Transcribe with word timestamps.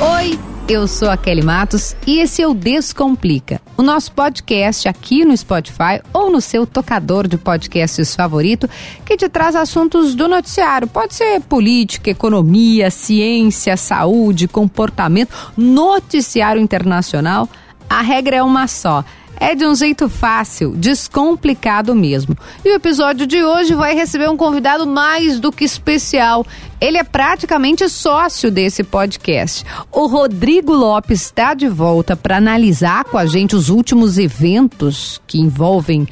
Oi, 0.00 0.38
eu 0.68 0.86
sou 0.86 1.10
a 1.10 1.16
Kelly 1.16 1.42
Matos 1.42 1.96
e 2.06 2.20
esse 2.20 2.40
é 2.40 2.46
o 2.46 2.54
Descomplica, 2.54 3.60
o 3.76 3.82
nosso 3.82 4.12
podcast 4.12 4.88
aqui 4.88 5.24
no 5.24 5.36
Spotify 5.36 6.00
ou 6.12 6.30
no 6.30 6.40
seu 6.40 6.64
tocador 6.64 7.26
de 7.26 7.36
podcasts 7.36 8.14
favorito 8.14 8.70
que 9.04 9.16
te 9.16 9.28
traz 9.28 9.56
assuntos 9.56 10.14
do 10.14 10.28
noticiário. 10.28 10.86
Pode 10.86 11.14
ser 11.14 11.40
política, 11.40 12.10
economia, 12.10 12.92
ciência, 12.92 13.76
saúde, 13.76 14.46
comportamento, 14.46 15.34
noticiário 15.56 16.62
internacional. 16.62 17.48
A 17.90 18.00
regra 18.00 18.36
é 18.36 18.42
uma 18.42 18.68
só 18.68 19.04
é 19.40 19.54
de 19.54 19.64
um 19.64 19.74
jeito 19.74 20.08
fácil, 20.08 20.74
descomplicado 20.76 21.94
mesmo. 21.94 22.36
E 22.64 22.70
o 22.70 22.74
episódio 22.74 23.26
de 23.26 23.42
hoje 23.42 23.74
vai 23.74 23.94
receber 23.94 24.28
um 24.28 24.36
convidado 24.36 24.86
mais 24.86 25.38
do 25.38 25.52
que 25.52 25.64
especial. 25.64 26.44
Ele 26.80 26.98
é 26.98 27.04
praticamente 27.04 27.88
sócio 27.88 28.50
desse 28.50 28.82
podcast. 28.82 29.64
O 29.92 30.06
Rodrigo 30.06 30.72
Lopes 30.72 31.22
está 31.22 31.54
de 31.54 31.68
volta 31.68 32.16
para 32.16 32.36
analisar 32.36 33.04
com 33.04 33.16
a 33.16 33.26
gente 33.26 33.54
os 33.54 33.68
últimos 33.68 34.18
eventos 34.18 35.20
que 35.26 35.38
envolvem 35.38 36.06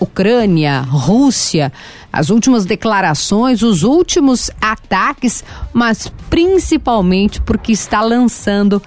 Ucrânia, 0.00 0.80
Rússia, 0.80 1.72
as 2.12 2.28
últimas 2.28 2.64
declarações, 2.64 3.62
os 3.62 3.84
últimos 3.84 4.50
ataques, 4.60 5.44
mas 5.72 6.12
principalmente 6.28 7.40
porque 7.40 7.70
está 7.70 8.00
lançando 8.00 8.82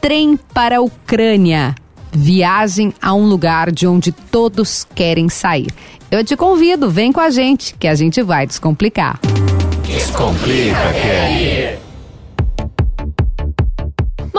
Trem 0.00 0.38
para 0.52 0.78
a 0.78 0.80
Ucrânia 0.80 1.74
Viagem 2.12 2.94
a 3.00 3.14
um 3.14 3.26
lugar 3.26 3.70
de 3.70 3.86
onde 3.86 4.12
todos 4.12 4.86
querem 4.94 5.28
sair. 5.28 5.68
Eu 6.10 6.24
te 6.24 6.36
convido, 6.36 6.90
vem 6.90 7.12
com 7.12 7.20
a 7.20 7.30
gente, 7.30 7.74
que 7.78 7.88
a 7.88 7.94
gente 7.94 8.22
vai 8.22 8.46
descomplicar. 8.46 9.18
Descomplica, 9.84 10.92
Kelly. 10.92 11.85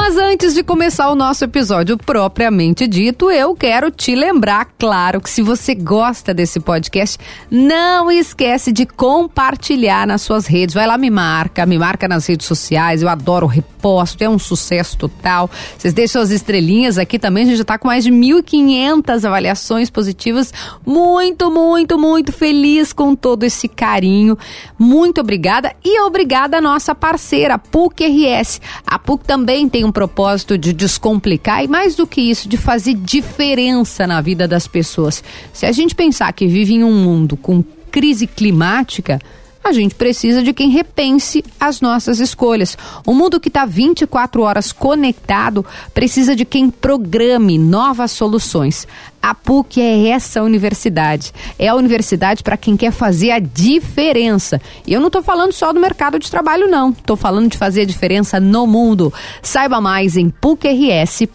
Mas 0.08 0.16
antes 0.16 0.54
de 0.54 0.64
começar 0.64 1.12
o 1.12 1.16
nosso 1.16 1.44
episódio 1.44 1.98
propriamente 1.98 2.88
dito, 2.88 3.30
eu 3.30 3.54
quero 3.54 3.92
te 3.92 4.16
lembrar, 4.16 4.70
claro, 4.80 5.20
que 5.20 5.30
se 5.30 5.42
você 5.42 5.76
gosta 5.76 6.34
desse 6.34 6.62
podcast, 6.62 7.18
não 7.52 8.10
esquece 8.10 8.72
de 8.72 8.86
compartilhar 8.86 10.08
nas 10.08 10.22
suas 10.22 10.48
redes. 10.48 10.74
Vai 10.74 10.88
lá, 10.88 10.98
me 10.98 11.10
marca, 11.10 11.66
me 11.66 11.78
marca 11.78 12.08
nas 12.08 12.26
redes 12.26 12.48
sociais. 12.48 13.02
Eu 13.02 13.10
adoro 13.10 13.46
reposto, 13.48 14.24
é 14.24 14.30
um 14.30 14.40
sucesso 14.40 14.98
total. 14.98 15.52
Vocês 15.78 15.94
deixam 15.94 16.22
as 16.22 16.32
estrelinhas 16.32 16.98
aqui 16.98 17.20
também. 17.20 17.44
A 17.44 17.48
gente 17.48 17.58
já 17.58 17.64
está 17.64 17.78
com 17.78 17.90
mais 17.90 18.06
de 18.06 18.10
1.500 18.10 19.26
avaliações 19.26 19.90
positivas. 19.90 20.54
Muito, 20.86 21.52
muito, 21.52 22.00
muito 22.00 22.32
feliz 22.32 22.94
com 22.94 23.14
todo 23.14 23.44
esse 23.44 23.68
carinho. 23.68 24.38
Muito 24.80 25.20
obrigada 25.20 25.76
e 25.84 26.00
obrigada 26.00 26.60
à 26.60 26.62
nossa 26.62 26.96
parceira, 26.96 27.58
PUC 27.58 28.06
RS. 28.06 28.62
A 28.86 28.98
PUC 28.98 29.26
também 29.26 29.68
tem 29.68 29.84
um 29.84 29.97
propósito 29.98 30.60
de 30.60 30.74
descomplicar 30.74 31.64
e 31.64 31.68
mais 31.68 31.96
do 31.96 32.06
que 32.06 32.22
isso, 32.22 32.48
de 32.48 32.56
fazer 32.56 32.94
diferença 32.94 34.06
na 34.06 34.22
vida 34.22 34.48
das 34.48 34.68
pessoas. 34.68 35.24
Se 35.52 35.66
a 35.66 35.72
gente 35.72 35.96
pensar 35.96 36.32
que 36.34 36.46
vive 36.46 36.76
em 36.76 36.84
um 36.84 36.94
mundo 36.94 37.36
com 37.36 37.64
crise 37.90 38.28
climática, 38.28 39.20
a 39.68 39.74
gente 39.74 39.96
precisa 39.96 40.42
de 40.42 40.54
quem 40.54 40.70
repense 40.70 41.44
as 41.60 41.82
nossas 41.82 42.20
escolhas. 42.20 42.78
O 43.06 43.14
mundo 43.14 43.40
que 43.40 43.50
está 43.50 43.66
24 43.66 44.42
horas 44.42 44.72
conectado 44.72 45.66
precisa 45.94 46.36
de 46.36 46.46
quem 46.46 46.70
programe 46.70 47.58
novas 47.58 48.12
soluções. 48.12 48.88
A 49.22 49.36
PUC 49.36 49.82
é 49.82 50.08
essa 50.08 50.42
universidade. 50.42 51.34
É 51.60 51.68
a 51.68 51.76
universidade 51.76 52.44
para 52.44 52.56
quem 52.56 52.78
quer 52.78 52.92
fazer 52.92 53.32
a 53.32 53.40
diferença. 53.40 54.62
E 54.86 54.94
eu 54.94 55.02
não 55.02 55.08
estou 55.08 55.22
falando 55.22 55.52
só 55.52 55.74
do 55.74 55.80
mercado 55.80 56.18
de 56.18 56.32
trabalho, 56.32 56.68
não. 56.70 56.92
Estou 56.92 57.18
falando 57.18 57.52
de 57.52 57.58
fazer 57.58 57.82
a 57.82 57.86
diferença 57.86 58.40
no 58.40 58.66
mundo. 58.66 59.14
Saiba 59.42 59.82
mais 59.82 60.16
em 60.16 60.30
pucrs.br. 60.30 61.28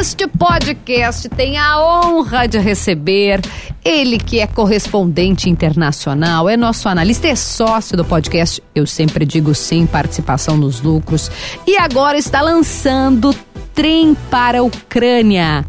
Este 0.00 0.26
podcast 0.26 1.28
tem 1.28 1.58
a 1.58 1.78
honra 1.78 2.48
de 2.48 2.58
receber 2.58 3.38
ele 3.84 4.16
que 4.16 4.40
é 4.40 4.46
correspondente 4.46 5.50
internacional, 5.50 6.48
é 6.48 6.56
nosso 6.56 6.88
analista, 6.88 7.28
é 7.28 7.36
sócio 7.36 7.98
do 7.98 8.04
podcast, 8.04 8.62
eu 8.74 8.86
sempre 8.86 9.26
digo 9.26 9.54
sim, 9.54 9.84
participação 9.84 10.56
nos 10.56 10.80
lucros, 10.80 11.30
e 11.66 11.76
agora 11.76 12.16
está 12.16 12.40
lançando 12.40 13.36
Trem 13.74 14.16
para 14.30 14.60
a 14.60 14.62
Ucrânia. 14.62 15.66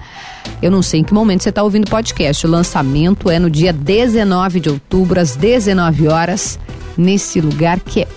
Eu 0.62 0.72
não 0.72 0.82
sei 0.82 1.02
em 1.02 1.04
que 1.04 1.14
momento 1.14 1.44
você 1.44 1.50
está 1.50 1.62
ouvindo 1.62 1.88
o 1.88 1.92
podcast. 1.92 2.48
O 2.48 2.50
lançamento 2.50 3.30
é 3.30 3.38
no 3.38 3.50
dia 3.50 3.74
19 3.74 4.62
de 4.62 4.70
outubro, 4.70 5.20
às 5.20 5.36
19 5.36 6.08
horas, 6.08 6.58
nesse 6.98 7.42
lugar 7.42 7.82
que 7.82 8.04
é 8.04 8.08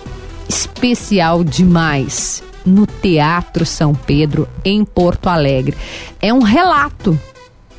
especial 0.47 1.43
demais 1.43 2.44
no 2.65 2.85
Teatro 2.87 3.65
São 3.65 3.93
Pedro, 3.93 4.47
em 4.63 4.83
Porto 4.83 5.27
Alegre. 5.27 5.77
É 6.21 6.33
um 6.33 6.41
relato 6.41 7.17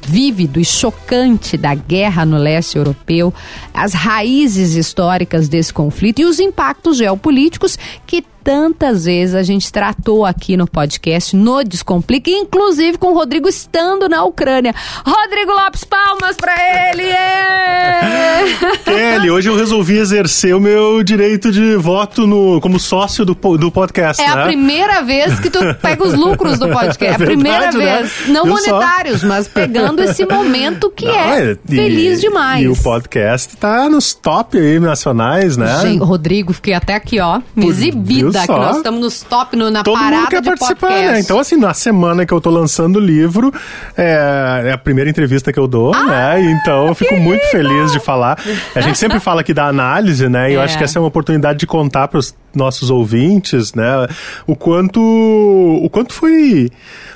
vívido 0.07 0.61
e 0.61 0.65
chocante 0.65 1.57
da 1.57 1.75
guerra 1.75 2.25
no 2.25 2.37
leste 2.37 2.79
europeu, 2.79 3.35
as 3.75 3.93
raízes 3.93 4.75
históricas 4.75 5.49
desse 5.49 5.73
conflito 5.73 6.21
e 6.21 6.25
os 6.25 6.39
impactos 6.39 6.99
geopolíticos 6.99 7.77
que 8.07 8.25
tantas 8.47 9.07
vezes 9.07 9.35
a 9.35 9.43
gente 9.43 9.73
tratou 9.73 10.25
aqui 10.25 10.57
no 10.57 10.69
podcast, 10.69 11.35
no 11.35 11.65
Descomplica, 11.65 12.31
inclusive 12.31 12.97
com 12.97 13.09
o 13.09 13.15
Rodrigo 13.15 13.49
estando 13.49 14.09
na 14.09 14.23
Ucrânia. 14.23 14.73
Rodrigo 15.05 15.51
Lopes, 15.51 15.83
palmas 15.83 16.37
para 16.37 16.55
ele! 16.89 17.03
É! 17.03 18.45
Kelly, 18.87 19.33
hoje 19.33 19.49
eu 19.49 19.57
resolvi 19.57 19.99
exercer 19.99 20.55
o 20.55 20.61
meu 20.61 21.03
direito 21.03 21.51
de 21.51 21.75
voto 21.75 22.25
no, 22.25 22.61
como 22.61 22.79
sócio 22.79 23.25
do, 23.25 23.35
do 23.35 23.73
podcast. 23.73 24.23
É 24.23 24.33
né? 24.33 24.43
a 24.43 24.47
primeira 24.47 25.03
vez 25.03 25.41
que 25.41 25.51
tu 25.51 25.59
pega 25.83 26.05
os 26.05 26.15
lucros 26.15 26.57
do 26.57 26.69
podcast. 26.69 27.05
É 27.05 27.15
a 27.15 27.19
Verdade, 27.27 27.41
primeira 27.41 27.73
né? 27.73 27.99
vez. 27.99 28.29
Não 28.29 28.45
Viu 28.45 28.55
monetários, 28.55 29.25
mas 29.25 29.49
pegando 29.49 30.05
esse 30.05 30.25
momento 30.25 30.89
que 30.89 31.05
Não, 31.05 31.15
é 31.15 31.57
e- 31.69 31.75
feliz 31.75 32.21
demais. 32.21 32.65
E 32.65 32.69
o 32.69 32.77
podcast 32.77 33.57
tá 33.57 33.89
nos 33.89 34.15
top 34.15 34.57
aí 34.57 34.79
nacionais, 34.79 35.57
né? 35.57 35.81
Gente, 35.83 36.05
Rodrigo, 36.05 36.53
fiquei 36.53 36.75
até 36.75 36.95
aqui, 36.95 37.19
ó, 37.19 37.41
me 37.57 37.67
exibida, 37.67 38.36
que 38.43 38.53
nós 38.53 38.77
estamos 38.79 39.01
nos 39.01 39.23
top, 39.23 39.57
no, 39.57 39.71
na 39.71 39.83
Todo 39.83 39.95
parada 39.99 40.17
mundo 40.17 40.29
quer 40.29 40.41
de 40.43 40.49
participar, 40.49 40.87
podcast. 40.89 41.13
né? 41.13 41.21
Então, 41.21 41.39
assim, 41.39 41.57
na 41.57 41.73
semana 41.75 42.27
que 42.27 42.33
eu 42.35 42.41
tô 42.41 42.51
lançando 42.51 42.97
o 42.97 43.01
livro, 43.01 43.53
é, 43.97 44.63
é 44.67 44.73
a 44.73 44.79
primeira 44.79 45.09
entrevista 45.09 45.53
que 45.53 45.59
eu 45.59 45.67
dou, 45.67 45.95
Ah, 45.95 46.05
né? 46.05 46.41
Então, 46.43 46.87
eu 46.89 46.95
fico 46.95 47.15
muito 47.17 47.45
feliz 47.51 47.93
de 47.93 48.01
falar. 48.01 48.39
A 48.75 48.81
gente 48.81 48.99
sempre 48.99 49.21
fala 49.21 49.41
aqui 49.41 49.55
da 49.55 49.67
análise, 49.67 50.29
né? 50.29 50.51
E 50.51 50.55
eu 50.55 50.61
É. 50.61 50.65
acho 50.65 50.77
que 50.77 50.85
essa 50.85 50.99
é 50.99 51.01
uma 51.01 51.09
oportunidade 51.09 51.59
de 51.59 51.67
contar 51.67 52.09
para 52.09 52.19
os 52.19 52.35
nossos 52.57 52.91
ouvintes, 52.91 53.75
né? 53.75 54.07
O 54.47 54.57
quanto, 54.57 55.01
o 55.01 55.89
quanto 55.91 56.13
foi, 56.13 56.71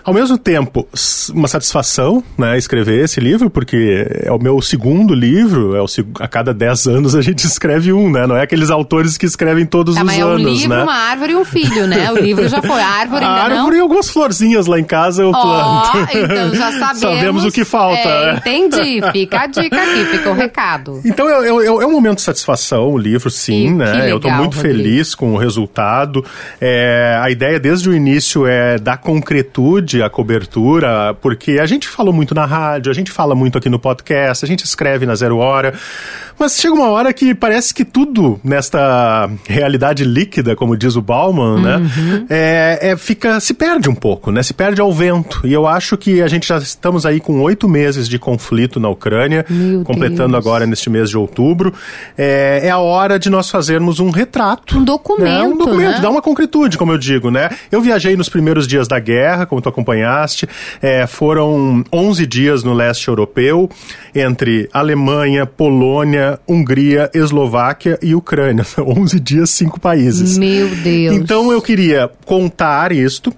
ao 0.05 0.13
mesmo 0.15 0.39
tempo, 0.39 0.87
uma 1.35 1.49
satisfação, 1.49 2.23
né? 2.39 2.57
Escrever 2.59 3.05
esse 3.05 3.19
livro, 3.21 3.51
porque 3.51 4.07
é 4.23 4.31
o 4.31 4.39
meu 4.39 4.61
segundo 4.63 5.15
livro, 5.15 5.75
é 5.75 5.81
o, 5.83 5.87
a 6.21 6.29
cada 6.29 6.53
10 6.55 6.87
anos 6.87 7.15
a 7.17 7.23
gente 7.23 7.45
escreve 7.47 7.93
um, 7.93 8.11
né? 8.11 8.27
Não 8.27 8.37
é 8.37 8.43
aqueles 8.43 8.71
autores 8.71 9.17
que 9.19 9.27
escrevem 9.27 9.67
todos 9.67 9.95
Tá, 9.95 10.03
os 10.03 10.07
mas 10.07 10.19
é 10.19 10.25
um 10.25 10.29
anos, 10.29 10.43
livro, 10.61 10.69
né? 10.77 10.83
uma 10.83 10.95
árvore 10.95 11.33
e 11.33 11.37
um 11.37 11.45
filho, 11.45 11.87
né? 11.87 12.13
O 12.13 12.19
livro 12.19 12.47
já 12.49 12.61
foi. 12.63 12.81
A 12.81 12.87
árvore 13.01 13.25
A 13.25 13.29
árvore 13.31 13.71
não. 13.73 13.77
e 13.77 13.81
algumas 13.81 14.11
florzinhas 14.11 14.67
lá 14.67 14.79
em 14.79 14.85
casa 14.85 15.23
eu 15.23 15.33
planto. 15.33 15.99
então 16.15 16.55
já 16.55 16.71
sabemos. 16.79 17.01
Sabemos 17.01 17.45
o 17.45 17.51
que 17.51 17.65
falta. 17.65 17.97
É, 17.99 18.33
né? 18.35 18.39
entendi. 18.39 19.01
Fica 19.13 19.41
a 19.43 19.47
dica 19.47 19.77
aqui, 19.83 20.05
fica 20.07 20.31
o 20.31 20.35
recado. 20.35 21.01
Então 21.05 21.29
é, 21.29 21.47
é- 21.49 21.49
é- 21.49 21.67
é 21.67 21.87
um 21.87 21.93
momento 21.93 22.17
de 22.17 22.23
satisfação 22.23 22.91
o 22.91 22.99
livro, 22.99 23.31
sim, 23.31 23.69
Que- 23.69 23.75
né? 23.75 23.93
que 24.07 24.11
eu 24.11 24.21
tô 24.21 24.29
legal, 24.29 24.43
muito 24.43 24.57
Rodrigo. 24.57 24.77
feliz 24.77 25.15
com 25.15 25.30
o 25.33 25.37
resultado. 25.37 26.25
É, 26.61 27.19
a 27.21 27.31
ideia 27.31 27.59
desde 27.59 27.89
o 27.89 27.95
início 27.95 28.47
é 28.47 28.79
dar 28.79 28.99
concretude 28.99 30.03
à 30.03 30.11
cobertura, 30.11 31.15
porque 31.21 31.59
a 31.59 31.67
gente 31.67 31.89
falou 31.89 32.13
muito 32.13 32.35
na 32.35 32.45
rádio, 32.45 32.91
a 32.91 32.95
gente 32.95 33.11
fala 33.11 33.35
muito 33.35 33.59
aqui 33.59 33.69
no 33.69 33.79
podcast, 33.79 34.45
a 34.45 34.49
gente 34.49 34.65
escreve 34.65 35.07
na 35.07 35.15
Zero 35.15 35.39
Hora, 35.39 35.75
mas 36.41 36.59
chega 36.59 36.75
uma 36.75 36.89
hora 36.89 37.13
que 37.13 37.35
parece 37.35 37.75
que 37.75 37.85
tudo 37.85 38.41
nesta 38.43 39.31
realidade 39.47 40.05
líquida, 40.05 40.57
como 40.57 40.75
diz 40.75 40.97
o 40.97 41.03
Bauman, 41.03 41.61
né? 41.61 41.77
Uhum. 41.77 42.27
É, 42.31 42.79
é, 42.93 42.97
fica, 42.97 43.39
se 43.41 43.53
perde 43.53 43.91
um 43.91 43.95
pouco, 43.95 44.31
né? 44.33 44.43
Se 44.43 44.55
perde 44.55 44.81
ao 44.81 44.91
vento. 44.91 45.43
E 45.45 45.53
eu 45.53 45.67
acho 45.67 45.99
que 45.99 46.23
a 46.23 46.29
gente 46.29 46.49
já 46.49 46.57
estamos 46.57 47.05
aí 47.05 47.21
com 47.21 47.43
oito 47.43 47.69
meses 47.69 48.09
de 48.09 48.19
conflito 48.19 48.81
na 48.81 48.89
Ucrânia, 48.89 49.45
Meu 49.51 49.85
completando 49.85 50.33
Deus. 50.33 50.47
agora 50.47 50.67
neste 50.67 50.89
mês 50.89 51.11
de 51.11 51.19
outubro. 51.19 51.75
É, 52.17 52.63
é 52.65 52.71
a 52.71 52.79
hora 52.79 53.19
de 53.19 53.29
nós 53.29 53.51
fazermos 53.51 54.01
um 54.01 54.09
retrato. 54.09 54.79
Um 54.79 54.85
documento, 54.85 55.25
né? 55.25 55.43
Um 55.43 55.59
documento, 55.59 55.97
né? 55.97 56.01
dá 56.01 56.09
uma 56.09 56.23
concretude, 56.23 56.79
como 56.79 56.93
eu 56.93 56.99
digo, 56.99 57.31
né? 57.31 57.51
Eu 57.71 57.83
viajei 57.83 58.17
nos 58.17 58.31
primeiros 58.31 58.67
dias 58.67 58.89
da 58.89 58.99
guerra, 58.99 59.45
como 59.45 59.61
tu 59.61 59.69
acompanhaste. 59.69 60.49
É, 60.81 61.07
foram 61.07 61.85
11 61.93 62.27
dias 62.27 62.65
no 62.65 62.73
leste 62.73 63.09
europeu, 63.09 63.69
entre 64.15 64.71
Alemanha, 64.73 65.45
Polônia, 65.45 66.30
Hungria, 66.47 67.11
Eslováquia 67.15 67.99
e 68.03 68.15
Ucrânia. 68.15 68.65
11 68.79 69.19
dias, 69.21 69.51
cinco 69.51 69.81
países. 69.81 70.37
Meu 70.37 70.69
Deus. 70.69 71.17
Então 71.17 71.51
eu 71.51 71.63
queria 71.63 72.11
contar 72.25 72.93
isto 72.93 73.33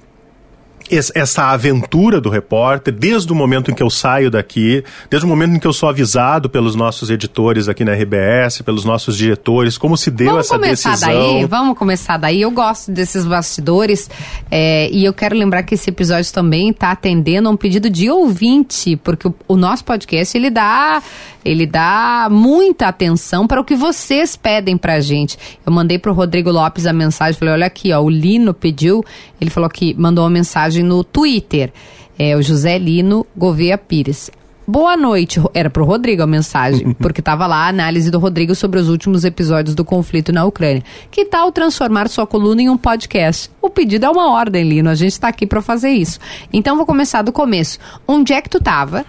essa 1.15 1.45
aventura 1.45 2.21
do 2.21 2.29
repórter, 2.29 2.93
desde 2.93 3.33
o 3.33 3.35
momento 3.35 3.71
em 3.71 3.75
que 3.75 3.83
eu 3.83 3.89
saio 3.89 4.31
daqui, 4.31 4.85
desde 5.09 5.25
o 5.25 5.29
momento 5.29 5.57
em 5.57 5.59
que 5.59 5.67
eu 5.67 5.73
sou 5.73 5.89
avisado 5.89 6.51
pelos 6.51 6.75
nossos 6.75 7.09
editores 7.09 7.69
aqui 7.69 7.85
na 7.85 7.93
RBS, 7.93 8.63
pelos 8.63 8.85
nossos 8.85 9.17
diretores, 9.17 9.79
como 9.79 9.97
se 9.97 10.11
deu 10.11 10.33
vamos 10.33 10.47
essa 10.47 10.55
começar 10.55 10.91
decisão. 10.91 11.09
Daí, 11.09 11.45
vamos 11.47 11.79
começar 11.79 12.17
daí. 12.19 12.43
Eu 12.43 12.51
gosto 12.51 12.91
desses 12.91 13.25
bastidores 13.25 14.11
é, 14.51 14.91
e 14.91 15.05
eu 15.05 15.15
quero 15.15 15.37
lembrar 15.37 15.63
que 15.63 15.75
esse 15.75 15.89
episódio 15.89 16.31
também 16.33 16.71
está 16.71 16.91
atendendo 16.91 17.49
a 17.49 17.53
um 17.53 17.57
pedido 17.57 17.89
de 17.89 18.11
ouvinte, 18.11 18.97
porque 18.97 19.29
o, 19.29 19.35
o 19.49 19.57
nosso 19.57 19.85
podcast 19.85 20.37
ele 20.37 20.51
dá 20.51 21.03
ele 21.45 21.67
dá 21.67 22.29
muita 22.31 22.89
atenção 22.89 23.47
para 23.47 23.61
o 23.61 23.65
que 23.65 23.75
vocês 23.75 24.37
pedem 24.37 24.77
pra 24.77 25.01
gente. 25.01 25.39
Eu 25.65 25.73
mandei 25.73 25.99
pro 25.99 26.13
Rodrigo 26.13 26.51
Lopes 26.51 26.87
a 26.87 26.93
mensagem, 26.93 27.39
falei, 27.39 27.55
olha 27.55 27.67
aqui, 27.67 27.93
ó, 27.93 28.01
o 28.01 28.11
Lino 28.11 28.55
pediu, 28.55 29.05
ele 29.41 29.51
falou 29.51 29.69
que 29.69 29.95
mandou 29.95 30.25
uma 30.25 30.31
mensagem 30.31 30.83
no 30.83 31.03
Twitter, 31.03 31.73
é 32.19 32.37
o 32.37 32.43
José 32.43 32.79
Lino 32.79 33.27
Gouveia 33.37 33.77
Pires. 33.77 34.31
Boa 34.67 34.97
noite, 34.97 35.41
era 35.53 35.69
pro 35.69 35.85
Rodrigo 35.85 36.23
a 36.23 36.27
mensagem, 36.27 36.95
porque 37.01 37.21
tava 37.21 37.47
lá 37.49 37.67
a 37.67 37.69
análise 37.69 38.11
do 38.11 38.19
Rodrigo 38.21 38.55
sobre 38.55 38.79
os 38.79 38.89
últimos 38.89 39.25
episódios 39.25 39.75
do 39.75 39.85
conflito 39.85 40.33
na 40.33 40.45
Ucrânia. 40.45 40.85
Que 41.11 41.25
tal 41.25 41.51
transformar 41.51 42.09
sua 42.09 42.27
coluna 42.27 42.63
em 42.63 42.69
um 42.69 42.79
podcast? 42.79 43.51
O 43.61 43.69
pedido 43.69 44.07
é 44.07 44.09
uma 44.09 44.31
ordem, 44.31 44.69
Lino, 44.69 44.89
a 44.89 44.95
gente 44.95 45.19
tá 45.19 45.29
aqui 45.29 45.47
para 45.47 45.61
fazer 45.61 45.91
isso. 45.91 46.21
Então 46.53 46.77
vou 46.77 46.87
começar 46.87 47.23
do 47.23 47.33
começo. 47.33 47.79
Onde 48.07 48.33
é 48.33 48.41
que 48.41 48.49
tu 48.49 48.61
tava? 48.63 49.05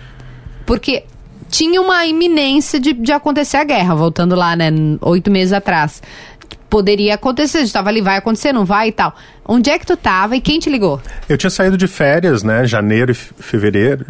Porque 0.65 1.03
tinha 1.53 1.79
uma 1.79 2.03
iminência 2.03 2.79
de, 2.79 2.93
de 2.93 3.11
acontecer 3.11 3.57
a 3.57 3.63
guerra, 3.63 3.93
voltando 3.93 4.33
lá, 4.33 4.55
né, 4.55 4.71
oito 5.01 5.29
meses 5.29 5.53
atrás. 5.53 6.01
Poderia 6.67 7.13
acontecer, 7.13 7.59
estava 7.59 7.89
ali, 7.89 8.01
vai 8.01 8.17
acontecer, 8.17 8.51
não 8.51 8.65
vai 8.65 8.87
e 8.87 8.91
tal. 8.91 9.15
Onde 9.47 9.69
é 9.69 9.77
que 9.77 9.85
tu 9.85 9.95
tava 9.95 10.35
e 10.35 10.41
quem 10.41 10.57
te 10.57 10.67
ligou? 10.67 10.99
Eu 11.29 11.37
tinha 11.37 11.51
saído 11.51 11.77
de 11.77 11.85
férias, 11.85 12.41
né, 12.41 12.65
janeiro 12.65 13.11
e 13.11 13.13
fevereiro, 13.13 14.03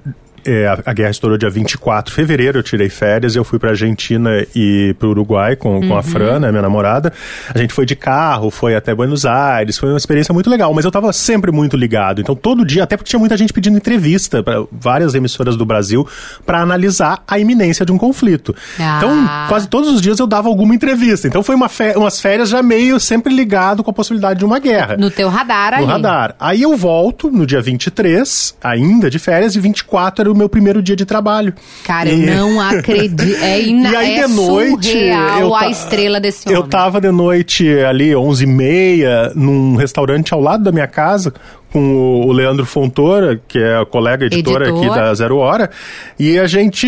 é, 0.45 0.67
a, 0.67 0.79
a, 0.85 0.93
guerra 0.93 1.11
estourou 1.11 1.37
dia 1.37 1.49
24 1.49 2.11
de 2.11 2.15
fevereiro, 2.15 2.59
eu 2.59 2.63
tirei 2.63 2.89
férias, 2.89 3.35
eu 3.35 3.43
fui 3.43 3.59
pra 3.59 3.71
Argentina 3.71 4.45
e 4.55 4.95
pro 4.99 5.09
Uruguai 5.09 5.55
com, 5.55 5.75
uhum. 5.75 5.87
com 5.87 5.93
a 5.93 5.97
uhum. 5.97 6.03
Fran, 6.03 6.39
né, 6.39 6.49
minha 6.51 6.61
namorada. 6.61 7.13
A 7.53 7.57
gente 7.57 7.73
foi 7.73 7.85
de 7.85 7.95
carro, 7.95 8.49
foi 8.49 8.75
até 8.75 8.93
Buenos 8.93 9.25
Aires, 9.25 9.77
foi 9.77 9.89
uma 9.89 9.97
experiência 9.97 10.33
muito 10.33 10.49
legal, 10.49 10.73
mas 10.73 10.85
eu 10.85 10.91
tava 10.91 11.11
sempre 11.13 11.51
muito 11.51 11.77
ligado. 11.77 12.21
Então 12.21 12.35
todo 12.35 12.65
dia, 12.65 12.83
até 12.83 12.97
porque 12.97 13.09
tinha 13.09 13.19
muita 13.19 13.37
gente 13.37 13.53
pedindo 13.53 13.77
entrevista 13.77 14.43
para 14.43 14.63
várias 14.71 15.15
emissoras 15.15 15.55
do 15.55 15.65
Brasil 15.65 16.07
para 16.45 16.59
analisar 16.59 17.23
a 17.27 17.39
iminência 17.39 17.85
de 17.85 17.91
um 17.91 17.97
conflito. 17.97 18.55
Ah. 18.79 18.97
Então, 18.97 19.47
quase 19.47 19.67
todos 19.67 19.89
os 19.89 20.01
dias 20.01 20.19
eu 20.19 20.27
dava 20.27 20.47
alguma 20.47 20.75
entrevista. 20.75 21.27
Então 21.27 21.43
foi 21.43 21.55
uma 21.55 21.69
umas 21.95 22.19
férias 22.19 22.49
já 22.49 22.61
meio 22.61 22.99
sempre 22.99 23.33
ligado 23.33 23.83
com 23.83 23.91
a 23.91 23.93
possibilidade 23.93 24.39
de 24.39 24.45
uma 24.45 24.59
guerra. 24.59 24.97
No 24.97 25.09
teu 25.09 25.29
radar 25.29 25.71
no 25.71 25.77
ali. 25.77 25.85
No 25.85 25.91
radar. 25.91 26.35
Aí 26.39 26.61
eu 26.61 26.75
volto 26.75 27.29
no 27.31 27.45
dia 27.45 27.61
23, 27.61 28.55
ainda 28.63 29.09
de 29.09 29.19
férias, 29.19 29.55
e 29.55 29.59
24 29.59 30.21
era 30.21 30.32
o 30.33 30.37
meu 30.37 30.49
primeiro 30.49 30.81
dia 30.81 30.95
de 30.95 31.05
trabalho. 31.05 31.53
Cara, 31.83 32.09
e... 32.09 32.27
eu 32.27 32.35
não 32.35 32.59
acredito. 32.61 33.43
É, 33.43 33.61
ina... 33.61 33.89
e 33.89 33.95
aí, 33.95 34.15
é 34.19 34.27
de 34.27 34.33
noite, 34.33 34.91
surreal 34.91 35.55
a 35.55 35.69
estrela 35.69 36.19
desse 36.19 36.47
homem. 36.47 36.61
Eu 36.61 36.67
tava 36.67 36.99
de 36.99 37.11
noite 37.11 37.67
ali, 37.79 38.15
11 38.15 38.43
e 38.43 38.47
meia, 38.47 39.31
num 39.35 39.75
restaurante 39.75 40.33
ao 40.33 40.41
lado 40.41 40.63
da 40.63 40.71
minha 40.71 40.87
casa, 40.87 41.33
com 41.73 42.21
o 42.27 42.31
Leandro 42.31 42.67
Fontoura, 42.67 43.41
que 43.47 43.57
é 43.57 43.77
a 43.77 43.85
colega 43.85 44.27
editora 44.27 44.69
Editor. 44.69 44.91
aqui 44.91 44.99
da 44.99 45.11
Zero 45.15 45.37
Hora, 45.37 45.71
e 46.19 46.37
a 46.37 46.45
gente 46.45 46.87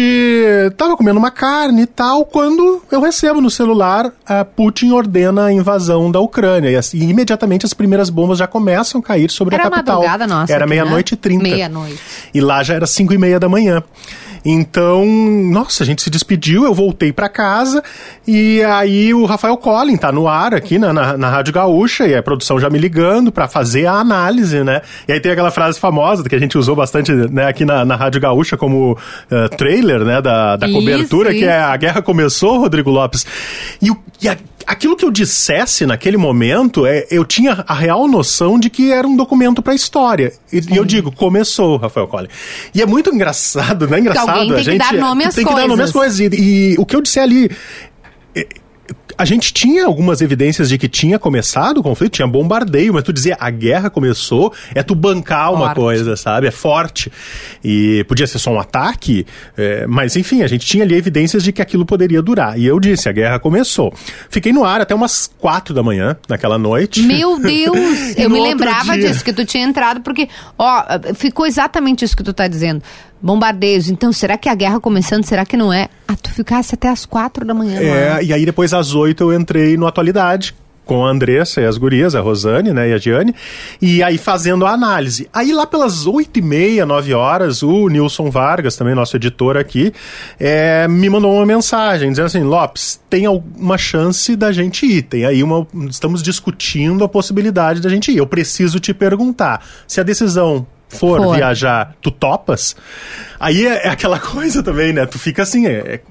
tava 0.77 0.95
comendo 0.95 1.17
uma 1.17 1.31
carne 1.31 1.81
e 1.81 1.87
tal, 1.87 2.23
quando 2.23 2.83
eu 2.91 3.01
recebo 3.01 3.41
no 3.41 3.49
celular, 3.49 4.11
a 4.27 4.45
Putin 4.45 4.91
ordena 4.91 5.45
a 5.45 5.51
invasão 5.51 6.11
da 6.11 6.19
Ucrânia, 6.19 6.69
e 6.69 6.75
assim, 6.75 6.99
imediatamente 7.09 7.65
as 7.65 7.73
primeiras 7.73 8.11
bombas 8.11 8.37
já 8.37 8.45
começam 8.45 9.01
a 9.01 9.03
cair 9.03 9.31
sobre 9.31 9.55
era 9.55 9.67
a 9.67 9.71
capital. 9.71 10.03
Nossa, 10.27 10.53
era 10.53 10.67
meia-noite 10.67 11.15
e 11.15 11.17
trinta. 11.17 11.43
Meia-noite. 11.43 11.99
E 12.31 12.39
lá 12.39 12.61
já 12.61 12.75
era 12.75 12.85
cinco 12.85 13.11
e 13.11 13.17
meia 13.17 13.39
da 13.39 13.49
manhã. 13.49 13.81
Então, 14.45 15.03
nossa, 15.05 15.83
a 15.83 15.85
gente 15.85 16.03
se 16.03 16.09
despediu, 16.09 16.65
eu 16.65 16.73
voltei 16.73 17.11
para 17.11 17.27
casa 17.27 17.83
e 18.27 18.61
aí 18.63 19.11
o 19.11 19.25
Rafael 19.25 19.57
Collin 19.57 19.97
tá 19.97 20.11
no 20.11 20.27
ar 20.27 20.53
aqui 20.53 20.77
na, 20.77 20.93
na, 20.93 21.17
na 21.17 21.29
Rádio 21.29 21.51
Gaúcha 21.51 22.05
e 22.07 22.15
a 22.15 22.21
produção 22.21 22.59
já 22.59 22.69
me 22.69 22.77
ligando 22.77 23.31
para 23.31 23.47
fazer 23.47 23.87
a 23.87 23.93
análise, 23.93 24.63
né? 24.63 24.81
E 25.07 25.13
aí 25.13 25.19
tem 25.19 25.31
aquela 25.31 25.49
frase 25.49 25.79
famosa 25.79 26.23
que 26.29 26.35
a 26.35 26.39
gente 26.39 26.57
usou 26.57 26.75
bastante 26.75 27.11
né, 27.11 27.47
aqui 27.47 27.65
na, 27.65 27.83
na 27.83 27.95
Rádio 27.95 28.21
Gaúcha 28.21 28.55
como 28.55 28.91
uh, 28.93 29.57
trailer, 29.57 30.05
né, 30.05 30.21
da, 30.21 30.55
da 30.55 30.69
cobertura, 30.69 31.31
isso. 31.31 31.39
que 31.39 31.45
é 31.45 31.57
a 31.57 31.75
guerra 31.75 32.01
começou, 32.03 32.59
Rodrigo 32.59 32.91
Lopes. 32.91 33.25
E, 33.81 33.89
o, 33.89 33.97
e 34.21 34.29
a, 34.29 34.37
aquilo 34.65 34.95
que 34.95 35.05
eu 35.05 35.11
dissesse 35.11 35.85
naquele 35.85 36.17
momento, 36.17 36.85
é, 36.85 37.05
eu 37.09 37.23
tinha 37.23 37.63
a 37.67 37.73
real 37.73 38.07
noção 38.07 38.59
de 38.59 38.69
que 38.69 38.91
era 38.91 39.07
um 39.07 39.15
documento 39.15 39.61
para 39.61 39.73
a 39.73 39.75
história. 39.75 40.33
E, 40.51 40.57
e, 40.57 40.75
eu 40.75 40.85
digo, 40.85 41.11
começou, 41.11 41.77
Rafael 41.77 42.07
Collin. 42.07 42.27
E 42.73 42.81
é 42.81 42.85
muito 42.85 43.13
engraçado, 43.13 43.87
não 43.87 43.97
é 43.97 43.99
engraçado? 43.99 44.25
Alguém 44.39 44.49
tem 44.49 44.59
a 44.59 44.63
gente, 44.63 44.87
que 44.87 44.93
dar 44.93 44.99
nome 44.99 45.23
às 45.25 45.35
tem 45.35 45.43
coisas. 45.43 45.61
que 45.61 45.67
dar 45.67 45.69
nome 45.69 45.83
às 45.83 45.91
coisas. 45.91 46.19
E, 46.19 46.73
e 46.73 46.75
o 46.77 46.85
que 46.85 46.95
eu 46.95 47.01
disse 47.01 47.19
ali 47.19 47.49
a 49.17 49.25
gente 49.25 49.53
tinha 49.53 49.85
algumas 49.85 50.21
evidências 50.21 50.69
de 50.69 50.77
que 50.77 50.87
tinha 50.87 51.17
começado 51.17 51.77
o 51.77 51.83
conflito, 51.83 52.13
tinha 52.13 52.27
bombardeio, 52.27 52.93
mas 52.93 53.03
tu 53.03 53.13
dizia 53.13 53.37
a 53.39 53.49
guerra 53.49 53.89
começou, 53.89 54.53
é 54.73 54.83
tu 54.83 54.93
bancar 54.93 55.51
uma 55.51 55.67
forte. 55.67 55.75
coisa, 55.75 56.15
sabe? 56.15 56.47
É 56.47 56.51
forte. 56.51 57.11
E 57.63 58.03
podia 58.07 58.27
ser 58.27 58.39
só 58.39 58.51
um 58.51 58.59
ataque, 58.59 59.25
é, 59.57 59.87
mas 59.87 60.15
enfim, 60.15 60.43
a 60.43 60.47
gente 60.47 60.65
tinha 60.65 60.83
ali 60.83 60.95
evidências 60.95 61.43
de 61.43 61.51
que 61.51 61.61
aquilo 61.61 61.85
poderia 61.85 62.21
durar. 62.21 62.59
E 62.59 62.65
eu 62.65 62.79
disse, 62.79 63.07
a 63.07 63.11
guerra 63.11 63.39
começou. 63.39 63.93
Fiquei 64.29 64.51
no 64.51 64.63
ar 64.63 64.81
até 64.81 64.93
umas 64.93 65.31
quatro 65.39 65.73
da 65.73 65.81
manhã, 65.81 66.17
naquela 66.27 66.57
noite. 66.57 67.01
Meu 67.01 67.39
Deus! 67.39 68.17
eu 68.17 68.29
me 68.29 68.41
lembrava 68.41 68.97
dia... 68.97 69.07
disso, 69.09 69.23
que 69.23 69.33
tu 69.33 69.45
tinha 69.45 69.63
entrado, 69.63 70.01
porque, 70.01 70.27
ó, 70.57 70.83
ficou 71.15 71.45
exatamente 71.45 72.03
isso 72.03 72.15
que 72.15 72.23
tu 72.23 72.33
tá 72.33 72.47
dizendo 72.47 72.81
bombardeios. 73.21 73.89
Então, 73.89 74.11
será 74.11 74.37
que 74.37 74.49
a 74.49 74.55
guerra 74.55 74.79
começando? 74.79 75.23
Será 75.23 75.45
que 75.45 75.57
não 75.57 75.71
é? 75.71 75.87
Ah, 76.07 76.15
tu 76.15 76.31
ficasse 76.31 76.75
até 76.75 76.89
as 76.89 77.05
quatro 77.05 77.45
da 77.45 77.53
manhã. 77.53 77.79
É, 77.79 78.23
e 78.23 78.33
aí 78.33 78.45
depois 78.45 78.73
às 78.73 78.93
oito 78.93 79.31
eu 79.31 79.39
entrei 79.39 79.77
no 79.77 79.87
Atualidade, 79.87 80.53
com 80.85 81.05
a 81.05 81.09
Andressa 81.09 81.61
e 81.61 81.65
as 81.65 81.77
gurias, 81.77 82.15
a 82.15 82.21
Rosane 82.21 82.71
né, 82.71 82.89
e 82.89 82.93
a 82.93 82.97
Diane, 82.97 83.33
e 83.81 84.03
aí 84.03 84.17
fazendo 84.17 84.65
a 84.65 84.71
análise. 84.71 85.27
Aí 85.33 85.51
lá 85.51 85.65
pelas 85.65 86.05
oito 86.05 86.37
e 86.37 86.41
meia, 86.41 86.85
nove 86.85 87.13
horas, 87.13 87.63
o 87.63 87.89
Nilson 87.89 88.29
Vargas, 88.29 88.75
também 88.75 88.93
nosso 88.93 89.15
editor 89.15 89.57
aqui, 89.57 89.91
é, 90.39 90.87
me 90.87 91.09
mandou 91.09 91.33
uma 91.33 91.45
mensagem 91.45 92.09
dizendo 92.09 92.27
assim, 92.27 92.43
Lopes, 92.43 93.01
tem 93.09 93.25
alguma 93.25 93.77
chance 93.77 94.35
da 94.35 94.51
gente 94.51 94.85
ir, 94.85 95.01
tem 95.01 95.25
aí 95.25 95.41
uma, 95.41 95.67
estamos 95.89 96.21
discutindo 96.21 97.03
a 97.03 97.09
possibilidade 97.09 97.81
da 97.81 97.89
gente 97.89 98.11
ir. 98.11 98.17
Eu 98.17 98.27
preciso 98.27 98.79
te 98.79 98.93
perguntar, 98.93 99.65
se 99.87 99.99
a 99.99 100.03
decisão 100.03 100.67
for, 100.95 101.21
for, 101.21 101.35
viajar, 101.35 101.95
tu 102.01 102.11
topas? 102.11 102.75
Aí 103.39 103.65
é, 103.65 103.87
é, 103.87 103.89
aquela 103.89 104.19
coisa 104.19 104.63
também, 104.63 104.93
né? 104.93 105.05
Tu 105.05 105.19
fica 105.19 105.43
assim, 105.43 105.65
é, 105.65 105.71
é, 105.71 106.01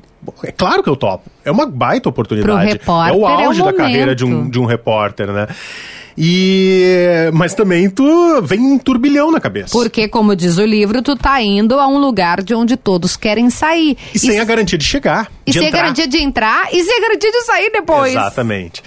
é, 0.45 0.53
claro 0.53 0.83
que 0.83 0.89
eu 0.89 0.97
topo. 0.97 1.31
É 1.45 1.51
uma 1.51 1.67
baita 1.67 2.09
oportunidade. 2.09 2.73
Repórter, 2.73 3.15
é 3.15 3.17
o 3.17 3.27
auge 3.27 3.61
é 3.61 3.65
da 3.65 3.73
carreira 3.73 4.15
de 4.15 4.25
um, 4.25 4.49
de 4.49 4.59
um 4.59 4.65
repórter, 4.65 5.33
né? 5.33 5.49
E 6.17 7.31
mas 7.33 7.55
também 7.55 7.91
tu 7.91 8.41
vem 8.43 8.61
um 8.61 8.79
turbilhão 8.79 9.33
na 9.33 9.41
cabeça. 9.41 9.73
Porque 9.73 10.07
como 10.07 10.37
diz 10.37 10.59
o 10.59 10.65
livro, 10.65 11.03
tu 11.03 11.17
tá 11.17 11.43
indo 11.43 11.79
a 11.81 11.89
um 11.89 11.99
lugar 11.99 12.41
de 12.41 12.55
onde 12.55 12.77
todos 12.77 13.17
querem 13.17 13.51
sair. 13.51 13.97
E, 14.13 14.17
e 14.17 14.19
sem 14.19 14.39
a 14.39 14.45
garantia 14.45 14.79
de 14.79 14.85
chegar. 14.85 15.31
E 15.45 15.51
de 15.51 15.59
sem 15.59 15.67
entrar. 15.67 15.79
a 15.79 15.83
garantia 15.83 16.07
de 16.07 16.19
entrar 16.19 16.69
e 16.73 16.85
sem 16.85 16.97
a 16.97 17.01
garantia 17.01 17.33
de 17.33 17.41
sair 17.43 17.71
depois. 17.73 18.13
Exatamente. 18.13 18.83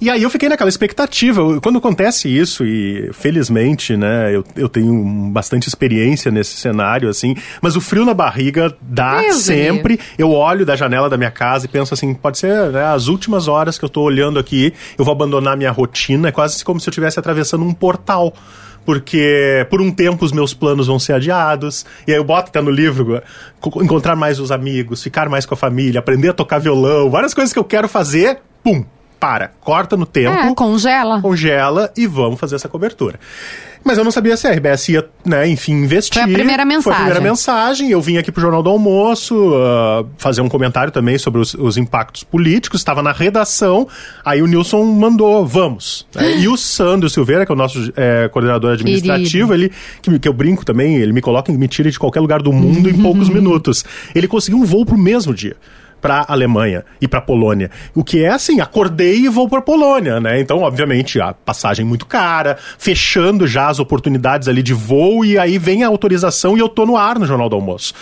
E 0.00 0.10
aí 0.10 0.22
eu 0.22 0.30
fiquei 0.30 0.48
naquela 0.48 0.68
expectativa. 0.68 1.60
Quando 1.60 1.78
acontece 1.78 2.28
isso, 2.28 2.64
e 2.64 3.10
felizmente, 3.12 3.96
né, 3.96 4.34
eu, 4.34 4.44
eu 4.54 4.68
tenho 4.68 5.30
bastante 5.30 5.68
experiência 5.68 6.30
nesse 6.30 6.56
cenário, 6.56 7.08
assim, 7.08 7.34
mas 7.62 7.76
o 7.76 7.80
frio 7.80 8.04
na 8.04 8.14
barriga 8.14 8.74
dá 8.80 9.22
Meu 9.22 9.32
sempre. 9.32 9.96
Deus. 9.96 10.08
Eu 10.18 10.32
olho 10.32 10.66
da 10.66 10.76
janela 10.76 11.08
da 11.08 11.16
minha 11.16 11.30
casa 11.30 11.66
e 11.66 11.68
penso 11.68 11.94
assim, 11.94 12.12
pode 12.14 12.38
ser 12.38 12.70
né, 12.70 12.84
as 12.84 13.08
últimas 13.08 13.48
horas 13.48 13.78
que 13.78 13.84
eu 13.84 13.88
tô 13.88 14.02
olhando 14.02 14.38
aqui, 14.38 14.72
eu 14.98 15.04
vou 15.04 15.12
abandonar 15.12 15.56
minha 15.56 15.70
rotina, 15.70 16.28
é 16.28 16.32
quase 16.32 16.64
como 16.64 16.78
se 16.78 16.88
eu 16.88 16.90
estivesse 16.90 17.18
atravessando 17.18 17.64
um 17.64 17.72
portal 17.72 18.34
porque 18.84 19.66
por 19.68 19.82
um 19.82 19.90
tempo 19.90 20.24
os 20.24 20.30
meus 20.30 20.54
planos 20.54 20.86
vão 20.86 20.96
ser 20.96 21.14
adiados. 21.14 21.84
E 22.06 22.12
aí 22.12 22.18
eu 22.18 22.22
boto 22.22 22.50
até 22.50 22.62
no 22.62 22.70
livro 22.70 23.20
encontrar 23.82 24.14
mais 24.14 24.38
os 24.38 24.52
amigos, 24.52 25.02
ficar 25.02 25.28
mais 25.28 25.44
com 25.44 25.54
a 25.54 25.56
família, 25.56 25.98
aprender 25.98 26.28
a 26.28 26.32
tocar 26.32 26.60
violão, 26.60 27.10
várias 27.10 27.34
coisas 27.34 27.52
que 27.52 27.58
eu 27.58 27.64
quero 27.64 27.88
fazer, 27.88 28.38
pum, 28.62 28.84
para, 29.18 29.52
corta 29.60 29.96
no 29.96 30.06
tempo. 30.06 30.36
É, 30.36 30.54
congela. 30.54 31.20
Congela 31.20 31.92
e 31.96 32.06
vamos 32.06 32.38
fazer 32.38 32.56
essa 32.56 32.68
cobertura. 32.68 33.18
Mas 33.86 33.98
eu 33.98 34.02
não 34.02 34.10
sabia 34.10 34.36
se 34.36 34.48
a 34.48 34.50
RBS 34.50 34.88
ia, 34.88 35.08
né, 35.24 35.46
enfim, 35.46 35.72
investir. 35.74 36.20
Foi 36.20 36.32
a 36.32 36.34
primeira 36.34 36.64
mensagem. 36.64 36.82
Foi 36.82 36.92
a 36.92 36.96
primeira 36.96 37.20
mensagem. 37.20 37.88
Eu 37.88 38.00
vim 38.00 38.16
aqui 38.16 38.32
pro 38.32 38.42
Jornal 38.42 38.60
do 38.60 38.68
Almoço 38.68 39.36
uh, 39.36 40.04
fazer 40.18 40.40
um 40.40 40.48
comentário 40.48 40.92
também 40.92 41.16
sobre 41.18 41.40
os, 41.40 41.54
os, 41.54 41.76
impactos 41.76 42.24
políticos. 42.24 42.80
Estava 42.80 43.00
na 43.00 43.12
redação. 43.12 43.86
Aí 44.24 44.42
o 44.42 44.46
Nilson 44.48 44.84
mandou, 44.86 45.46
vamos. 45.46 46.04
É, 46.16 46.36
e 46.36 46.48
o 46.48 46.56
Sandro 46.56 47.08
Silveira, 47.08 47.46
que 47.46 47.52
é 47.52 47.54
o 47.54 47.56
nosso 47.56 47.92
é, 47.96 48.28
coordenador 48.28 48.72
administrativo, 48.72 49.54
ele, 49.54 49.70
que, 50.02 50.18
que, 50.18 50.28
eu 50.28 50.32
brinco 50.32 50.64
também, 50.64 50.96
ele 50.96 51.12
me 51.12 51.20
coloca 51.20 51.52
e 51.52 51.56
me 51.56 51.68
tira 51.68 51.88
de 51.88 51.96
qualquer 51.96 52.18
lugar 52.18 52.42
do 52.42 52.52
mundo 52.52 52.90
em 52.90 53.00
poucos 53.00 53.28
minutos. 53.30 53.84
Ele 54.16 54.26
conseguiu 54.26 54.58
um 54.58 54.64
voo 54.64 54.84
pro 54.84 54.98
mesmo 54.98 55.32
dia 55.32 55.54
para 56.06 56.24
Alemanha 56.28 56.84
e 57.00 57.08
para 57.08 57.20
Polônia. 57.20 57.68
O 57.92 58.04
que 58.04 58.22
é 58.22 58.28
assim, 58.28 58.60
acordei 58.60 59.24
e 59.24 59.28
vou 59.28 59.48
para 59.48 59.60
Polônia, 59.60 60.20
né? 60.20 60.40
Então, 60.40 60.60
obviamente, 60.60 61.20
a 61.20 61.34
passagem 61.34 61.84
muito 61.84 62.06
cara, 62.06 62.56
fechando 62.78 63.44
já 63.44 63.68
as 63.68 63.80
oportunidades 63.80 64.46
ali 64.46 64.62
de 64.62 64.72
voo 64.72 65.24
e 65.24 65.36
aí 65.36 65.58
vem 65.58 65.82
a 65.82 65.88
autorização 65.88 66.56
e 66.56 66.60
eu 66.60 66.68
tô 66.68 66.86
no 66.86 66.96
ar 66.96 67.18
no 67.18 67.26
Jornal 67.26 67.48
do 67.48 67.56
Almoço. 67.56 67.92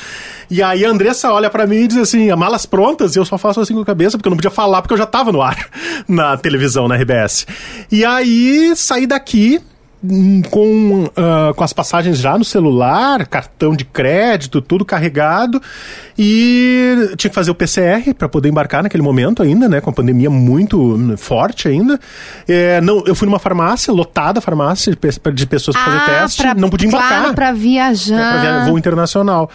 E 0.50 0.62
aí 0.62 0.84
a 0.84 0.90
Andressa 0.90 1.32
olha 1.32 1.48
para 1.48 1.66
mim 1.66 1.76
e 1.76 1.88
diz 1.88 1.96
assim, 1.96 2.30
malas 2.34 2.66
prontas, 2.66 3.16
e 3.16 3.18
eu 3.18 3.24
só 3.24 3.38
faço 3.38 3.58
assim 3.62 3.72
com 3.72 3.80
a 3.80 3.86
cabeça, 3.86 4.18
porque 4.18 4.28
eu 4.28 4.30
não 4.30 4.36
podia 4.36 4.50
falar, 4.50 4.82
porque 4.82 4.92
eu 4.92 4.98
já 4.98 5.06
tava 5.06 5.32
no 5.32 5.40
ar 5.40 5.56
na 6.06 6.36
televisão, 6.36 6.86
na 6.86 6.96
RBS. 6.96 7.46
E 7.90 8.04
aí 8.04 8.74
saí 8.76 9.06
daqui, 9.06 9.62
com, 10.50 11.04
uh, 11.04 11.54
com 11.54 11.64
as 11.64 11.72
passagens 11.72 12.18
já 12.18 12.36
no 12.36 12.44
celular, 12.44 13.26
cartão 13.26 13.74
de 13.74 13.84
crédito, 13.84 14.60
tudo 14.60 14.84
carregado. 14.84 15.60
E 16.18 17.12
tinha 17.16 17.28
que 17.28 17.34
fazer 17.34 17.50
o 17.50 17.54
PCR 17.54 18.14
para 18.14 18.28
poder 18.28 18.48
embarcar 18.48 18.82
naquele 18.82 19.02
momento 19.02 19.42
ainda, 19.42 19.68
né? 19.68 19.80
Com 19.80 19.90
a 19.90 19.92
pandemia 19.92 20.30
muito 20.30 21.14
forte 21.16 21.68
ainda. 21.68 21.98
É, 22.46 22.80
não, 22.80 23.02
eu 23.06 23.14
fui 23.14 23.26
numa 23.26 23.38
farmácia, 23.38 23.92
lotada 23.92 24.38
a 24.38 24.42
farmácia 24.42 24.92
de, 24.92 25.32
de 25.32 25.46
pessoas 25.46 25.76
para 25.76 25.92
ah, 25.92 26.00
fazer 26.00 26.20
teste. 26.20 26.42
Pra, 26.42 26.54
não 26.54 26.70
podia 26.70 26.88
embarcar. 26.88 27.18
Claro, 27.18 27.34
para 27.34 27.52
viajar. 27.52 28.14
É, 28.14 28.30
pra 28.30 28.40
via 28.40 28.64
voo 28.66 28.78
internacional. 28.78 29.50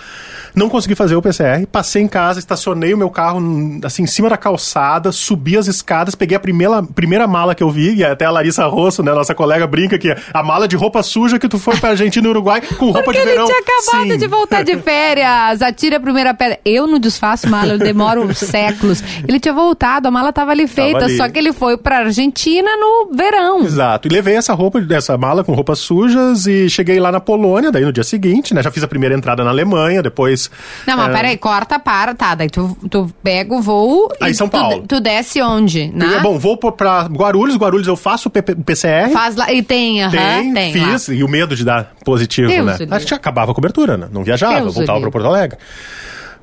Não 0.54 0.68
consegui 0.68 0.96
fazer 0.96 1.16
o 1.16 1.22
PCR, 1.22 1.66
passei 1.72 2.02
em 2.02 2.08
casa, 2.08 2.40
estacionei 2.40 2.94
o 2.94 2.98
meu 2.98 3.10
carro 3.10 3.40
assim 3.84 4.04
em 4.04 4.08
cima 4.08 4.30
da 4.30 4.38
calçada, 4.38 5.12
subi 5.12 5.58
as 5.58 5.68
escadas, 5.68 6.16
peguei 6.16 6.36
a 6.36 6.40
primeira, 6.40 6.82
primeira 6.84 7.28
mala 7.28 7.54
que 7.54 7.64
eu 7.64 7.70
vi, 7.70 7.96
e 7.96 8.04
até 8.04 8.26
a 8.26 8.32
Larissa 8.32 8.66
Rosso, 8.66 9.04
né, 9.04 9.14
nossa 9.14 9.36
colega, 9.36 9.68
brinca 9.68 9.98
que 9.98 10.14
a 10.40 10.44
mala 10.44 10.68
de 10.68 10.76
roupa 10.76 11.04
suja 11.04 11.38
que 11.38 11.50
tu 11.50 11.60
foi 11.60 11.76
pra 11.78 11.90
Argentina 11.90 12.26
e 12.26 12.30
Uruguai 12.30 12.62
com 12.62 12.86
roupa 12.86 13.04
Porque 13.04 13.20
de 13.20 13.26
verão. 13.26 13.44
ele 13.44 13.54
tinha 13.54 13.60
acabado 13.60 14.12
Sim. 14.12 14.18
de 14.18 14.28
voltar 14.28 14.64
de 14.64 14.78
férias, 14.78 15.62
atira 15.62 15.98
a 15.98 16.00
primeira 16.00 16.34
pedra. 16.34 16.60
Eu 16.64 16.88
não 16.88 16.98
desfaço 16.98 17.50
mala, 17.50 17.74
eu 17.74 17.78
demoro 17.78 18.32
séculos. 18.34 19.04
Ele 19.28 19.40
tinha 19.40 19.54
voltado, 19.54 20.08
a 20.08 20.12
mala 20.12 20.32
tava 20.32 20.52
ali 20.52 20.66
feita, 20.68 21.00
tava 21.00 21.06
ali. 21.06 21.18
só 21.18 21.28
que 21.28 21.38
ele 21.38 21.52
foi 21.52 21.78
pra 21.78 22.00
Argentina 22.00 22.70
no 22.78 23.16
verão. 23.16 23.62
Exato, 23.62 24.08
e 24.08 24.12
levei 24.12 24.36
essa 24.36 24.54
roupa, 24.54 24.82
essa 24.92 25.18
mala 25.18 25.44
com 25.44 25.54
roupas 25.54 25.80
sujas 25.80 26.48
e 26.48 26.70
cheguei 26.70 27.00
lá 27.00 27.12
na 27.12 27.20
Polônia, 27.20 27.72
daí 27.72 27.84
no 27.84 27.92
dia 27.92 28.04
seguinte, 28.04 28.54
né, 28.54 28.64
já 28.64 28.72
fiz 28.72 28.84
a 28.84 28.88
primeira 28.88 29.14
entrada 29.16 29.44
na 29.44 29.50
Alemanha, 29.50 30.02
depois... 30.02 30.50
Não, 30.88 30.96
mas 30.96 31.10
é... 31.10 31.14
peraí, 31.14 31.38
corta, 31.38 31.78
para, 31.80 32.16
tá, 32.16 32.36
daí 32.36 32.50
tu, 32.50 32.78
tu 32.90 33.12
pega 33.22 33.54
o 33.54 33.62
voo... 33.62 34.10
Aí 34.22 34.34
São 34.34 34.48
Paulo. 34.48 34.82
Tu, 34.82 34.88
tu 34.88 35.00
desce 35.02 35.42
onde? 35.42 35.92
Na... 35.94 36.20
Bom, 36.20 36.40
vou 36.40 36.58
pra 36.58 37.04
Guarulhos, 37.04 37.58
Guarulhos 37.58 37.88
eu 37.88 37.96
faço 37.96 38.30
o 38.30 38.32
PCR. 38.32 39.12
Faz 39.12 39.36
lá, 39.36 39.52
e 39.52 39.62
tem, 39.62 40.04
aham, 40.04 40.16
uh 40.16 40.29
tem, 40.38 40.54
tem, 40.54 40.74
fiz, 40.74 41.08
lá. 41.08 41.14
e 41.16 41.24
o 41.24 41.28
medo 41.28 41.56
de 41.56 41.64
dar 41.64 41.94
positivo, 42.04 42.50
Deus 42.50 42.66
né? 42.66 42.88
A 42.90 43.00
gente 43.00 43.14
acabava 43.14 43.52
a 43.52 43.56
cobertura, 43.56 43.98
né? 43.98 44.08
Não 44.12 44.24
viajava, 44.24 44.62
Deus 44.62 44.76
voltava 44.76 45.00
para 45.00 45.12
Porto 45.12 45.28
Alegre. 45.28 45.58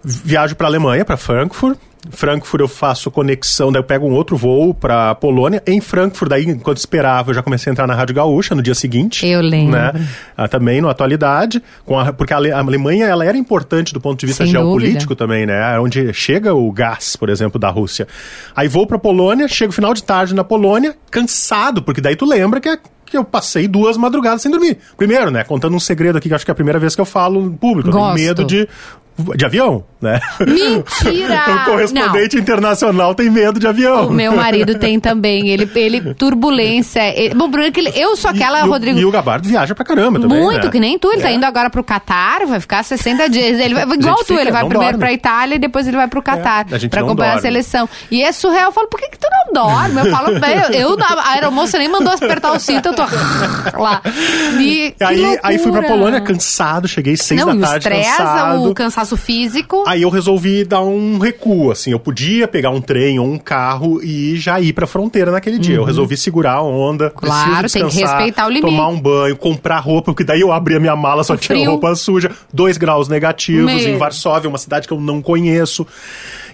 Viajo 0.05 0.55
para 0.55 0.69
Alemanha, 0.69 1.05
para 1.05 1.16
Frankfurt. 1.16 1.78
Frankfurt 2.11 2.61
eu 2.61 2.69
faço 2.69 3.11
conexão, 3.11 3.73
daí 3.73 3.81
eu 3.81 3.85
pego 3.85 4.07
um 4.07 4.12
outro 4.12 4.37
voo 4.37 4.73
para 4.73 5.14
Polônia. 5.14 5.62
Em 5.66 5.81
Frankfurt, 5.81 6.28
daí, 6.31 6.45
enquanto 6.45 6.78
esperava, 6.78 7.31
eu 7.31 7.35
já 7.35 7.43
comecei 7.43 7.71
a 7.71 7.73
entrar 7.73 7.87
na 7.87 7.95
Rádio 7.95 8.14
Gaúcha 8.14 8.55
no 8.55 8.62
dia 8.62 8.75
seguinte. 8.75 9.26
Eu 9.26 9.40
lembro. 9.40 9.76
Né? 9.76 9.93
Ah, 10.37 10.49
também, 10.49 10.81
na 10.81 10.90
atualidade. 10.90 11.62
Com 11.85 11.99
a, 11.99 12.12
porque 12.12 12.33
a, 12.33 12.37
Alemanha 12.37 13.07
ela 13.07 13.25
era 13.25 13.37
importante 13.37 13.93
do 13.93 14.00
ponto 14.00 14.19
de 14.19 14.26
vista 14.26 14.45
Sem 14.45 14.52
geopolítico 14.52 15.14
dúvida. 15.14 15.16
também, 15.16 15.47
né? 15.47 15.78
Onde 15.78 16.12
chega 16.12 16.55
o 16.55 16.71
gás, 16.71 17.16
por 17.16 17.28
exemplo, 17.28 17.59
da 17.59 17.69
Rússia. 17.69 18.07
Aí 18.55 18.69
vou 18.69 18.87
para 18.87 18.99
Polônia, 18.99 19.49
chego 19.49 19.73
final 19.73 19.93
de 19.93 20.02
tarde 20.02 20.35
na 20.35 20.45
Polônia, 20.45 20.95
cansado, 21.11 21.83
porque 21.83 22.00
daí 22.00 22.16
tu 22.16 22.25
lembra 22.25 22.61
que 22.61 22.69
é 22.69 22.78
que 23.06 23.16
eu 23.16 23.25
passei 23.25 23.68
duas 23.68 23.96
madrugadas 23.96 24.42
sem 24.42 24.50
dormir. 24.50 24.78
Primeiro, 24.96 25.30
né, 25.30 25.44
contando 25.44 25.75
um 25.75 25.80
segredo 25.80 26.18
aqui 26.18 26.28
que 26.28 26.34
acho 26.34 26.44
que 26.44 26.50
é 26.50 26.52
a 26.52 26.56
primeira 26.56 26.78
vez 26.78 26.94
que 26.94 27.00
eu 27.00 27.06
falo 27.06 27.40
em 27.40 27.52
público. 27.52 27.90
Gosto. 27.90 28.10
Eu 28.10 28.14
tenho 28.14 28.28
medo 28.28 28.44
de 28.44 28.68
de 29.34 29.46
avião, 29.46 29.82
né? 30.00 30.20
Mentira! 30.40 31.44
o 31.62 31.64
correspondente 31.64 32.36
não. 32.36 32.42
internacional 32.42 33.14
tem 33.14 33.30
medo 33.30 33.58
de 33.58 33.66
avião. 33.66 34.08
O 34.08 34.12
meu 34.12 34.36
marido 34.36 34.78
tem 34.78 35.00
também. 35.00 35.48
Ele, 35.48 35.70
ele 35.75 36.14
turbulência. 36.14 37.00
Ele, 37.16 37.34
bom, 37.34 37.48
Bruno, 37.48 37.68
eu 37.94 38.14
sou 38.14 38.30
aquela, 38.30 38.60
e, 38.60 38.68
Rodrigo. 38.68 38.98
E 38.98 39.04
o 39.04 39.10
Gabardo 39.10 39.48
viaja 39.48 39.75
pra 39.75 39.84
caramba 39.84 40.20
também. 40.20 40.38
Muito, 40.38 40.66
né? 40.66 40.70
que 40.70 40.78
nem 40.78 40.98
tu. 40.98 41.10
Ele 41.10 41.22
tá 41.22 41.28
é. 41.28 41.30
tá 41.30 41.36
indo 41.36 41.44
agora 41.44 41.70
pro 41.70 41.82
Catar, 41.82 42.44
vai 42.46 42.60
ficar 42.60 42.82
60 42.82 43.28
dias. 43.30 43.58
Ele 43.58 43.75
vai, 43.75 43.84
igual 43.84 44.16
tu, 44.16 44.26
fica, 44.26 44.40
ele 44.40 44.52
vai 44.52 44.66
primeiro 44.66 44.98
dorme. 44.98 44.98
pra 44.98 45.12
Itália 45.12 45.54
e 45.56 45.58
depois 45.58 45.86
ele 45.86 45.96
vai 45.96 46.08
pro 46.08 46.20
Catar 46.20 46.66
é, 46.70 46.88
pra 46.88 47.00
acompanhar 47.00 47.32
dorme. 47.32 47.38
a 47.38 47.42
seleção. 47.42 47.88
E 48.10 48.22
é 48.22 48.30
surreal. 48.32 48.66
Eu 48.66 48.72
falo, 48.72 48.88
por 48.88 49.00
que, 49.00 49.08
que 49.08 49.18
tu 49.18 49.28
não 49.30 49.46
dorme? 49.56 50.00
Eu 50.00 50.10
falo, 50.10 50.28
eu, 50.72 50.90
eu 50.90 50.96
a 51.00 51.30
aeromoça 51.32 51.78
nem 51.78 51.88
mandou 51.88 52.12
apertar 52.12 52.52
o 52.52 52.58
cinto, 52.58 52.88
eu 52.88 52.94
tô 52.94 53.02
lá. 53.80 54.02
E, 54.60 54.94
aí, 55.00 55.38
aí 55.42 55.58
fui 55.58 55.72
pra 55.72 55.82
Polônia 55.82 56.20
cansado, 56.20 56.86
cheguei 56.86 57.16
seis 57.16 57.40
não, 57.40 57.56
da 57.56 57.68
tarde. 57.68 57.88
Estressa, 57.88 58.16
cansado. 58.16 58.70
o 58.70 58.75
cansaço 58.75 59.16
físico. 59.16 59.84
Aí 59.86 60.02
eu 60.02 60.10
resolvi 60.10 60.64
dar 60.64 60.82
um 60.82 61.18
recuo, 61.18 61.70
assim. 61.70 61.90
Eu 61.90 61.98
podia 61.98 62.46
pegar 62.46 62.70
um 62.70 62.80
trem 62.80 63.18
ou 63.18 63.26
um 63.26 63.38
carro 63.38 64.02
e 64.02 64.36
já 64.36 64.60
ir 64.60 64.72
pra 64.72 64.86
fronteira 64.86 65.30
naquele 65.30 65.58
dia. 65.58 65.76
Uhum. 65.76 65.82
Eu 65.82 65.86
resolvi 65.86 66.16
segurar 66.16 66.54
a 66.54 66.62
onda. 66.62 67.10
Claro, 67.10 67.70
tem 67.70 67.88
que 67.88 68.00
respeitar 68.00 68.46
o 68.46 68.48
limite. 68.48 68.66
Tomar 68.66 68.88
um 68.88 69.00
banho, 69.00 69.36
comprar 69.36 69.78
roupa, 69.78 70.12
porque 70.12 70.25
daí 70.25 70.40
eu 70.40 70.52
abri 70.52 70.76
a 70.76 70.80
minha 70.80 70.96
mala, 70.96 71.25
só 71.25 71.34
o 71.34 71.36
tinha 71.36 71.56
frio. 71.56 71.70
roupa 71.70 71.94
suja. 71.94 72.30
Dois 72.52 72.76
graus 72.76 73.08
negativos 73.08 73.64
Meu. 73.64 73.94
em 73.94 73.96
Varsóvia, 73.96 74.48
uma 74.48 74.58
cidade 74.58 74.86
que 74.86 74.92
eu 74.92 75.00
não 75.00 75.22
conheço. 75.22 75.86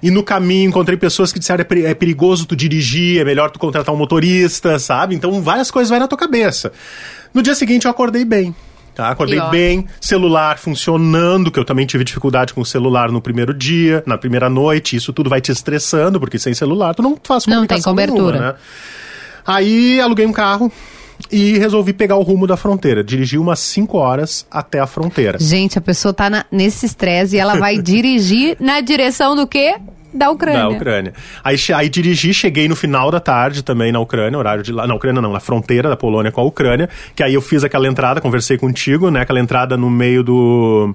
E 0.02 0.10
no 0.10 0.22
caminho 0.22 0.68
encontrei 0.68 0.98
pessoas 0.98 1.32
que 1.32 1.38
disseram 1.38 1.64
é, 1.64 1.90
é 1.90 1.94
perigoso 1.94 2.44
tu 2.44 2.56
dirigir, 2.56 3.20
é 3.20 3.24
melhor 3.24 3.50
tu 3.50 3.58
contratar 3.58 3.94
um 3.94 3.98
motorista, 3.98 4.78
sabe? 4.78 5.14
Então 5.14 5.40
várias 5.40 5.70
coisas 5.70 5.90
vai 5.90 6.00
na 6.00 6.08
tua 6.08 6.18
cabeça. 6.18 6.72
No 7.32 7.42
dia 7.42 7.54
seguinte 7.54 7.84
eu 7.84 7.90
acordei 7.90 8.24
bem. 8.24 8.54
Tá, 8.94 9.08
acordei 9.08 9.40
bem, 9.50 9.86
celular 9.98 10.58
funcionando, 10.58 11.50
que 11.50 11.58
eu 11.58 11.64
também 11.64 11.86
tive 11.86 12.04
dificuldade 12.04 12.52
com 12.52 12.60
o 12.60 12.66
celular 12.66 13.10
no 13.10 13.22
primeiro 13.22 13.54
dia, 13.54 14.02
na 14.06 14.18
primeira 14.18 14.50
noite, 14.50 14.96
isso 14.96 15.14
tudo 15.14 15.30
vai 15.30 15.40
te 15.40 15.50
estressando, 15.50 16.20
porque 16.20 16.38
sem 16.38 16.52
celular 16.52 16.94
tu 16.94 17.00
não 17.00 17.16
faz 17.22 17.46
comunicação 17.46 17.94
Não 17.94 17.96
tem 17.96 18.06
cobertura. 18.06 18.38
Nenhuma, 18.38 18.52
né? 18.52 18.58
Aí 19.46 19.98
aluguei 19.98 20.26
um 20.26 20.32
carro 20.32 20.70
e 21.32 21.58
resolvi 21.58 21.92
pegar 21.92 22.16
o 22.16 22.22
rumo 22.22 22.46
da 22.46 22.56
fronteira. 22.56 23.02
Dirigi 23.02 23.38
umas 23.38 23.58
5 23.60 23.96
horas 23.96 24.46
até 24.50 24.78
a 24.78 24.86
fronteira. 24.86 25.38
Gente, 25.40 25.78
a 25.78 25.80
pessoa 25.80 26.12
tá 26.12 26.28
na, 26.28 26.44
nesse 26.52 26.84
estresse 26.86 27.36
e 27.36 27.38
ela 27.38 27.56
vai 27.56 27.78
dirigir 27.82 28.56
na 28.60 28.80
direção 28.80 29.34
do 29.34 29.46
quê? 29.46 29.76
Da 30.12 30.30
Ucrânia. 30.30 30.60
Da 30.60 30.68
Ucrânia. 30.68 31.14
Aí, 31.42 31.56
aí 31.74 31.88
dirigi, 31.88 32.34
cheguei 32.34 32.68
no 32.68 32.76
final 32.76 33.10
da 33.10 33.18
tarde 33.18 33.62
também 33.62 33.90
na 33.90 33.98
Ucrânia, 33.98 34.38
horário 34.38 34.62
de 34.62 34.70
lá. 34.70 34.86
Na 34.86 34.94
Ucrânia 34.94 35.22
não, 35.22 35.32
na 35.32 35.40
fronteira 35.40 35.88
da 35.88 35.96
Polônia 35.96 36.30
com 36.30 36.42
a 36.42 36.44
Ucrânia. 36.44 36.88
Que 37.16 37.22
aí 37.22 37.32
eu 37.32 37.40
fiz 37.40 37.64
aquela 37.64 37.88
entrada, 37.88 38.20
conversei 38.20 38.58
contigo, 38.58 39.10
né? 39.10 39.22
Aquela 39.22 39.40
entrada 39.40 39.76
no 39.76 39.88
meio 39.88 40.22
do. 40.22 40.94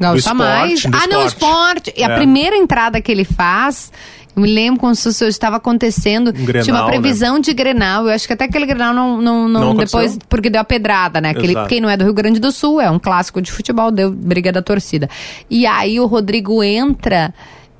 Gaúcha 0.00 0.18
esporte, 0.18 0.36
mais. 0.36 0.70
ah, 0.70 0.88
esporte. 0.88 1.08
não, 1.08 1.26
esporte. 1.26 1.94
E 1.96 2.02
é. 2.02 2.06
a 2.06 2.16
primeira 2.16 2.56
entrada 2.56 3.00
que 3.00 3.12
ele 3.12 3.24
faz. 3.24 3.92
Eu 4.34 4.42
me 4.42 4.52
lembro 4.52 4.80
como 4.80 4.94
se 4.94 5.08
isso 5.08 5.24
estava 5.26 5.56
acontecendo. 5.56 6.28
Um 6.28 6.44
Grenal, 6.44 6.64
tinha 6.64 6.74
uma 6.74 6.84
né? 6.84 6.90
previsão 6.90 7.34
né? 7.36 7.40
de 7.40 7.54
Grenal. 7.54 8.06
Eu 8.06 8.14
acho 8.14 8.26
que 8.26 8.32
até 8.32 8.44
aquele 8.44 8.66
Grenal 8.66 8.92
não, 8.92 9.20
não, 9.20 9.48
não, 9.48 9.60
não 9.60 9.76
depois, 9.76 10.18
porque 10.28 10.50
deu 10.50 10.60
a 10.60 10.64
pedrada, 10.64 11.20
né? 11.20 11.30
Aquele, 11.30 11.54
quem 11.66 11.80
não 11.80 11.88
é 11.88 11.96
do 11.96 12.04
Rio 12.04 12.14
Grande 12.14 12.40
do 12.40 12.50
Sul, 12.50 12.80
é 12.80 12.90
um 12.90 12.98
clássico 12.98 13.40
de 13.40 13.52
futebol, 13.52 13.90
deu 13.90 14.10
briga 14.10 14.50
da 14.50 14.62
torcida. 14.62 15.08
E 15.48 15.66
aí 15.66 16.00
o 16.00 16.06
Rodrigo 16.06 16.62
entra 16.62 17.32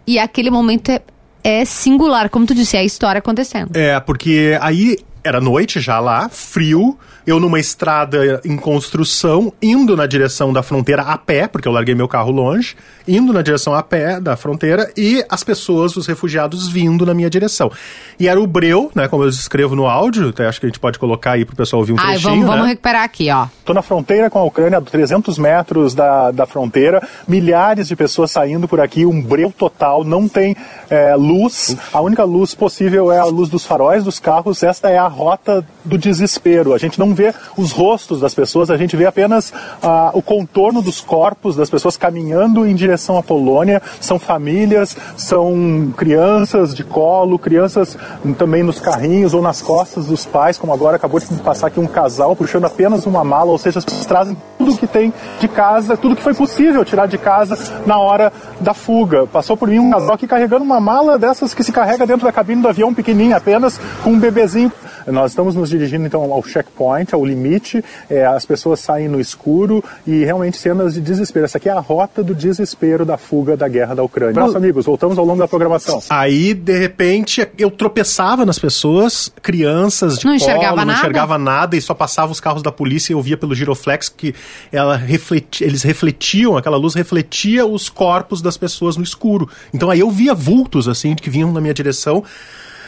e 0.06 0.18
aquele 0.18 0.50
momento 0.50 0.90
é, 0.90 1.02
é 1.42 1.64
singular, 1.64 2.28
como 2.28 2.46
tu 2.46 2.54
disse, 2.54 2.76
é 2.76 2.80
a 2.80 2.84
história 2.84 3.18
acontecendo. 3.18 3.74
É, 3.74 3.98
porque 4.00 4.56
aí 4.60 4.98
era 5.22 5.40
noite 5.40 5.80
já 5.80 5.98
lá, 5.98 6.28
frio, 6.28 6.98
eu 7.26 7.40
numa 7.40 7.58
estrada 7.58 8.40
em 8.44 8.56
construção, 8.56 9.52
indo 9.62 9.96
na 9.96 10.06
direção 10.06 10.52
da 10.52 10.62
fronteira 10.62 11.02
a 11.02 11.16
pé, 11.16 11.46
porque 11.46 11.66
eu 11.66 11.72
larguei 11.72 11.94
meu 11.94 12.06
carro 12.06 12.30
longe, 12.30 12.76
indo 13.08 13.32
na 13.32 13.42
direção 13.42 13.74
a 13.74 13.82
pé 13.82 14.20
da 14.20 14.36
fronteira 14.36 14.90
e 14.96 15.24
as 15.28 15.42
pessoas, 15.42 15.96
os 15.96 16.06
refugiados, 16.06 16.68
vindo 16.68 17.06
na 17.06 17.14
minha 17.14 17.30
direção. 17.30 17.70
E 18.18 18.28
era 18.28 18.40
o 18.40 18.46
breu, 18.46 18.90
né, 18.94 19.08
como 19.08 19.22
eu 19.22 19.28
escrevo 19.28 19.74
no 19.74 19.86
áudio, 19.86 20.28
até 20.28 20.46
acho 20.46 20.60
que 20.60 20.66
a 20.66 20.68
gente 20.68 20.78
pode 20.78 20.98
colocar 20.98 21.32
aí 21.32 21.44
pro 21.44 21.56
pessoal 21.56 21.80
ouvir 21.80 21.92
um 21.92 21.96
Ai, 21.98 22.12
trechinho, 22.12 22.30
vamos, 22.30 22.46
vamos 22.46 22.62
né? 22.62 22.68
recuperar 22.70 23.02
aqui, 23.02 23.30
ó. 23.30 23.46
Tô 23.64 23.72
na 23.72 23.82
fronteira 23.82 24.28
com 24.28 24.38
a 24.38 24.44
Ucrânia, 24.44 24.78
a 24.78 24.82
300 24.82 25.38
metros 25.38 25.94
da, 25.94 26.30
da 26.30 26.46
fronteira, 26.46 27.06
milhares 27.26 27.88
de 27.88 27.96
pessoas 27.96 28.30
saindo 28.30 28.68
por 28.68 28.80
aqui, 28.80 29.06
um 29.06 29.20
breu 29.20 29.52
total, 29.56 30.04
não 30.04 30.28
tem 30.28 30.56
é, 30.90 31.14
luz, 31.14 31.76
a 31.92 32.00
única 32.00 32.24
luz 32.24 32.54
possível 32.54 33.10
é 33.10 33.18
a 33.18 33.24
luz 33.24 33.48
dos 33.48 33.64
faróis 33.64 34.04
dos 34.04 34.18
carros, 34.18 34.62
esta 34.62 34.90
é 34.90 34.98
a 34.98 35.08
rota 35.08 35.66
do 35.84 35.96
desespero, 35.96 36.74
a 36.74 36.78
gente 36.78 36.98
não 36.98 37.13
vê 37.14 37.32
os 37.56 37.72
rostos 37.72 38.20
das 38.20 38.34
pessoas, 38.34 38.70
a 38.70 38.76
gente 38.76 38.96
vê 38.96 39.06
apenas 39.06 39.52
ah, 39.82 40.10
o 40.12 40.22
contorno 40.22 40.82
dos 40.82 41.00
corpos 41.00 41.56
das 41.56 41.70
pessoas 41.70 41.96
caminhando 41.96 42.66
em 42.66 42.74
direção 42.74 43.16
à 43.16 43.22
Polônia. 43.22 43.80
São 44.00 44.18
famílias, 44.18 44.96
são 45.16 45.92
crianças 45.96 46.74
de 46.74 46.84
colo, 46.84 47.38
crianças 47.38 47.96
também 48.36 48.62
nos 48.62 48.80
carrinhos 48.80 49.34
ou 49.34 49.42
nas 49.42 49.62
costas 49.62 50.06
dos 50.06 50.24
pais, 50.24 50.58
como 50.58 50.72
agora 50.72 50.96
acabou 50.96 51.20
de 51.20 51.26
passar 51.36 51.68
aqui 51.68 51.80
um 51.80 51.86
casal 51.86 52.34
puxando 52.34 52.64
apenas 52.64 53.06
uma 53.06 53.24
mala, 53.24 53.50
ou 53.50 53.58
seja, 53.58 53.78
as 53.78 53.84
pessoas 53.84 54.06
trazem 54.06 54.36
tudo 54.58 54.76
que 54.76 54.86
tem 54.86 55.12
de 55.40 55.48
casa, 55.48 55.96
tudo 55.96 56.16
que 56.16 56.22
foi 56.22 56.34
possível 56.34 56.84
tirar 56.84 57.06
de 57.06 57.18
casa 57.18 57.58
na 57.86 57.98
hora 57.98 58.32
da 58.60 58.74
fuga. 58.74 59.26
Passou 59.26 59.56
por 59.56 59.68
mim 59.68 59.78
um 59.78 59.90
casal 59.90 60.14
aqui 60.14 60.26
carregando 60.26 60.64
uma 60.64 60.80
mala 60.80 61.18
dessas 61.18 61.54
que 61.54 61.62
se 61.62 61.72
carrega 61.72 62.06
dentro 62.06 62.24
da 62.24 62.32
cabine 62.32 62.62
do 62.62 62.68
avião 62.68 62.94
pequenininha 62.94 63.36
apenas, 63.36 63.78
com 64.02 64.10
um 64.10 64.18
bebezinho. 64.18 64.72
Nós 65.06 65.32
estamos 65.32 65.54
nos 65.54 65.68
dirigindo 65.68 66.06
então 66.06 66.32
ao 66.32 66.42
checkpoint, 66.42 67.14
ao 67.14 67.24
limite, 67.24 67.84
é, 68.08 68.24
as 68.24 68.44
pessoas 68.44 68.80
saem 68.80 69.08
no 69.08 69.20
escuro 69.20 69.82
e 70.06 70.24
realmente 70.24 70.56
cenas 70.56 70.94
de 70.94 71.00
desespero. 71.00 71.44
Essa 71.44 71.58
aqui 71.58 71.68
é 71.68 71.72
a 71.72 71.80
rota 71.80 72.22
do 72.22 72.34
desespero 72.34 73.04
da 73.04 73.16
fuga 73.16 73.56
da 73.56 73.68
guerra 73.68 73.94
da 73.94 74.02
Ucrânia. 74.02 74.32
Abraço, 74.32 74.56
amigos, 74.56 74.86
voltamos 74.86 75.18
ao 75.18 75.24
longo 75.24 75.38
da 75.38 75.48
programação. 75.48 76.02
Aí, 76.10 76.54
de 76.54 76.78
repente, 76.78 77.46
eu 77.58 77.70
tropeçava 77.70 78.44
nas 78.44 78.58
pessoas, 78.58 79.32
crianças 79.42 80.18
de 80.18 80.24
Não 80.24 80.32
colo, 80.32 80.36
enxergava 80.36 80.76
não 80.76 80.84
nada? 80.84 80.98
enxergava 80.98 81.38
nada 81.38 81.76
e 81.76 81.80
só 81.80 81.94
passava 81.94 82.32
os 82.32 82.40
carros 82.40 82.62
da 82.62 82.72
polícia 82.72 83.12
e 83.12 83.14
eu 83.14 83.20
via 83.20 83.36
pelo 83.36 83.54
giroflex 83.54 84.08
que 84.08 84.34
ela 84.72 84.96
refleti, 84.96 85.64
eles 85.64 85.82
refletiam, 85.82 86.56
aquela 86.56 86.76
luz 86.76 86.94
refletia 86.94 87.66
os 87.66 87.88
corpos 87.88 88.40
das 88.40 88.56
pessoas 88.56 88.96
no 88.96 89.02
escuro. 89.02 89.48
Então 89.72 89.90
aí 89.90 90.00
eu 90.00 90.10
via 90.10 90.34
vultos 90.34 90.88
assim 90.88 91.14
que 91.14 91.30
vinham 91.30 91.52
na 91.52 91.60
minha 91.60 91.74
direção. 91.74 92.22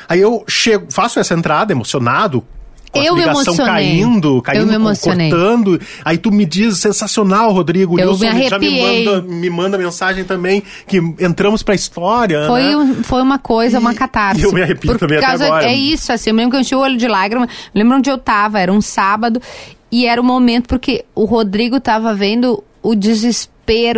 Aí 0.08 0.20
eu 0.20 0.44
chego, 0.48 0.86
faço 0.90 1.18
essa 1.18 1.34
entrada 1.34 1.72
emocionado, 1.72 2.44
com 2.92 3.02
Eu 3.02 3.14
a 3.14 3.18
ligação 3.18 3.56
caindo, 3.56 4.40
caindo, 4.40 4.72
Eu 4.72 4.94
cortando. 4.96 5.80
Aí 6.04 6.16
tu 6.16 6.30
me 6.30 6.46
diz, 6.46 6.78
sensacional, 6.78 7.52
Rodrigo. 7.52 7.98
Eu 7.98 8.10
Wilson 8.12 8.32
me 8.32 8.48
já 8.48 8.58
me 8.58 8.80
manda, 8.80 9.22
me 9.22 9.50
manda 9.50 9.76
mensagem 9.76 10.25
também 10.25 10.62
que 10.86 10.96
entramos 11.20 11.62
pra 11.62 11.75
história. 11.75 12.46
Foi, 12.46 12.62
né? 12.62 12.76
um- 12.76 13.02
foi 13.02 13.20
uma 13.20 13.38
coisa, 13.38 13.76
E- 13.76 13.80
uma 13.80 13.92
catarse. 13.92 14.40
e 14.40 14.44
eu 14.44 14.52
me 14.52 14.62
arrepio 14.62 14.92
Por 14.92 14.98
também 14.98 15.18
até 15.18 15.26
causa, 15.26 15.44
agora. 15.46 15.66
É 15.66 15.75
isso, 15.75 16.10
assim, 16.12 16.30
eu 16.30 16.36
lembro 16.36 16.52
que 16.52 16.56
eu 16.56 16.60
enchi 16.60 16.75
o 16.75 16.78
olho 16.80 16.96
de 16.96 17.06
lágrima, 17.08 17.46
lembro 17.75 17.98
onde 17.98 18.08
eu 18.08 18.16
tava, 18.16 18.58
era 18.60 18.72
um 18.72 18.80
sábado, 18.80 19.42
e 19.92 20.06
era 20.06 20.20
o 20.20 20.25
momento 20.25 20.66
porque 20.68 21.04
o 21.14 21.25
Rodrigo 21.26 21.78
tava 21.80 22.14
vendo 22.14 22.62
o 22.82 22.94
desespero 22.94 23.55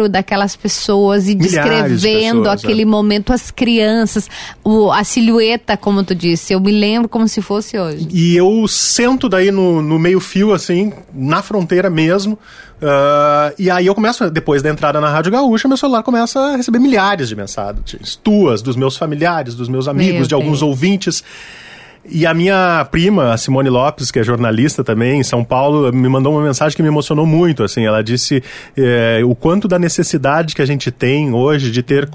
daquelas 0.08 0.56
pessoas 0.56 1.28
e 1.28 1.34
Milhares 1.34 2.00
de 2.00 2.06
descrevendo 2.08 2.42
pessoas, 2.42 2.64
aquele 2.64 2.82
é. 2.82 2.84
momento, 2.84 3.32
as 3.32 3.50
crianças, 3.50 4.28
o, 4.64 4.90
a 4.90 5.04
silhueta, 5.04 5.76
como 5.76 6.02
tu 6.02 6.14
disse, 6.14 6.52
eu 6.52 6.60
me 6.60 6.72
lembro 6.72 7.08
como 7.08 7.28
se 7.28 7.42
fosse 7.42 7.78
hoje. 7.78 8.08
E 8.10 8.36
eu 8.36 8.66
sento 8.66 9.28
daí 9.28 9.50
no, 9.50 9.82
no 9.82 9.98
meio-fio, 9.98 10.52
assim, 10.52 10.92
na 11.12 11.42
fronteira 11.42 11.90
mesmo. 11.90 12.38
ah, 12.82 13.52
e 13.58 13.70
aí 13.70 13.86
eu 13.86 13.94
começo, 13.94 14.30
depois 14.30 14.62
da 14.62 14.70
entrada 14.70 15.00
na 15.00 15.10
Rádio 15.10 15.32
Gaúcha, 15.32 15.68
meu 15.68 15.76
celular 15.76 16.02
começa 16.02 16.40
a 16.40 16.56
receber 16.56 16.78
milhares 16.78 17.28
de 17.28 17.36
mensagens. 17.36 18.16
Tuas, 18.22 18.62
dos 18.62 18.76
meus 18.76 18.96
familiares, 18.96 19.54
dos 19.54 19.68
meus 19.68 19.86
amigos, 19.88 20.20
Meu 20.20 20.26
de 20.28 20.34
alguns 20.34 20.60
Deus. 20.60 20.62
ouvintes. 20.62 21.24
E 22.10 22.26
a 22.26 22.32
minha 22.32 22.86
prima, 22.90 23.32
a 23.32 23.36
Simone 23.36 23.68
Lopes, 23.68 24.10
que 24.10 24.18
é 24.18 24.22
jornalista 24.22 24.84
também 24.84 25.20
em 25.20 25.24
São 25.24 25.44
Paulo, 25.44 25.92
me 25.92 26.08
mandou 26.08 26.32
uma 26.34 26.42
mensagem 26.42 26.76
que 26.76 26.82
me 26.82 26.88
emocionou 26.88 27.26
muito. 27.26 27.62
Assim, 27.62 27.84
ela 27.84 28.02
disse 28.02 28.42
eh, 28.76 29.20
o 29.24 29.34
quanto 29.34 29.66
da 29.66 29.78
necessidade 29.78 30.54
que 30.54 30.62
a 30.62 30.66
gente 30.66 30.90
tem 30.90 31.32
hoje 31.32 31.70
de 31.70 31.82
ter. 31.82 32.08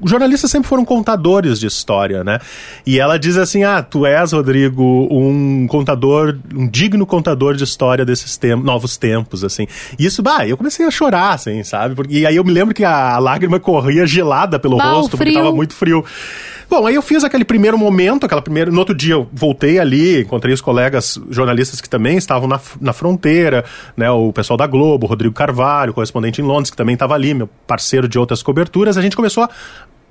Os 0.00 0.10
jornalistas 0.10 0.50
sempre 0.50 0.68
foram 0.68 0.84
contadores 0.84 1.60
de 1.60 1.66
história, 1.66 2.24
né? 2.24 2.38
E 2.84 2.98
ela 2.98 3.18
diz 3.18 3.36
assim: 3.36 3.64
Ah, 3.64 3.82
tu 3.82 4.06
és, 4.06 4.32
Rodrigo, 4.32 5.08
um 5.10 5.66
contador, 5.66 6.36
um 6.54 6.66
digno 6.68 7.06
contador 7.06 7.54
de 7.54 7.64
história 7.64 8.04
desses 8.04 8.36
tem 8.36 8.56
novos 8.56 8.96
tempos, 8.96 9.44
assim. 9.44 9.66
E 9.98 10.06
isso, 10.06 10.22
bah, 10.22 10.46
eu 10.46 10.56
comecei 10.56 10.86
a 10.86 10.90
chorar, 10.90 11.34
assim, 11.34 11.62
sabe? 11.62 11.94
Porque, 11.94 12.18
e 12.18 12.26
aí 12.26 12.36
eu 12.36 12.44
me 12.44 12.52
lembro 12.52 12.74
que 12.74 12.84
a, 12.84 13.18
lágrima 13.18 13.58
corria 13.58 14.06
gelada 14.06 14.58
pelo 14.58 14.76
Bah, 14.76 14.92
rosto, 14.92 15.16
porque 15.16 15.32
tava 15.32 15.52
muito 15.52 15.74
frio. 15.74 16.04
Bom, 16.68 16.84
aí 16.84 16.96
eu 16.96 17.02
fiz 17.02 17.22
aquele 17.22 17.44
primeiro 17.44 17.78
momento, 17.78 18.26
aquela 18.26 18.42
primeira. 18.42 18.70
No 18.70 18.78
outro 18.78 18.94
dia 18.96 19.14
eu 19.14 19.28
voltei 19.32 19.78
ali, 19.78 20.22
encontrei 20.22 20.52
os 20.52 20.60
colegas 20.60 21.20
jornalistas 21.30 21.80
que 21.80 21.88
também 21.88 22.16
estavam 22.16 22.48
na, 22.48 22.60
na 22.80 22.92
fronteira, 22.92 23.64
né? 23.96 24.10
O 24.10 24.32
pessoal 24.32 24.56
da 24.56 24.66
Globo, 24.66 25.06
Rodrigo 25.06 25.34
Carvalho, 25.34 25.92
correspondente 25.94 26.40
em 26.40 26.44
Londres, 26.44 26.70
que 26.70 26.76
também 26.76 26.94
estava 26.94 27.14
ali, 27.14 27.34
meu 27.34 27.48
parceiro 27.66 28.08
de 28.08 28.18
outras 28.18 28.42
coberturas. 28.42 28.96
A 28.96 29.02
gente 29.02 29.14
começou 29.14 29.44
a 29.44 29.50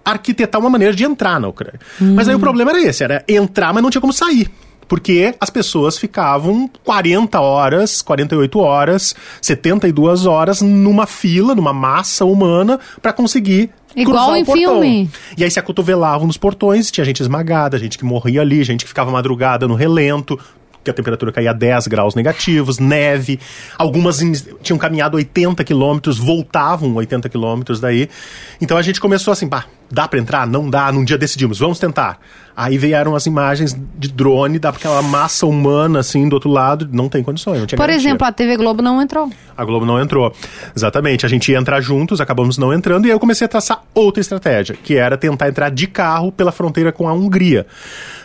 arquitetar 0.06 0.62
uma 0.62 0.70
maneira 0.70 0.94
de 0.94 1.04
entrar 1.04 1.40
na 1.40 1.48
Ucrânia. 1.48 1.80
Mas 2.00 2.30
aí 2.30 2.36
o 2.36 2.40
problema 2.40 2.72
era 2.72 2.82
esse, 2.82 3.04
era 3.04 3.24
entrar, 3.28 3.74
mas 3.74 3.82
não 3.82 3.90
tinha 3.90 4.02
como 4.02 4.14
sair. 4.14 4.50
Porque 4.88 5.34
as 5.40 5.50
pessoas 5.50 5.98
ficavam 5.98 6.70
40 6.84 7.40
horas, 7.40 8.02
48 8.02 8.60
horas, 8.60 9.16
72 9.42 10.26
horas 10.26 10.62
numa 10.62 11.08
fila, 11.08 11.56
numa 11.56 11.74
massa 11.74 12.24
humana, 12.26 12.80
para 13.02 13.12
conseguir 13.14 13.70
Igual 13.96 14.26
cruzar 14.26 14.38
em 14.40 14.44
o 14.44 14.46
portão. 14.46 14.64
filme. 14.82 15.10
E 15.38 15.44
aí 15.44 15.50
se 15.50 15.60
acotovelavam 15.60 16.28
nos 16.28 16.38
portões, 16.38 16.92
tinha 16.92 17.04
gente 17.06 17.22
esmagada, 17.22 17.78
gente 17.80 17.98
que 17.98 18.06
morria 18.06 18.42
ali, 18.42 18.64
gente 18.64 18.84
que 18.84 18.90
ficava 18.90 19.10
madrugada 19.10 19.68
no 19.68 19.74
relento, 19.76 20.38
que 20.84 20.92
a 20.92 20.94
temperatura 20.94 21.32
caía 21.32 21.50
a 21.50 21.54
10 21.54 21.88
graus 21.88 22.14
negativos, 22.14 22.78
neve. 22.78 23.40
Algumas 23.78 24.22
in- 24.22 24.34
tinham 24.62 24.78
caminhado 24.78 25.18
80 25.18 25.64
quilômetros, 25.64 26.20
voltavam 26.20 26.94
80 26.94 27.28
quilômetros 27.28 27.80
daí. 27.80 28.08
Então 28.62 28.78
a 28.78 28.84
gente 28.84 29.02
começou 29.02 29.32
assim, 29.32 29.48
pá, 29.50 29.66
dá 29.90 30.08
pra 30.08 30.20
entrar? 30.20 30.46
Não 30.46 30.70
dá. 30.70 30.92
Num 30.92 31.04
dia 31.04 31.18
decidimos, 31.18 31.58
vamos 31.58 31.80
tentar. 31.80 32.20
Aí 32.58 32.78
vieram 32.78 33.16
as 33.16 33.26
imagens 33.26 33.76
de 33.98 34.08
drone, 34.12 34.58
dá 34.60 34.70
aquela 34.70 35.02
massa 35.02 35.46
humana 35.46 36.00
assim 36.00 36.30
do 36.30 36.34
outro 36.34 36.50
lado, 36.50 36.88
não 36.92 37.10
tem 37.10 37.22
condições, 37.22 37.60
não 37.60 37.68
Por 37.68 37.76
garantia. 37.78 37.98
exemplo, 37.98 38.26
a 38.26 38.32
TV 38.32 38.56
Globo 38.56 38.82
não 38.82 39.02
entrou. 39.02 39.30
A 39.58 39.64
Globo 39.66 39.86
não 39.86 40.00
entrou. 40.02 40.34
Exatamente. 40.76 41.26
A 41.26 41.30
gente 41.30 41.52
ia 41.52 41.58
entrar 41.58 41.80
juntos, 41.82 42.20
acabamos 42.22 42.58
não 42.58 42.74
entrando, 42.74 43.06
e 43.06 43.10
aí 43.10 43.16
eu 43.16 43.20
comecei 43.20 43.46
a 43.46 43.48
traçar 43.48 43.82
outra 43.94 44.22
estratégia, 44.22 44.76
que 44.82 44.96
era 44.96 45.18
tentar 45.18 45.48
entrar 45.50 45.70
de 45.70 45.88
carro 45.88 46.32
pela 46.32 46.52
fronteira 46.52 46.92
com 46.92 47.08
a 47.10 47.14
Hungria. 47.14 47.66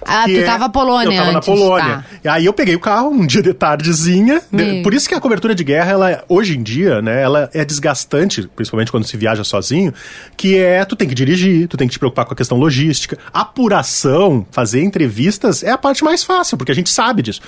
Ah, 0.07 0.25
tu 0.25 0.31
é- 0.31 0.43
tava 0.45 0.59
na 0.61 0.69
Polônia 0.69 1.07
Eu 1.13 1.17
tava 1.17 1.23
antes, 1.25 1.35
na 1.35 1.41
Polônia. 1.55 1.97
tá. 1.99 2.05
E 2.25 2.29
aí 2.29 2.47
eu 2.47 2.53
peguei 2.53 2.75
o 2.75 2.81
carro 2.81 3.11
um 3.11 3.27
dia 3.27 3.43
de 3.43 3.53
tardezinha. 3.53 4.41
de- 4.51 4.57
Meu. 4.57 4.83
por 4.83 4.93
isso 4.95 5.09
que 5.09 5.15
a 5.15 5.21
cobertura 5.21 5.55
de 5.55 5.63
guerra, 5.65 5.93
ela, 5.93 6.25
hoje 6.29 6.57
em 6.57 6.63
dia, 6.63 7.01
né, 7.03 7.23
ela 7.23 7.49
é 7.53 7.65
desgastante, 7.65 8.49
principalmente 8.57 8.91
quando 8.91 9.05
se 9.05 9.17
viaja 9.17 9.45
sozinho, 9.45 9.93
que 10.37 10.57
é 10.59 10.85
tu 10.85 10.95
tem 10.97 11.07
que 11.09 11.15
dirigir, 11.15 11.69
tu 11.69 11.77
tem 11.77 11.87
que 11.87 11.93
te 11.93 11.99
preocupar 11.99 12.25
com 12.25 12.33
a 12.33 12.37
questão 12.37 12.57
logística. 12.59 13.17
Apuração, 13.33 14.20
fazer 14.51 14.83
entrevistas 14.83 15.63
é 15.63 15.71
a 15.71 15.79
parte 15.79 16.03
mais 16.05 16.23
fácil, 16.25 16.57
porque 16.57 16.73
a 16.73 16.75
gente 16.75 16.91
sabe 16.91 17.23
disso. 17.23 17.41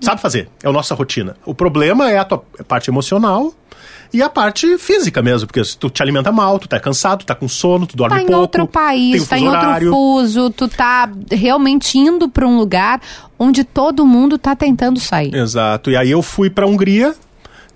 Sabe 0.00 0.20
fazer, 0.20 0.48
é 0.62 0.68
a 0.68 0.72
nossa 0.72 0.94
rotina. 0.94 1.36
O 1.44 1.54
problema 1.54 2.10
é 2.10 2.18
a 2.18 2.24
tua 2.24 2.42
parte 2.66 2.90
emocional 2.90 3.52
e 4.12 4.22
a 4.22 4.28
parte 4.28 4.78
física 4.78 5.20
mesmo, 5.22 5.46
porque 5.46 5.62
se 5.64 5.76
tu 5.76 5.90
te 5.90 6.02
alimenta 6.02 6.30
mal, 6.32 6.58
tu 6.58 6.66
tá 6.68 6.80
cansado, 6.80 7.20
tu 7.20 7.26
tá 7.26 7.34
com 7.34 7.46
sono, 7.48 7.86
tu 7.86 7.96
dorme 7.96 8.16
Tá 8.16 8.22
em 8.22 8.26
pouco. 8.26 8.40
outro 8.40 8.66
país, 8.66 9.22
o 9.22 9.26
tá 9.28 9.36
em 9.38 9.40
fuso 9.42 9.50
outro 9.52 9.68
horário. 9.68 9.90
fuso, 9.90 10.50
tu 10.50 10.68
tá 10.68 11.10
realmente 11.30 11.98
indo 11.98 12.28
pra 12.28 12.46
um 12.46 12.56
lugar 12.56 13.00
onde 13.38 13.64
todo 13.64 14.06
mundo 14.06 14.38
tá 14.38 14.54
tentando 14.56 14.98
sair. 14.98 15.34
Exato. 15.34 15.90
E 15.90 15.96
aí 15.96 16.10
eu 16.10 16.22
fui 16.22 16.48
pra 16.50 16.66
Hungria. 16.66 17.14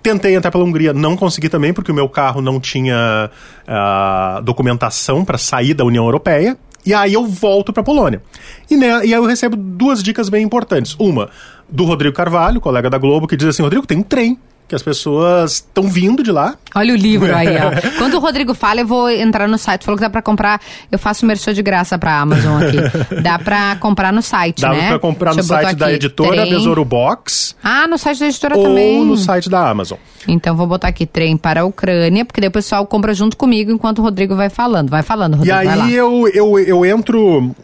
Tentei 0.01 0.35
entrar 0.35 0.51
pela 0.51 0.65
Hungria, 0.65 0.91
não 0.91 1.15
consegui 1.15 1.47
também, 1.47 1.73
porque 1.73 1.89
o 1.89 1.95
meu 1.95 2.09
carro 2.09 2.41
não 2.41 2.59
tinha 2.59 3.29
ah, 3.65 4.41
documentação 4.43 5.23
para 5.23 5.37
sair 5.37 5.73
da 5.73 5.85
União 5.85 6.03
Europeia. 6.03 6.57
E 6.85 6.93
aí 6.93 7.13
eu 7.13 7.25
volto 7.25 7.71
pra 7.71 7.83
Polônia. 7.83 8.21
E, 8.69 8.75
né, 8.75 9.05
e 9.05 9.13
aí 9.13 9.19
eu 9.19 9.25
recebo 9.25 9.55
duas 9.55 10.03
dicas 10.03 10.29
bem 10.29 10.43
importantes. 10.43 10.95
Uma, 10.99 11.29
do 11.69 11.85
Rodrigo 11.85 12.15
Carvalho, 12.15 12.59
colega 12.59 12.89
da 12.89 12.97
Globo, 12.97 13.27
que 13.27 13.37
diz 13.37 13.47
assim: 13.47 13.63
Rodrigo, 13.63 13.85
tem 13.85 13.97
um 13.97 14.03
trem. 14.03 14.37
Que 14.73 14.75
as 14.75 14.81
pessoas 14.81 15.53
estão 15.53 15.83
vindo 15.87 16.23
de 16.23 16.31
lá. 16.31 16.55
Olha 16.73 16.95
o 16.95 16.97
livro 16.97 17.31
aí, 17.35 17.47
ó. 17.57 17.71
Quando 17.99 18.15
o 18.15 18.19
Rodrigo 18.19 18.55
fala, 18.55 18.79
eu 18.81 18.87
vou 18.87 19.07
entrar 19.07 19.47
no 19.47 19.55
site. 19.55 19.85
Falou 19.85 19.97
que 19.99 20.01
dá 20.03 20.09
pra 20.09 20.23
comprar. 20.23 20.59
Eu 20.91 20.97
faço 20.97 21.27
merchan 21.27 21.53
de 21.53 21.61
graça 21.61 21.95
pra 21.99 22.19
Amazon 22.19 22.59
aqui. 22.63 22.77
Dá 23.21 23.37
pra 23.37 23.75
comprar 23.75 24.11
no 24.11 24.23
site, 24.23 24.61
Dá 24.63 24.69
né? 24.73 24.87
pra 24.87 24.97
comprar 24.97 25.29
no 25.29 25.35
Deixa 25.35 25.53
botar 25.53 25.67
site 25.67 25.77
da 25.77 25.93
editora 25.93 26.41
trem. 26.41 26.49
Besouro 26.49 26.83
Box 26.83 27.55
Ah, 27.63 27.85
no 27.87 27.99
site 27.99 28.19
da 28.21 28.25
editora 28.25 28.57
ou 28.57 28.63
também. 28.63 29.05
no 29.05 29.15
site 29.15 29.47
da 29.47 29.69
Amazon. 29.69 29.99
Então 30.27 30.55
vou 30.55 30.65
botar 30.65 30.87
aqui 30.87 31.05
trem 31.05 31.37
para 31.37 31.61
a 31.61 31.65
Ucrânia, 31.65 32.25
porque 32.25 32.41
daí 32.41 32.47
o 32.47 32.51
pessoal 32.51 32.83
compra 32.87 33.13
junto 33.13 33.37
comigo 33.37 33.71
enquanto 33.71 33.99
o 33.99 34.01
Rodrigo 34.01 34.35
vai 34.35 34.49
falando. 34.49 34.89
Vai 34.89 35.03
falando, 35.03 35.35
E 35.45 35.51
Rodrigo, 35.51 35.77
lá. 35.77 35.83
aí 35.85 35.93
eu, 35.93 36.27
eu, 36.33 36.57
eu 36.59 36.83
entro. 36.83 37.55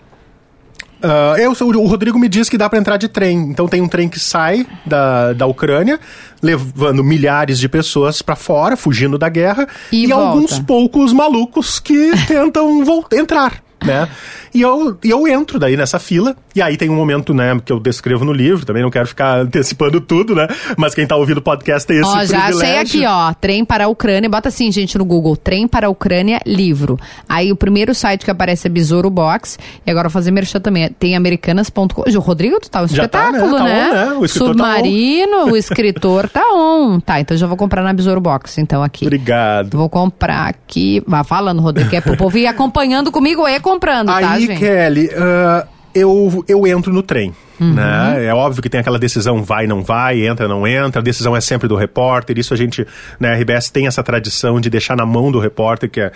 Ah, 1.01 1.35
eu, 1.37 1.51
o 1.51 1.87
Rodrigo 1.87 2.19
me 2.19 2.27
diz 2.27 2.49
que 2.49 2.57
dá 2.57 2.69
pra 2.69 2.79
entrar 2.79 2.97
de 2.97 3.07
trem. 3.07 3.37
Então 3.49 3.67
tem 3.67 3.81
um 3.81 3.87
trem 3.87 4.09
que 4.09 4.19
sai 4.19 4.65
da, 4.85 5.33
da 5.33 5.45
Ucrânia, 5.45 5.99
levando 6.41 7.03
milhares 7.03 7.59
de 7.59 7.69
pessoas 7.69 8.21
pra 8.21 8.35
fora, 8.35 8.75
fugindo 8.75 9.17
da 9.17 9.29
guerra, 9.29 9.67
E 9.91 10.07
e, 10.07 10.11
alguns 10.11 10.59
poucos 10.59 11.13
malucos 11.13 11.79
que 11.79 12.11
tentam 12.27 12.83
voltar, 12.83 13.17
entrar. 13.17 13.63
Né? 13.83 14.09
E 14.53 14.61
eu, 14.61 14.97
eu 15.03 15.27
entro 15.27 15.59
daí 15.59 15.77
nessa 15.77 15.99
fila, 15.99 16.35
e 16.55 16.61
aí 16.61 16.77
tem 16.77 16.89
um 16.89 16.95
momento, 16.95 17.33
né, 17.33 17.59
que 17.63 17.71
eu 17.71 17.79
descrevo 17.79 18.25
no 18.25 18.33
livro, 18.33 18.65
também 18.65 18.81
não 18.81 18.89
quero 18.89 19.07
ficar 19.07 19.39
antecipando 19.41 20.01
tudo, 20.01 20.35
né? 20.35 20.47
Mas 20.77 20.95
quem 20.95 21.05
tá 21.05 21.15
ouvindo 21.15 21.37
o 21.37 21.41
podcast 21.41 21.87
tem 21.87 21.99
esse 21.99 22.09
Ó, 22.09 22.25
já 22.25 22.45
privilégio. 22.45 22.57
achei 22.57 22.77
aqui, 22.77 23.05
ó. 23.05 23.33
Trem 23.33 23.63
para 23.63 23.85
a 23.85 23.87
Ucrânia. 23.87 24.29
Bota 24.29 24.49
assim, 24.49 24.71
gente, 24.71 24.97
no 24.97 25.05
Google. 25.05 25.35
Trem 25.35 25.67
para 25.67 25.87
a 25.87 25.89
Ucrânia, 25.89 26.39
livro. 26.45 26.99
Aí 27.27 27.51
o 27.51 27.55
primeiro 27.55 27.93
site 27.93 28.25
que 28.25 28.31
aparece 28.31 28.67
é 28.67 28.69
Besouro 28.69 29.09
Box. 29.09 29.57
E 29.85 29.91
agora 29.91 30.07
eu 30.07 30.09
vou 30.09 30.13
fazer 30.13 30.31
merchan 30.31 30.59
também. 30.59 30.89
Tem 30.89 31.15
americanas.com. 31.15 32.03
O 32.07 32.19
Rodrigo, 32.19 32.59
tu 32.59 32.69
tá 32.69 32.81
um 32.81 32.87
Já 32.87 33.07
tá, 33.07 33.29
espetáculo, 33.29 33.59
né? 33.59 33.59
Tá 33.59 33.63
né? 33.63 33.89
on, 33.89 34.09
né? 34.09 34.13
O 34.17 34.21
tá. 34.21 34.27
Submarino, 34.27 35.51
o 35.51 35.55
escritor 35.57 36.29
tá 36.29 36.43
on. 36.53 36.99
Tá, 36.99 37.19
então 37.19 37.35
já 37.37 37.47
vou 37.47 37.57
comprar 37.57 37.83
na 37.83 37.93
Besouro 37.93 38.19
Box, 38.21 38.59
então 38.59 38.83
aqui. 38.83 39.05
Obrigado. 39.05 39.77
Vou 39.77 39.89
comprar 39.89 40.49
aqui. 40.49 41.03
Vai 41.07 41.23
falando, 41.23 41.61
Rodrigo, 41.61 41.89
que 41.89 41.95
é 41.95 42.01
pro 42.01 42.17
povo 42.17 42.37
ir 42.37 42.47
acompanhando 42.47 43.11
comigo 43.11 43.47
e 43.47 43.59
comprando, 43.59 44.07
tá, 44.07 44.38
Aí, 44.39 44.47
gente? 44.47 44.59
Kelly, 44.59 45.09
ah, 45.15 45.67
eu, 45.93 46.43
eu 46.47 46.67
entro 46.67 46.93
no 46.93 47.01
trem. 47.03 47.33
Uhum. 47.59 47.73
Né? 47.73 48.25
É 48.25 48.33
óbvio 48.33 48.61
que 48.63 48.69
tem 48.69 48.79
aquela 48.79 48.97
decisão 48.97 49.43
vai, 49.43 49.67
não 49.67 49.83
vai, 49.83 50.25
entra, 50.25 50.47
não 50.47 50.65
entra. 50.65 51.01
A 51.01 51.03
decisão 51.03 51.35
é 51.35 51.41
sempre 51.41 51.67
do 51.67 51.75
repórter. 51.75 52.37
Isso 52.37 52.53
a 52.53 52.57
gente, 52.57 52.87
né, 53.19 53.33
a 53.33 53.35
RBS 53.35 53.69
tem 53.69 53.85
essa 53.85 54.01
tradição 54.01 54.61
de 54.61 54.69
deixar 54.69 54.95
na 54.95 55.05
mão 55.05 55.31
do 55.31 55.39
repórter, 55.39 55.89
que 55.89 55.99
é 55.99 56.11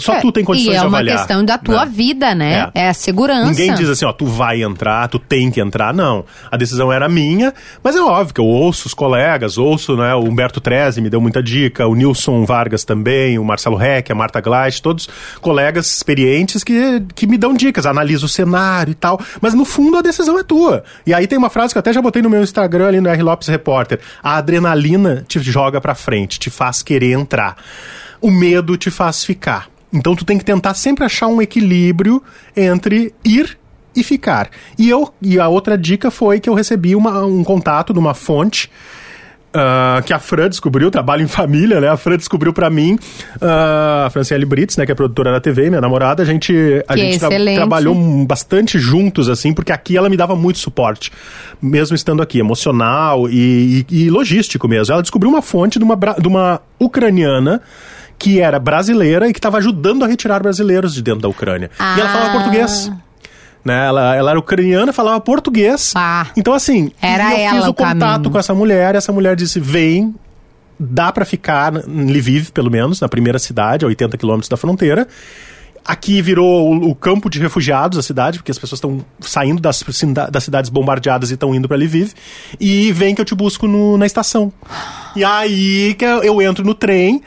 só 0.00 0.14
É, 0.14 0.20
tu 0.20 0.32
tem 0.32 0.44
condições 0.44 0.74
E 0.74 0.76
é 0.76 0.80
de 0.80 0.86
uma 0.86 0.98
avaliar. 0.98 1.18
questão 1.18 1.44
da 1.44 1.58
tua 1.58 1.84
né? 1.84 1.92
vida, 1.94 2.34
né? 2.34 2.70
É. 2.74 2.88
a 2.88 2.94
segurança. 2.94 3.50
Ninguém 3.50 3.74
diz 3.74 3.88
assim, 3.88 4.04
ó, 4.04 4.12
tu 4.12 4.26
vai 4.26 4.62
entrar, 4.62 5.06
tu 5.08 5.18
tem 5.18 5.50
que 5.50 5.60
entrar. 5.60 5.92
Não. 5.92 6.24
A 6.50 6.56
decisão 6.56 6.92
era 6.92 7.08
minha, 7.08 7.52
mas 7.82 7.94
é 7.96 8.00
óbvio 8.00 8.34
que 8.34 8.40
eu 8.40 8.46
ouço 8.46 8.86
os 8.86 8.94
colegas, 8.94 9.58
ouço, 9.58 9.96
né, 9.96 10.14
o 10.14 10.20
Humberto 10.24 10.60
Treze 10.60 11.00
me 11.00 11.10
deu 11.10 11.20
muita 11.20 11.42
dica, 11.42 11.86
o 11.86 11.94
Nilson 11.94 12.44
Vargas 12.44 12.84
também, 12.84 13.38
o 13.38 13.44
Marcelo 13.44 13.76
Reck, 13.76 14.10
a 14.10 14.14
Marta 14.14 14.40
Gleich, 14.40 14.80
todos 14.80 15.08
colegas 15.40 15.86
experientes 15.86 16.64
que, 16.64 17.02
que 17.14 17.26
me 17.26 17.36
dão 17.36 17.52
dicas, 17.54 17.86
analiso 17.86 18.26
o 18.26 18.28
cenário 18.28 18.92
e 18.92 18.94
tal. 18.94 19.20
Mas 19.40 19.54
no 19.54 19.64
fundo 19.64 19.96
a 19.98 20.02
decisão 20.02 20.38
é 20.38 20.42
tua. 20.42 20.84
E 21.06 21.12
aí 21.12 21.26
tem 21.26 21.38
uma 21.38 21.50
frase 21.50 21.74
que 21.74 21.78
eu 21.78 21.80
até 21.80 21.92
já 21.92 22.00
botei 22.00 22.22
no 22.22 22.30
meu 22.30 22.42
Instagram 22.42 22.88
ali 22.88 23.00
no 23.00 23.08
R. 23.08 23.22
Lopes 23.22 23.48
Repórter. 23.48 24.00
A 24.22 24.36
adrenalina 24.36 25.24
te 25.28 25.38
joga 25.40 25.80
pra 25.80 25.94
frente, 25.94 26.38
te 26.38 26.50
faz 26.50 26.82
querer 26.82 27.12
entrar. 27.12 27.56
O 28.20 28.30
medo 28.30 28.76
te 28.76 28.90
faz 28.90 29.24
ficar. 29.24 29.68
Então 29.92 30.14
tu 30.14 30.24
tem 30.24 30.38
que 30.38 30.44
tentar 30.44 30.74
sempre 30.74 31.04
achar 31.04 31.26
um 31.26 31.40
equilíbrio 31.42 32.22
entre 32.56 33.12
ir 33.24 33.58
e 33.96 34.04
ficar. 34.04 34.48
E 34.78 34.88
eu 34.88 35.12
e 35.20 35.38
a 35.40 35.48
outra 35.48 35.76
dica 35.76 36.10
foi 36.10 36.38
que 36.38 36.48
eu 36.48 36.54
recebi 36.54 36.94
uma- 36.94 37.24
um 37.24 37.42
contato 37.42 37.92
de 37.92 37.98
uma 37.98 38.14
fonte 38.14 38.70
ah, 39.52 40.00
que 40.06 40.12
a 40.12 40.20
Fran 40.20 40.48
descobriu, 40.48 40.92
trabalho 40.92 41.24
em 41.24 41.26
família, 41.26 41.80
né? 41.80 41.88
A 41.88 41.96
Fran 41.96 42.16
descobriu 42.16 42.52
pra 42.52 42.70
mim, 42.70 42.96
ah, 43.42 44.04
a 44.06 44.10
Franciele 44.10 44.44
Brits, 44.46 44.76
né, 44.76 44.86
que 44.86 44.92
é 44.92 44.94
produtora 44.94 45.32
da 45.32 45.40
TV, 45.40 45.68
minha 45.70 45.80
namorada, 45.80 46.22
a 46.22 46.26
gente, 46.26 46.54
a 46.86 46.94
Que 46.94 47.00
gente 47.00 47.18
tra- 47.18 47.28
trabalhou 47.56 48.24
bastante 48.24 48.78
juntos, 48.78 49.28
assim, 49.28 49.52
porque 49.52 49.72
aqui 49.72 49.96
ela 49.96 50.08
me 50.08 50.16
dava 50.16 50.36
muito 50.36 50.60
suporte, 50.60 51.10
mesmo 51.60 51.96
estando 51.96 52.22
aqui, 52.22 52.38
emocional 52.38 53.28
e, 53.28 53.84
e- 53.90 54.04
e 54.04 54.08
logístico 54.10 54.68
mesmo. 54.68 54.92
Ela 54.92 55.02
descobriu 55.02 55.28
uma 55.32 55.42
fonte 55.42 55.80
de 55.80 55.84
uma, 55.84 55.96
de 55.96 56.28
uma 56.28 56.60
ucraniana 56.78 57.60
que 58.20 58.38
era 58.38 58.58
brasileira 58.58 59.26
e 59.28 59.32
que 59.32 59.38
estava 59.38 59.56
ajudando 59.56 60.04
a 60.04 60.06
retirar 60.06 60.40
brasileiros 60.42 60.92
de 60.94 61.00
dentro 61.02 61.22
da 61.22 61.28
Ucrânia. 61.28 61.70
E 61.96 62.00
ela 62.00 62.08
falava 62.10 62.28
Ah. 62.28 62.32
português. 62.34 62.92
Né? 63.64 63.86
Ela, 63.86 64.14
ela 64.14 64.30
era 64.30 64.38
ucraniana, 64.38 64.92
falava 64.92 65.18
português. 65.20 65.92
Ah. 65.96 66.26
Então, 66.36 66.52
assim, 66.52 66.92
Era 67.00 67.32
eu 67.32 67.38
ela 67.38 67.56
fiz 67.56 67.66
o 67.66 67.70
o 67.70 67.74
contato 67.74 67.96
caminho. 68.12 68.30
com 68.30 68.38
essa 68.38 68.54
mulher, 68.54 68.94
e 68.94 68.98
essa 68.98 69.10
mulher 69.12 69.34
disse: 69.36 69.58
vem, 69.58 70.14
dá 70.78 71.10
pra 71.10 71.24
ficar 71.24 71.72
em 71.88 72.10
Lviv, 72.12 72.50
pelo 72.52 72.70
menos, 72.70 73.00
na 73.00 73.08
primeira 73.08 73.38
cidade, 73.38 73.84
a 73.84 73.88
80 73.88 74.16
quilômetros 74.18 74.48
da 74.48 74.56
fronteira. 74.56 75.08
Aqui 75.82 76.20
virou 76.20 76.70
o, 76.74 76.90
o 76.90 76.94
campo 76.94 77.28
de 77.30 77.38
refugiados 77.40 77.98
a 77.98 78.02
cidade, 78.02 78.38
porque 78.38 78.50
as 78.50 78.58
pessoas 78.58 78.76
estão 78.78 79.02
saindo 79.20 79.60
das, 79.62 79.82
das 80.30 80.44
cidades 80.44 80.70
bombardeadas 80.70 81.30
e 81.30 81.34
estão 81.34 81.54
indo 81.54 81.66
pra 81.66 81.76
Lviv. 81.76 82.12
E 82.60 82.92
vem 82.92 83.14
que 83.14 83.20
eu 83.20 83.24
te 83.24 83.34
busco 83.34 83.66
no- 83.66 83.96
na 83.96 84.04
estação. 84.06 84.52
E 85.16 85.24
aí 85.24 85.94
que 85.94 86.04
eu, 86.04 86.22
eu 86.22 86.42
entro 86.42 86.64
no 86.64 86.74
trem. 86.74 87.22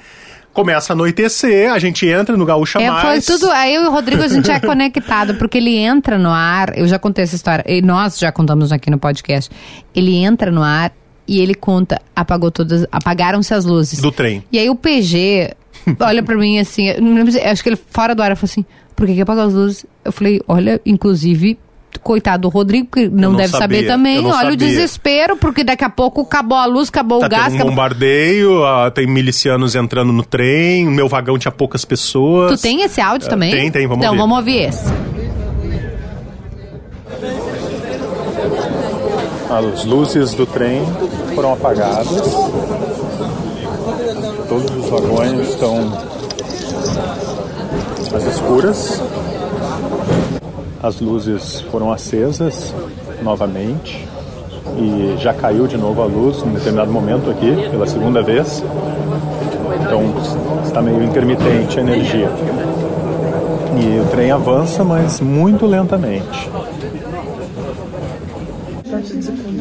Começa 0.54 0.94
a 0.94 0.96
anoitecer, 0.96 1.72
a 1.74 1.80
gente 1.80 2.06
entra 2.08 2.38
no 2.38 2.46
Gaúcha 2.46 2.80
É, 2.80 2.86
foi 2.92 3.04
Mais. 3.04 3.26
tudo. 3.26 3.50
Aí 3.52 3.74
eu 3.74 3.84
e 3.84 3.88
o 3.88 3.92
Rodrigo 3.92 4.22
a 4.22 4.28
gente 4.28 4.52
é 4.52 4.60
conectado, 4.62 5.34
porque 5.36 5.58
ele 5.58 5.76
entra 5.76 6.18
no 6.20 6.30
ar. 6.30 6.78
Eu 6.78 6.88
já 6.88 7.00
contei 7.00 7.24
essa 7.24 7.36
história, 7.36 7.64
e 7.68 7.82
nós 7.82 8.20
já 8.20 8.32
contamos 8.32 8.72
aqui 8.72 8.92
no 8.92 9.00
podcast. 9.00 9.50
Ele 9.96 10.16
entra 10.16 10.52
no 10.52 10.62
ar 10.62 10.92
e 11.28 11.40
ele 11.40 11.56
conta, 11.56 12.00
apagou 12.16 12.52
todas, 12.52 12.86
apagaram-se 12.92 13.54
as 13.54 13.66
luzes. 13.66 14.00
Do 14.00 14.12
trem. 14.12 14.44
E 14.52 14.60
aí 14.60 14.70
o 14.70 14.76
PG 14.76 15.54
olha 16.00 16.22
pra 16.22 16.36
mim 16.38 16.60
assim, 16.60 16.90
eu 16.90 17.02
não 17.02 17.16
lembro 17.16 17.32
se- 17.32 17.40
acho 17.40 17.64
que 17.64 17.70
ele 17.70 17.80
fora 17.90 18.14
do 18.14 18.22
ar, 18.22 18.36
falou 18.36 18.46
assim: 18.52 18.64
por 18.96 19.08
que, 19.08 19.16
que 19.16 19.22
apagou 19.22 19.44
as 19.46 19.54
luzes? 19.54 19.86
Eu 20.06 20.12
falei: 20.12 20.40
olha, 20.48 20.80
inclusive. 20.86 21.58
Coitado 22.02 22.42
do 22.44 22.50
Rodrigo, 22.50 22.88
que 22.92 23.08
não, 23.10 23.32
não 23.32 23.38
deve 23.38 23.50
saber 23.50 23.76
sabia, 23.78 23.88
também. 23.88 24.16
eu 24.18 24.22
não 24.24 24.30
Olha 24.32 24.50
o 24.50 24.52
sabia. 24.52 24.58
desespero, 24.68 25.38
porque 25.38 25.64
daqui 25.64 25.84
a 25.84 25.90
pouco 25.90 26.22
acabou 26.22 26.58
a 26.58 26.66
luz, 26.66 26.90
acabou 26.90 27.20
Tá 27.20 27.26
o 27.28 27.30
gás. 27.30 27.44
tendo 27.44 27.52
um 27.54 27.56
acabou- 27.58 27.72
bombardeio, 27.72 28.66
ah, 28.66 28.92
tem 28.92 29.08
milicianos 29.08 29.76
entrando 29.76 30.12
no 30.12 30.24
trem, 30.24 30.88
o 30.88 30.92
meu 30.92 31.08
vagão 31.08 31.38
tinha 31.38 31.52
poucas 31.52 31.86
pessoas. 31.86 32.52
Tu 32.60 32.62
tem 32.62 32.82
esse 32.82 33.00
áudio 33.00 33.30
também? 33.30 33.52
tem, 33.52 33.72
tem, 33.72 33.88
vamos 33.88 34.04
então, 34.04 34.12
ouvir. 34.14 34.22
vamos 34.22 34.38
ouvir 34.38 34.58
esse. 34.70 34.84
As 39.50 39.86
luzes 39.86 40.34
do 40.34 40.46
trem 40.46 40.82
foram 41.36 41.54
apagadas. 41.54 42.08
Todos 44.50 44.76
os 44.76 44.90
vagões 44.90 45.50
estão 45.50 45.94
às 48.16 48.24
escuras. 48.26 49.02
As 50.84 51.00
luzes 51.00 51.62
foram 51.72 51.94
acesas 51.94 52.76
novamente 53.24 54.06
e 54.78 55.16
já 55.18 55.34
caiu 55.34 55.66
de 55.66 55.78
novo 55.78 56.02
a 56.02 56.06
luz 56.06 56.44
em 56.44 56.50
determinado 56.50 56.92
momento 56.92 57.30
aqui, 57.30 57.56
pela 57.72 57.88
segunda 57.88 58.22
vez. 58.22 58.62
Então 59.82 60.14
está 60.66 60.82
meio 60.82 61.02
intermitente 61.02 61.80
a 61.80 61.82
energia. 61.82 62.30
E 63.82 64.00
o 64.02 64.06
trem 64.12 64.30
avança, 64.30 64.84
mas 64.84 65.22
muito 65.22 65.66
lentamente. 65.66 66.50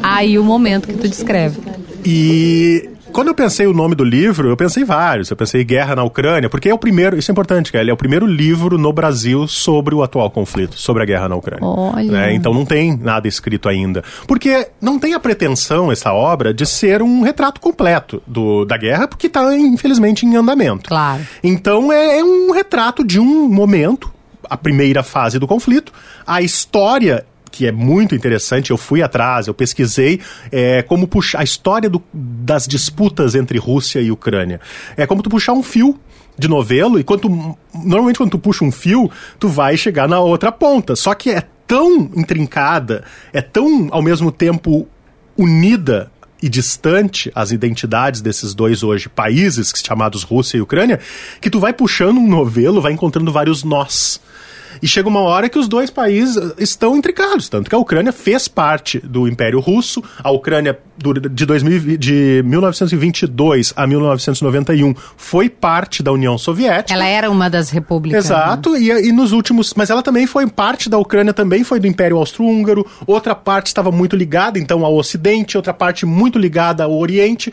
Aí 0.02 0.36
o 0.38 0.44
momento 0.44 0.88
que 0.88 0.94
tu 0.94 1.08
descreve. 1.08 1.60
E 2.04 2.90
quando 3.22 3.28
eu 3.28 3.34
pensei 3.36 3.68
o 3.68 3.72
nome 3.72 3.94
do 3.94 4.02
livro, 4.02 4.48
eu 4.48 4.56
pensei 4.56 4.82
vários. 4.82 5.30
Eu 5.30 5.36
pensei 5.36 5.62
Guerra 5.62 5.94
na 5.94 6.02
Ucrânia, 6.02 6.50
porque 6.50 6.68
é 6.68 6.74
o 6.74 6.78
primeiro, 6.78 7.16
isso 7.16 7.30
é 7.30 7.32
importante, 7.32 7.70
cara, 7.70 7.84
ele 7.84 7.90
é 7.92 7.94
o 7.94 7.96
primeiro 7.96 8.26
livro 8.26 8.76
no 8.76 8.92
Brasil 8.92 9.46
sobre 9.46 9.94
o 9.94 10.02
atual 10.02 10.28
conflito, 10.28 10.76
sobre 10.76 11.04
a 11.04 11.06
guerra 11.06 11.28
na 11.28 11.36
Ucrânia. 11.36 11.64
Olha. 11.64 12.10
Né? 12.10 12.34
Então 12.34 12.52
não 12.52 12.64
tem 12.64 12.96
nada 12.96 13.28
escrito 13.28 13.68
ainda. 13.68 14.02
Porque 14.26 14.66
não 14.80 14.98
tem 14.98 15.14
a 15.14 15.20
pretensão, 15.20 15.92
essa 15.92 16.12
obra, 16.12 16.52
de 16.52 16.66
ser 16.66 17.00
um 17.00 17.22
retrato 17.22 17.60
completo 17.60 18.20
do, 18.26 18.64
da 18.64 18.76
guerra, 18.76 19.06
porque 19.06 19.28
está, 19.28 19.56
infelizmente, 19.56 20.26
em 20.26 20.34
andamento. 20.34 20.88
Claro. 20.88 21.24
Então 21.44 21.92
é, 21.92 22.18
é 22.18 22.24
um 22.24 22.50
retrato 22.50 23.04
de 23.04 23.20
um 23.20 23.48
momento, 23.48 24.12
a 24.50 24.56
primeira 24.56 25.04
fase 25.04 25.38
do 25.38 25.46
conflito, 25.46 25.92
a 26.26 26.42
história 26.42 27.24
que 27.52 27.66
é 27.66 27.70
muito 27.70 28.14
interessante, 28.16 28.70
eu 28.72 28.76
fui 28.76 29.02
atrás, 29.02 29.46
eu 29.46 29.54
pesquisei 29.54 30.20
é, 30.50 30.82
como 30.82 31.06
puxar 31.06 31.40
a 31.40 31.44
história 31.44 31.88
do- 31.88 32.02
das 32.12 32.66
disputas 32.66 33.34
entre 33.36 33.58
Rússia 33.58 34.00
e 34.00 34.10
Ucrânia. 34.10 34.60
É 34.96 35.06
como 35.06 35.22
tu 35.22 35.30
puxar 35.30 35.52
um 35.52 35.62
fio 35.62 35.96
de 36.36 36.48
novelo 36.48 36.98
e 36.98 37.04
quando 37.04 37.28
normalmente 37.72 38.16
quando 38.16 38.30
tu 38.30 38.38
puxa 38.38 38.64
um 38.64 38.72
fio, 38.72 39.10
tu 39.38 39.48
vai 39.48 39.76
chegar 39.76 40.08
na 40.08 40.18
outra 40.18 40.50
ponta. 40.50 40.96
Só 40.96 41.14
que 41.14 41.30
é 41.30 41.42
tão 41.66 42.10
intrincada, 42.16 43.04
é 43.32 43.40
tão 43.42 43.88
ao 43.92 44.02
mesmo 44.02 44.32
tempo 44.32 44.88
unida 45.36 46.10
e 46.42 46.48
distante 46.48 47.30
as 47.34 47.52
identidades 47.52 48.20
desses 48.20 48.52
dois 48.54 48.82
hoje 48.82 49.08
países, 49.08 49.72
chamados 49.86 50.24
Rússia 50.24 50.56
e 50.56 50.60
Ucrânia, 50.60 50.98
que 51.40 51.48
tu 51.48 51.60
vai 51.60 51.72
puxando 51.72 52.18
um 52.18 52.26
novelo, 52.28 52.80
vai 52.80 52.92
encontrando 52.92 53.30
vários 53.30 53.62
nós. 53.62 54.20
E 54.80 54.86
chega 54.86 55.08
uma 55.08 55.20
hora 55.20 55.48
que 55.48 55.58
os 55.58 55.68
dois 55.68 55.90
países 55.90 56.36
eh, 56.36 56.54
estão 56.58 56.96
intricados, 56.96 57.48
tanto 57.48 57.68
que 57.68 57.74
a 57.74 57.78
Ucrânia 57.78 58.12
fez 58.12 58.48
parte 58.48 58.98
do 59.00 59.28
Império 59.28 59.60
Russo, 59.60 60.02
a 60.22 60.30
Ucrânia 60.30 60.78
de, 60.96 61.46
2000 61.46 61.96
de 61.96 62.42
1922 62.44 63.72
a 63.74 63.86
1991 63.86 64.94
foi 65.16 65.48
parte 65.48 66.02
da 66.02 66.12
União 66.12 66.38
Soviética. 66.38 66.94
Ela 66.94 67.06
era 67.06 67.30
uma 67.30 67.48
das 67.50 67.70
repúblicas. 67.70 68.28
né? 68.28 68.36
Exato, 68.36 68.76
e, 68.76 68.90
e 68.90 69.12
nos 69.12 69.32
últimos. 69.32 69.74
Mas 69.74 69.90
ela 69.90 70.02
também 70.02 70.26
foi 70.26 70.46
parte 70.46 70.88
da 70.88 70.98
Ucrânia, 70.98 71.32
também 71.32 71.64
foi 71.64 71.80
do 71.80 71.86
Império 71.86 72.16
Austro-Húngaro, 72.18 72.86
outra 73.06 73.34
parte 73.34 73.68
estava 73.68 73.90
muito 73.90 74.14
ligada, 74.16 74.58
então, 74.58 74.84
ao 74.84 74.94
Ocidente, 74.94 75.56
outra 75.56 75.74
parte 75.74 76.06
muito 76.06 76.38
ligada 76.38 76.84
ao 76.84 76.96
Oriente. 76.96 77.52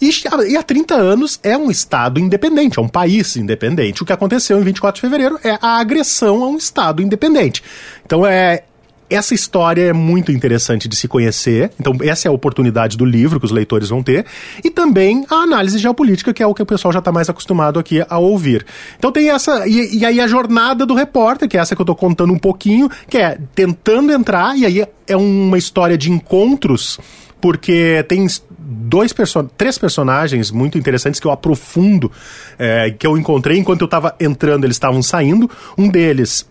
E, 0.00 0.10
e 0.48 0.56
há 0.56 0.62
30 0.62 0.94
anos 0.94 1.40
é 1.42 1.56
um 1.56 1.70
Estado 1.70 2.20
independente, 2.20 2.78
é 2.78 2.82
um 2.82 2.88
país 2.88 3.36
independente. 3.36 4.02
O 4.02 4.06
que 4.06 4.12
aconteceu 4.12 4.60
em 4.60 4.64
24 4.64 5.00
de 5.00 5.00
fevereiro 5.00 5.38
é 5.42 5.58
a 5.60 5.78
agressão 5.78 6.42
a 6.42 6.48
um 6.48 6.57
Estado 6.58 7.02
independente. 7.02 7.62
Então 8.04 8.26
é. 8.26 8.64
Essa 9.10 9.32
história 9.32 9.84
é 9.84 9.92
muito 9.94 10.30
interessante 10.30 10.86
de 10.86 10.94
se 10.94 11.08
conhecer, 11.08 11.70
então 11.80 11.96
essa 12.02 12.28
é 12.28 12.30
a 12.30 12.32
oportunidade 12.32 12.94
do 12.94 13.06
livro 13.06 13.40
que 13.40 13.46
os 13.46 13.50
leitores 13.50 13.88
vão 13.88 14.02
ter, 14.02 14.26
e 14.62 14.68
também 14.68 15.24
a 15.30 15.36
análise 15.36 15.78
geopolítica, 15.78 16.34
que 16.34 16.42
é 16.42 16.46
o 16.46 16.52
que 16.52 16.62
o 16.62 16.66
pessoal 16.66 16.92
já 16.92 16.98
está 16.98 17.10
mais 17.10 17.26
acostumado 17.30 17.78
aqui 17.78 18.04
a 18.06 18.18
ouvir. 18.18 18.66
Então 18.98 19.10
tem 19.10 19.30
essa, 19.30 19.66
e, 19.66 19.96
e 19.96 20.04
aí 20.04 20.20
a 20.20 20.26
jornada 20.26 20.84
do 20.84 20.92
repórter, 20.92 21.48
que 21.48 21.56
é 21.56 21.60
essa 21.60 21.74
que 21.74 21.80
eu 21.80 21.84
estou 21.84 21.96
contando 21.96 22.34
um 22.34 22.38
pouquinho, 22.38 22.90
que 23.08 23.16
é 23.16 23.38
tentando 23.54 24.12
entrar, 24.12 24.54
e 24.58 24.66
aí 24.66 24.84
é 25.06 25.16
uma 25.16 25.56
história 25.56 25.96
de 25.96 26.12
encontros, 26.12 27.00
porque 27.40 28.04
tem 28.10 28.26
dois 28.70 29.14
perso 29.14 29.44
três 29.56 29.78
personagens 29.78 30.50
muito 30.50 30.76
interessantes 30.76 31.18
que 31.18 31.26
eu 31.26 31.30
aprofundo, 31.30 32.12
é, 32.58 32.90
que 32.90 33.06
eu 33.06 33.16
encontrei 33.16 33.58
enquanto 33.58 33.80
eu 33.80 33.86
estava 33.86 34.14
entrando, 34.20 34.64
eles 34.64 34.76
estavam 34.76 35.02
saindo. 35.02 35.50
Um 35.76 35.88
deles 35.88 36.46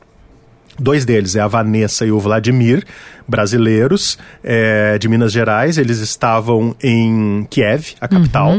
Dois 0.80 1.06
deles 1.06 1.36
é 1.36 1.40
a 1.40 1.48
Vanessa 1.48 2.06
e 2.06 2.12
o 2.12 2.20
Vladimir, 2.20 2.86
brasileiros 3.28 4.18
é, 4.44 5.00
de 5.00 5.10
Minas 5.10 5.32
Gerais. 5.32 5.80
Eles 5.80 5.98
estavam 5.98 6.76
em 6.84 7.48
Kiev, 7.50 7.96
a 8.00 8.08
capital. 8.08 8.58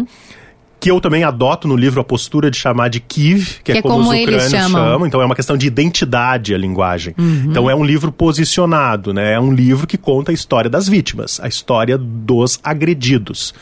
Que 0.81 0.91
eu 0.91 1.01
também 1.01 1.25
adoto 1.25 1.67
no 1.67 1.77
livro 1.77 2.01
a 2.01 2.05
postura 2.05 2.51
de 2.51 2.57
chamar 2.57 2.89
de 2.89 3.01
Kiev, 3.01 3.59
que, 3.63 3.63
Que 3.65 3.73
é 3.73 3.79
é 3.79 3.83
como, 3.83 3.97
como 3.97 4.11
os 4.11 4.21
ucrânios 4.23 4.51
chamam. 4.51 4.85
chamam. 4.85 5.07
Então 5.07 5.21
é 5.21 5.25
uma 5.25 5.35
questão 5.35 5.57
de 5.57 5.67
identidade 5.67 6.55
a 6.55 6.59
linguagem. 6.59 7.15
Uhum. 7.19 7.47
Então 7.49 7.69
é 7.69 7.75
um 7.75 7.85
livro 7.85 8.13
posicionado, 8.13 9.13
né? 9.13 9.35
É 9.35 9.41
um 9.41 9.53
livro 9.53 9.87
que 9.87 9.99
conta 9.99 10.31
a 10.31 10.35
história 10.35 10.71
das 10.71 10.89
vítimas, 10.89 11.41
a 11.41 11.49
história 11.49 11.99
dos 11.99 12.61
agredidos. 12.63 13.55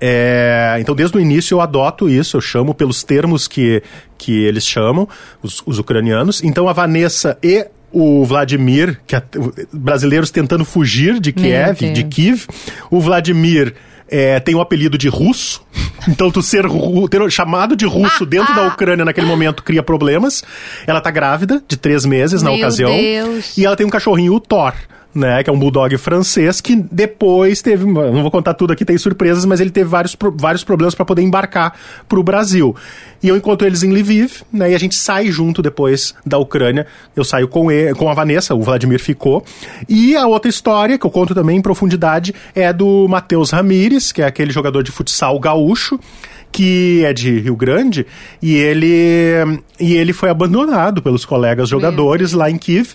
É, 0.00 0.76
então, 0.78 0.94
desde 0.94 1.16
o 1.16 1.20
início 1.20 1.54
eu 1.54 1.60
adoto 1.60 2.08
isso, 2.08 2.36
eu 2.36 2.40
chamo 2.40 2.74
pelos 2.74 3.02
termos 3.02 3.48
que, 3.48 3.82
que 4.18 4.44
eles 4.44 4.66
chamam, 4.66 5.08
os, 5.42 5.62
os 5.64 5.78
ucranianos. 5.78 6.44
Então, 6.44 6.68
a 6.68 6.72
Vanessa 6.72 7.38
e 7.42 7.66
o 7.90 8.24
Vladimir, 8.24 9.00
que 9.06 9.16
é, 9.16 9.22
brasileiros 9.72 10.30
tentando 10.30 10.64
fugir 10.64 11.18
de 11.18 11.32
Kiev, 11.32 11.92
de 11.92 12.04
Kiev. 12.04 12.46
O 12.90 13.00
Vladimir 13.00 13.74
é, 14.08 14.38
tem 14.40 14.54
o 14.54 14.60
apelido 14.60 14.96
de 14.98 15.08
russo. 15.08 15.62
Então, 16.08 16.30
tu 16.30 16.40
ser 16.42 16.64
ru- 16.66 17.08
ter 17.08 17.28
chamado 17.30 17.74
de 17.74 17.84
russo 17.86 18.22
Ah, 18.22 18.26
dentro 18.26 18.54
da 18.54 18.68
Ucrânia 18.68 19.04
naquele 19.04 19.26
momento 19.26 19.62
cria 19.62 19.82
problemas. 19.82 20.44
Ela 20.86 21.00
tá 21.00 21.10
grávida, 21.10 21.62
de 21.66 21.76
três 21.76 22.04
meses 22.04 22.42
na 22.42 22.50
Meu 22.50 22.58
ocasião. 22.60 22.90
Deus. 22.90 23.56
E 23.58 23.64
ela 23.66 23.74
tem 23.76 23.86
um 23.86 23.90
cachorrinho, 23.90 24.34
o 24.34 24.40
Thor. 24.40 24.72
Né, 25.16 25.42
que 25.42 25.48
é 25.48 25.52
um 25.52 25.58
bulldog 25.58 25.96
francês 25.96 26.60
que 26.60 26.76
depois 26.76 27.62
teve, 27.62 27.86
não 27.86 28.20
vou 28.20 28.30
contar 28.30 28.52
tudo 28.52 28.74
aqui, 28.74 28.84
tem 28.84 28.98
surpresas, 28.98 29.46
mas 29.46 29.62
ele 29.62 29.70
teve 29.70 29.88
vários, 29.88 30.14
vários 30.34 30.62
problemas 30.62 30.94
para 30.94 31.06
poder 31.06 31.22
embarcar 31.22 31.74
para 32.06 32.20
o 32.20 32.22
Brasil. 32.22 32.76
E 33.22 33.28
eu 33.28 33.34
encontro 33.34 33.66
eles 33.66 33.82
em 33.82 33.90
Lviv, 33.90 34.42
né, 34.52 34.72
e 34.72 34.74
a 34.74 34.78
gente 34.78 34.94
sai 34.94 35.30
junto 35.30 35.62
depois 35.62 36.14
da 36.24 36.36
Ucrânia. 36.36 36.86
Eu 37.16 37.24
saio 37.24 37.48
com 37.48 37.70
ele, 37.70 37.94
com 37.94 38.10
a 38.10 38.14
Vanessa, 38.14 38.54
o 38.54 38.60
Vladimir 38.60 39.00
ficou. 39.00 39.42
E 39.88 40.14
a 40.14 40.26
outra 40.26 40.50
história 40.50 40.98
que 40.98 41.06
eu 41.06 41.10
conto 41.10 41.34
também 41.34 41.56
em 41.56 41.62
profundidade 41.62 42.34
é 42.54 42.70
do 42.70 43.08
Matheus 43.08 43.50
Ramires, 43.50 44.12
que 44.12 44.20
é 44.20 44.26
aquele 44.26 44.52
jogador 44.52 44.82
de 44.82 44.90
futsal 44.90 45.40
gaúcho 45.40 45.98
que 46.52 47.04
é 47.04 47.12
de 47.12 47.40
Rio 47.40 47.56
Grande 47.56 48.06
e 48.40 48.54
ele 48.54 49.60
e 49.78 49.94
ele 49.94 50.12
foi 50.14 50.30
abandonado 50.30 51.02
pelos 51.02 51.24
colegas 51.24 51.68
jogadores 51.68 52.32
lá 52.32 52.50
em 52.50 52.56
Kiev 52.56 52.94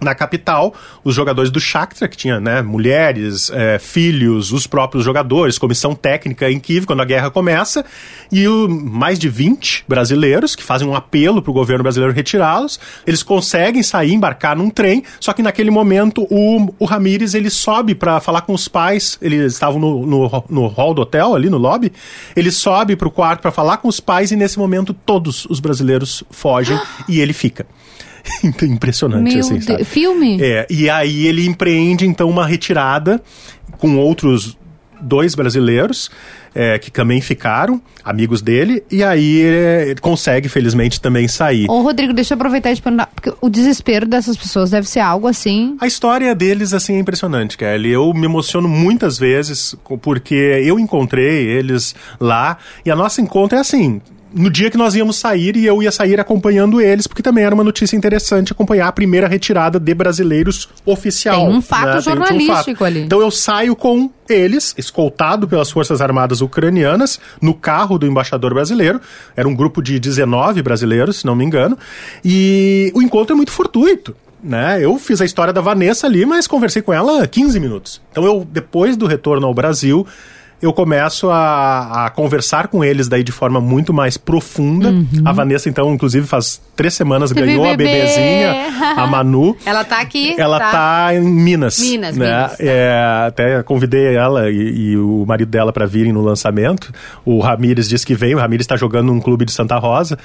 na 0.00 0.14
capital, 0.14 0.74
os 1.02 1.14
jogadores 1.14 1.50
do 1.50 1.60
Shakhtar, 1.60 2.08
que 2.08 2.16
tinha 2.16 2.40
né, 2.40 2.62
mulheres, 2.62 3.50
eh, 3.52 3.78
filhos, 3.78 4.52
os 4.52 4.66
próprios 4.66 5.04
jogadores, 5.04 5.58
comissão 5.58 5.94
técnica 5.94 6.50
em 6.50 6.58
Kiev, 6.58 6.86
quando 6.86 7.02
a 7.02 7.04
guerra 7.04 7.30
começa, 7.30 7.84
e 8.30 8.46
o, 8.46 8.68
mais 8.68 9.18
de 9.18 9.28
20 9.28 9.84
brasileiros 9.88 10.54
que 10.54 10.62
fazem 10.62 10.86
um 10.86 10.94
apelo 10.94 11.42
para 11.42 11.50
o 11.50 11.54
governo 11.54 11.82
brasileiro 11.82 12.14
retirá-los. 12.14 12.78
Eles 13.06 13.22
conseguem 13.22 13.82
sair, 13.82 14.12
embarcar 14.12 14.56
num 14.56 14.70
trem, 14.70 15.02
só 15.20 15.32
que 15.32 15.42
naquele 15.42 15.70
momento 15.70 16.26
o, 16.30 16.74
o 16.78 16.84
Ramires 16.84 17.34
ele 17.34 17.50
sobe 17.50 17.94
para 17.94 18.20
falar 18.20 18.42
com 18.42 18.52
os 18.52 18.68
pais, 18.68 19.18
eles 19.20 19.52
estavam 19.52 19.80
no, 19.80 20.06
no, 20.06 20.44
no 20.48 20.66
hall 20.66 20.94
do 20.94 21.02
hotel, 21.02 21.34
ali 21.34 21.50
no 21.50 21.58
lobby, 21.58 21.92
ele 22.36 22.50
sobe 22.50 22.96
para 22.96 23.08
o 23.08 23.10
quarto 23.10 23.40
para 23.40 23.50
falar 23.50 23.78
com 23.78 23.88
os 23.88 24.00
pais 24.00 24.30
e 24.30 24.36
nesse 24.36 24.58
momento 24.58 24.92
todos 24.92 25.44
os 25.46 25.60
brasileiros 25.60 26.22
fogem 26.30 26.78
e 27.08 27.20
ele 27.20 27.32
fica. 27.32 27.66
Impressionante, 28.62 29.32
Meu 29.32 29.40
assim, 29.40 29.60
sabe? 29.60 29.84
Filme? 29.84 30.38
É, 30.40 30.66
e 30.70 30.88
aí 30.88 31.26
ele 31.26 31.46
empreende 31.46 32.06
então 32.06 32.28
uma 32.28 32.46
retirada 32.46 33.22
com 33.78 33.96
outros 33.96 34.56
dois 35.00 35.34
brasileiros 35.34 36.10
é, 36.54 36.78
que 36.78 36.90
também 36.90 37.20
ficaram, 37.20 37.80
amigos 38.04 38.42
dele, 38.42 38.82
e 38.90 39.04
aí 39.04 39.42
é, 39.42 39.90
ele 39.90 40.00
consegue, 40.00 40.48
felizmente, 40.48 41.00
também 41.00 41.28
sair. 41.28 41.70
Ô, 41.70 41.82
Rodrigo, 41.82 42.12
deixa 42.12 42.34
eu 42.34 42.36
aproveitar 42.36 42.72
e 42.72 42.74
te 42.74 42.82
perguntar, 42.82 43.06
porque 43.14 43.32
o 43.40 43.48
desespero 43.48 44.06
dessas 44.06 44.36
pessoas 44.36 44.70
deve 44.70 44.88
ser 44.88 45.00
algo 45.00 45.28
assim. 45.28 45.76
A 45.80 45.86
história 45.86 46.34
deles, 46.34 46.72
assim, 46.72 46.96
é 46.96 46.98
impressionante, 46.98 47.56
Kelly. 47.56 47.90
Eu 47.90 48.12
me 48.12 48.24
emociono 48.24 48.68
muitas 48.68 49.18
vezes 49.18 49.76
porque 50.02 50.34
eu 50.34 50.78
encontrei 50.78 51.46
eles 51.46 51.94
lá 52.18 52.58
e 52.84 52.90
a 52.90 52.96
nossa 52.96 53.20
encontro 53.20 53.56
é 53.56 53.60
assim. 53.60 54.00
No 54.32 54.50
dia 54.50 54.70
que 54.70 54.76
nós 54.76 54.94
íamos 54.94 55.16
sair 55.16 55.56
e 55.56 55.64
eu 55.64 55.82
ia 55.82 55.90
sair 55.90 56.20
acompanhando 56.20 56.80
eles, 56.80 57.06
porque 57.06 57.22
também 57.22 57.44
era 57.44 57.54
uma 57.54 57.64
notícia 57.64 57.96
interessante 57.96 58.52
acompanhar 58.52 58.88
a 58.88 58.92
primeira 58.92 59.26
retirada 59.26 59.80
de 59.80 59.94
brasileiros 59.94 60.68
oficial. 60.84 61.46
Tem 61.46 61.56
um 61.56 61.62
fato 61.62 61.86
né? 61.86 62.00
Tinha 62.02 62.14
um 62.14 62.18
jornalístico 62.18 62.78
fato. 62.78 62.84
ali. 62.84 63.00
Então 63.00 63.20
eu 63.20 63.30
saio 63.30 63.74
com 63.74 64.10
eles, 64.28 64.74
escoltado 64.76 65.48
pelas 65.48 65.70
Forças 65.70 66.00
Armadas 66.00 66.40
Ucranianas, 66.40 67.18
no 67.40 67.54
carro 67.54 67.98
do 67.98 68.06
embaixador 68.06 68.52
brasileiro. 68.52 69.00
Era 69.36 69.48
um 69.48 69.54
grupo 69.54 69.82
de 69.82 69.98
19 69.98 70.62
brasileiros, 70.62 71.20
se 71.20 71.26
não 71.26 71.34
me 71.34 71.44
engano. 71.44 71.78
E 72.24 72.92
o 72.94 73.00
encontro 73.00 73.32
é 73.32 73.36
muito 73.36 73.50
fortuito. 73.52 74.14
Né? 74.42 74.78
Eu 74.80 74.96
fiz 74.98 75.20
a 75.20 75.24
história 75.24 75.52
da 75.52 75.60
Vanessa 75.60 76.06
ali, 76.06 76.24
mas 76.24 76.46
conversei 76.46 76.80
com 76.80 76.92
ela 76.92 77.26
15 77.26 77.58
minutos. 77.58 78.00
Então 78.10 78.24
eu, 78.24 78.46
depois 78.48 78.96
do 78.96 79.06
retorno 79.06 79.46
ao 79.46 79.54
Brasil, 79.54 80.06
eu 80.60 80.72
começo 80.72 81.30
a, 81.30 82.06
a 82.06 82.10
conversar 82.10 82.68
com 82.68 82.84
eles 82.84 83.06
daí 83.06 83.22
de 83.22 83.30
forma 83.30 83.60
muito 83.60 83.92
mais 83.94 84.16
profunda. 84.16 84.92
A 85.24 85.32
Vanessa, 85.32 85.68
então, 85.68 85.94
inclusive, 85.94 86.26
faz 86.26 86.60
três 86.74 86.94
semanas 86.94 87.30
Teve 87.30 87.46
ganhou 87.46 87.64
a 87.64 87.76
bebê. 87.76 87.84
bebezinha, 87.84 88.66
a 88.96 89.06
Manu. 89.06 89.56
Ela 89.64 89.84
tá 89.84 90.00
aqui. 90.00 90.34
Ela 90.38 90.58
tá, 90.58 91.10
em 91.14 91.20
Minas. 91.20 91.78
Minas, 91.78 92.16
né? 92.16 92.26
Minas, 92.26 92.56
tá. 92.56 92.64
É, 92.64 93.24
até 93.28 93.62
convidei 93.62 94.16
ela 94.16 94.50
e, 94.50 94.90
e 94.92 94.96
o 94.96 95.24
marido 95.26 95.48
dela 95.48 95.72
para 95.72 95.86
virem 95.86 96.12
no 96.12 96.22
lançamento. 96.22 96.92
O 97.24 97.38
Ramires 97.38 97.88
disse 97.88 98.04
que 98.04 98.14
vem. 98.14 98.34
O 98.34 98.38
Ramires 98.38 98.64
está 98.64 98.76
jogando 98.76 99.06
num 99.12 99.20
clube 99.20 99.44
de 99.44 99.52
Santa 99.52 99.76
Rosa. 99.78 100.18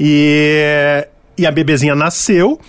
E, 0.00 1.06
e 1.38 1.46
a 1.46 1.50
bebezinha 1.52 1.94
nasceu. 1.94 2.60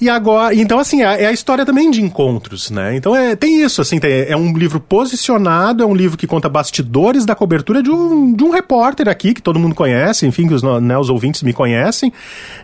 E 0.00 0.08
agora, 0.08 0.54
então 0.54 0.78
assim, 0.78 1.02
é, 1.02 1.24
é 1.24 1.26
a 1.26 1.32
história 1.32 1.66
também 1.66 1.90
de 1.90 2.00
encontros, 2.00 2.70
né? 2.70 2.94
Então 2.94 3.16
é, 3.16 3.34
tem 3.34 3.62
isso, 3.62 3.80
assim, 3.80 3.98
tem- 3.98 4.26
é 4.28 4.36
um 4.36 4.56
livro 4.56 4.78
posicionado, 4.78 5.82
é 5.82 5.86
um 5.86 5.94
livro 5.94 6.16
que 6.16 6.26
conta 6.26 6.48
bastidores 6.48 7.26
da 7.26 7.34
cobertura 7.34 7.82
de 7.82 7.90
um, 7.90 8.32
de 8.32 8.44
um 8.44 8.50
repórter 8.50 9.08
aqui, 9.08 9.34
que 9.34 9.42
todo 9.42 9.58
mundo 9.58 9.74
conhece, 9.74 10.24
enfim, 10.24 10.46
que 10.46 10.54
os, 10.54 10.62
né, 10.62 10.96
os 10.96 11.10
ouvintes 11.10 11.42
me 11.42 11.52
conhecem. 11.52 12.12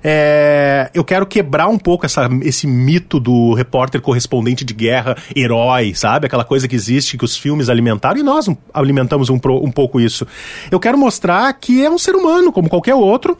É, 0.02 0.90
eu 0.94 1.02
quero 1.02 1.26
quebrar 1.26 1.66
um 1.68 1.78
pouco 1.78 2.06
essa, 2.06 2.28
esse 2.42 2.66
mito 2.68 3.18
do 3.18 3.52
repórter 3.54 4.00
correspondente 4.00 4.64
de 4.64 4.72
guerra, 4.72 5.16
herói, 5.34 5.92
sabe? 5.94 6.26
Aquela 6.26 6.44
coisa 6.44 6.68
que 6.68 6.76
existe, 6.76 7.18
que 7.18 7.24
os 7.24 7.36
filmes 7.36 7.68
alimentaram, 7.68 8.20
e 8.20 8.22
nós 8.22 8.46
alimentamos 8.72 9.28
um, 9.28 9.40
um 9.44 9.72
pouco 9.72 10.00
isso. 10.00 10.24
Eu 10.70 10.78
quero 10.78 10.96
mostrar 10.96 11.52
que 11.54 11.84
é 11.84 11.90
um 11.90 11.98
ser 11.98 12.14
humano, 12.14 12.52
como 12.52 12.68
qualquer 12.68 12.94
outro, 12.94 13.36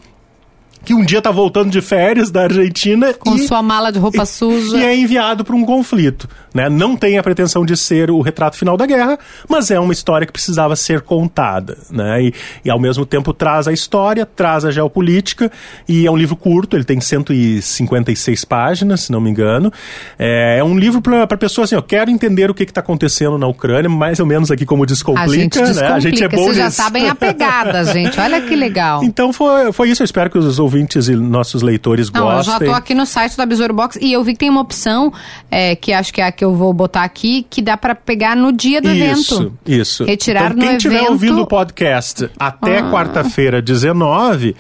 que 0.85 0.95
um 0.95 1.05
dia 1.05 1.21
tá 1.21 1.31
voltando 1.31 1.71
de 1.71 1.81
férias 1.81 2.31
da 2.31 2.43
Argentina 2.43 3.13
Com 3.15 3.35
e 3.35 3.47
sua 3.47 3.63
mala 3.63 3.91
de 3.91 3.99
roupa 3.99 4.25
suja. 4.25 4.77
e 4.77 4.85
é 4.85 4.95
enviado 4.95 5.45
para 5.45 5.57
um 5.57 5.65
conflito. 5.65 6.29
Né? 6.55 6.69
Não 6.69 6.97
tem 6.97 7.19
a 7.19 7.23
pretensão 7.23 7.67
de 7.67 7.77
ser 7.77 8.11
o 8.11 8.21
retrato 8.21 8.57
final 8.57 8.77
da 8.77 8.87
guerra, 8.87 9.19
mas 9.49 9.71
é 9.71 9.81
uma 9.81 9.93
história 9.93 10.25
que 10.25 10.33
precisava 10.33 10.77
ser 10.77 11.01
contada. 11.01 11.77
Né? 11.91 12.27
E, 12.27 12.35
e 12.67 12.71
ao 12.71 12.79
mesmo 12.79 13.05
tempo 13.05 13.33
traz 13.33 13.67
a 13.67 13.73
história, 13.73 14.25
traz 14.25 14.65
a 14.65 14.71
geopolítica, 14.71 15.51
e 15.89 16.07
é 16.07 16.11
um 16.11 16.17
livro 16.17 16.37
curto, 16.37 16.77
ele 16.77 16.85
tem 16.85 17.01
156 17.01 18.45
páginas, 18.45 19.03
se 19.03 19.13
não 19.13 19.21
me 19.21 19.31
engano. 19.31 19.73
É, 20.17 20.59
é 20.59 20.65
um 20.65 20.79
livro 20.79 21.03
para 21.03 21.27
pessoa 21.37 21.65
assim, 21.65 21.75
eu 21.75 21.83
quero 21.83 22.11
entender 22.11 22.51
o 22.51 22.55
que 22.55 22.63
está 22.63 22.81
acontecendo 22.81 23.37
na 23.37 23.49
Ucrânia, 23.49 23.91
mais 23.91 24.21
ou 24.21 24.27
menos 24.27 24.51
aqui 24.51 24.65
como 24.65 24.87
descomplica. 24.87 25.31
A 25.31 25.35
gente 25.35 25.59
né? 25.59 25.65
descomplica, 25.65 25.95
A 25.95 26.01
gente 26.01 26.23
é 26.23 26.29
bom 26.29 26.45
vocês 26.45 26.57
já 26.57 26.71
sabem 26.71 27.09
a 27.09 27.15
pegada, 27.15 27.85
gente. 27.93 28.19
Olha 28.21 28.41
que 28.41 28.55
legal. 28.55 29.03
Então 29.03 29.33
foi, 29.33 29.73
foi 29.73 29.89
isso, 29.91 30.03
eu 30.03 30.05
espero 30.05 30.31
que 30.31 30.39
os 30.39 30.59
ouvintes 30.59 30.74
e 31.09 31.15
nossos 31.17 31.63
leitores 31.63 32.11
Não, 32.11 32.29
eu 32.31 32.37
gostem. 32.37 32.53
já 32.53 32.61
tô 32.65 32.73
aqui 32.73 32.95
no 32.95 33.07
site 33.07 33.37
da 33.37 33.45
Besouro 33.47 33.73
Box 33.75 33.99
e 34.01 34.13
eu 34.13 34.23
vi 34.25 34.33
que 34.33 34.39
tem 34.41 34.51
uma 34.51 34.61
opção, 34.61 35.13
é, 35.51 35.75
que 35.77 35.93
acho 35.93 36.13
que 36.13 36.21
é 36.21 36.27
a 36.27 36.33
que 36.33 36.45
eu 36.45 36.55
vou 36.55 36.73
botar 36.73 37.03
aqui, 37.03 37.47
que 37.49 37.61
dá 37.63 37.77
pra 37.77 37.95
pegar 37.95 38.37
no 38.37 38.53
dia 38.53 38.81
do 38.81 38.91
Isso, 38.91 39.35
evento. 39.35 39.59
isso. 39.67 40.05
Retirar 40.05 40.47
então, 40.47 40.57
no 40.57 40.63
quem 40.63 40.77
estiver 40.77 40.97
evento- 40.97 41.11
ouvindo 41.13 41.41
o 41.43 41.47
podcast 41.47 42.29
até 42.39 42.79
Ah. 42.79 42.91
quarta-feira, 42.91 43.61
19. 43.63 44.55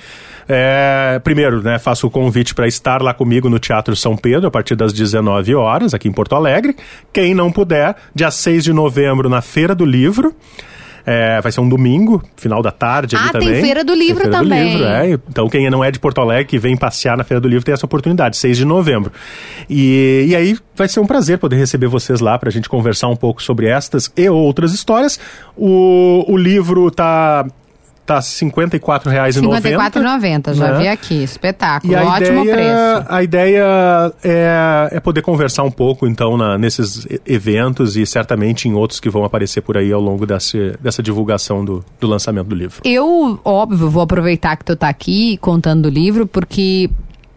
é, 0.47 1.19
primeiro, 1.25 1.63
né, 1.63 1.79
faço 1.79 2.07
o 2.07 2.11
convite 2.11 2.55
para 2.55 2.67
estar 2.69 3.01
lá 3.01 3.15
comigo 3.15 3.49
no 3.49 3.59
Teatro 3.59 3.97
São 3.97 4.15
Pedro 4.17 4.47
a 4.47 4.51
partir 4.51 4.77
das 4.77 4.93
19 4.93 5.55
horas, 5.55 5.95
aqui 5.95 6.07
em 6.07 6.13
Porto 6.13 6.35
Alegre. 6.35 6.77
Quem 7.13 7.35
não 7.35 7.51
puder, 7.51 7.97
dia 8.15 8.31
6 8.31 8.63
de 8.63 8.71
novembro 8.73 9.29
na 9.31 9.41
Feira 9.41 9.75
do 9.75 9.87
Livro. 9.87 10.35
É, 11.07 11.41
vai 11.41 11.53
ser 11.53 11.61
um 11.61 11.69
domingo, 11.69 12.23
final 12.37 12.63
da 12.63 12.71
tarde 12.71 13.15
ali 13.15 13.29
Ah, 13.29 13.33
tem 13.33 13.41
também. 13.49 13.63
Feira 13.63 13.85
do 13.85 13.95
Livro 13.95 14.23
Feira 14.23 14.39
também. 14.39 14.65
Do 14.65 14.79
Livro, 14.79 14.85
é. 14.87 15.11
Então 15.29 15.49
quem 15.49 15.69
não 15.69 15.85
é 15.85 15.91
de 15.91 15.99
Porto 15.99 16.21
Alegre, 16.21 16.47
que 16.47 16.59
vem 16.59 16.77
passear 16.77 17.17
na 17.17 17.25
Feira 17.25 17.41
do 17.41 17.49
Livro, 17.49 17.65
tem 17.65 17.75
essa 17.75 17.85
oportunidade, 17.85 18.37
6 18.37 18.57
de 18.57 18.65
novembro. 18.65 19.13
E, 19.69 20.27
e 20.29 20.37
aí 20.37 20.57
vai 20.75 20.89
ser 20.89 21.01
um 21.01 21.07
prazer 21.07 21.39
poder 21.39 21.57
receber 21.57 21.89
vocês 21.89 22.21
lá 22.21 22.39
para 22.39 22.49
a 22.49 22.53
gente 22.53 22.69
conversar 22.69 23.09
um 23.09 23.17
pouco 23.17 23.43
sobre 23.43 23.67
estas 23.67 24.11
e 24.17 24.29
outras 24.29 24.73
histórias. 24.73 25.21
O, 25.57 26.25
o 26.27 26.37
livro 26.37 26.91
tá 26.91 27.47
tá 28.07 28.17
R$ 28.17 28.21
54,90. 28.21 29.05
R$ 29.07 29.31
54,90, 29.33 30.55
já 30.55 30.73
né? 30.73 30.79
vi 30.79 30.89
aqui. 30.89 31.23
Espetáculo. 31.23 31.93
E 31.93 31.97
a 31.97 32.05
Ótimo 32.05 32.43
ideia, 32.45 32.55
preço. 32.55 33.07
a 33.09 33.23
ideia 33.23 33.65
é, 34.23 34.89
é 34.93 35.01
poder 35.01 35.23
conversar 35.23 35.63
um 35.63 35.71
pouco, 35.71 36.07
então, 36.07 36.37
na- 36.37 36.59
nesses 36.59 37.07
eventos 37.27 37.97
e 37.97 38.05
certamente 38.07 38.69
em 38.69 38.75
outros 38.75 39.01
que 39.01 39.09
vão 39.09 39.25
aparecer 39.25 39.61
por 39.63 39.77
aí 39.77 39.93
ao 39.93 40.01
longo 40.01 40.27
desse, 40.27 40.75
dessa 40.81 41.03
divulgação 41.03 41.65
do, 41.65 41.85
do 42.01 42.07
lançamento 42.07 42.47
do 42.49 42.55
livro. 42.55 42.81
Eu, 42.85 43.41
óbvio, 43.45 43.89
vou 43.91 44.03
aproveitar 44.03 44.57
que 44.57 44.65
tu 44.65 44.77
tá 44.77 44.89
aqui 44.89 45.37
contando 45.39 45.87
o 45.87 45.91
livro, 45.91 46.27
porque 46.27 46.91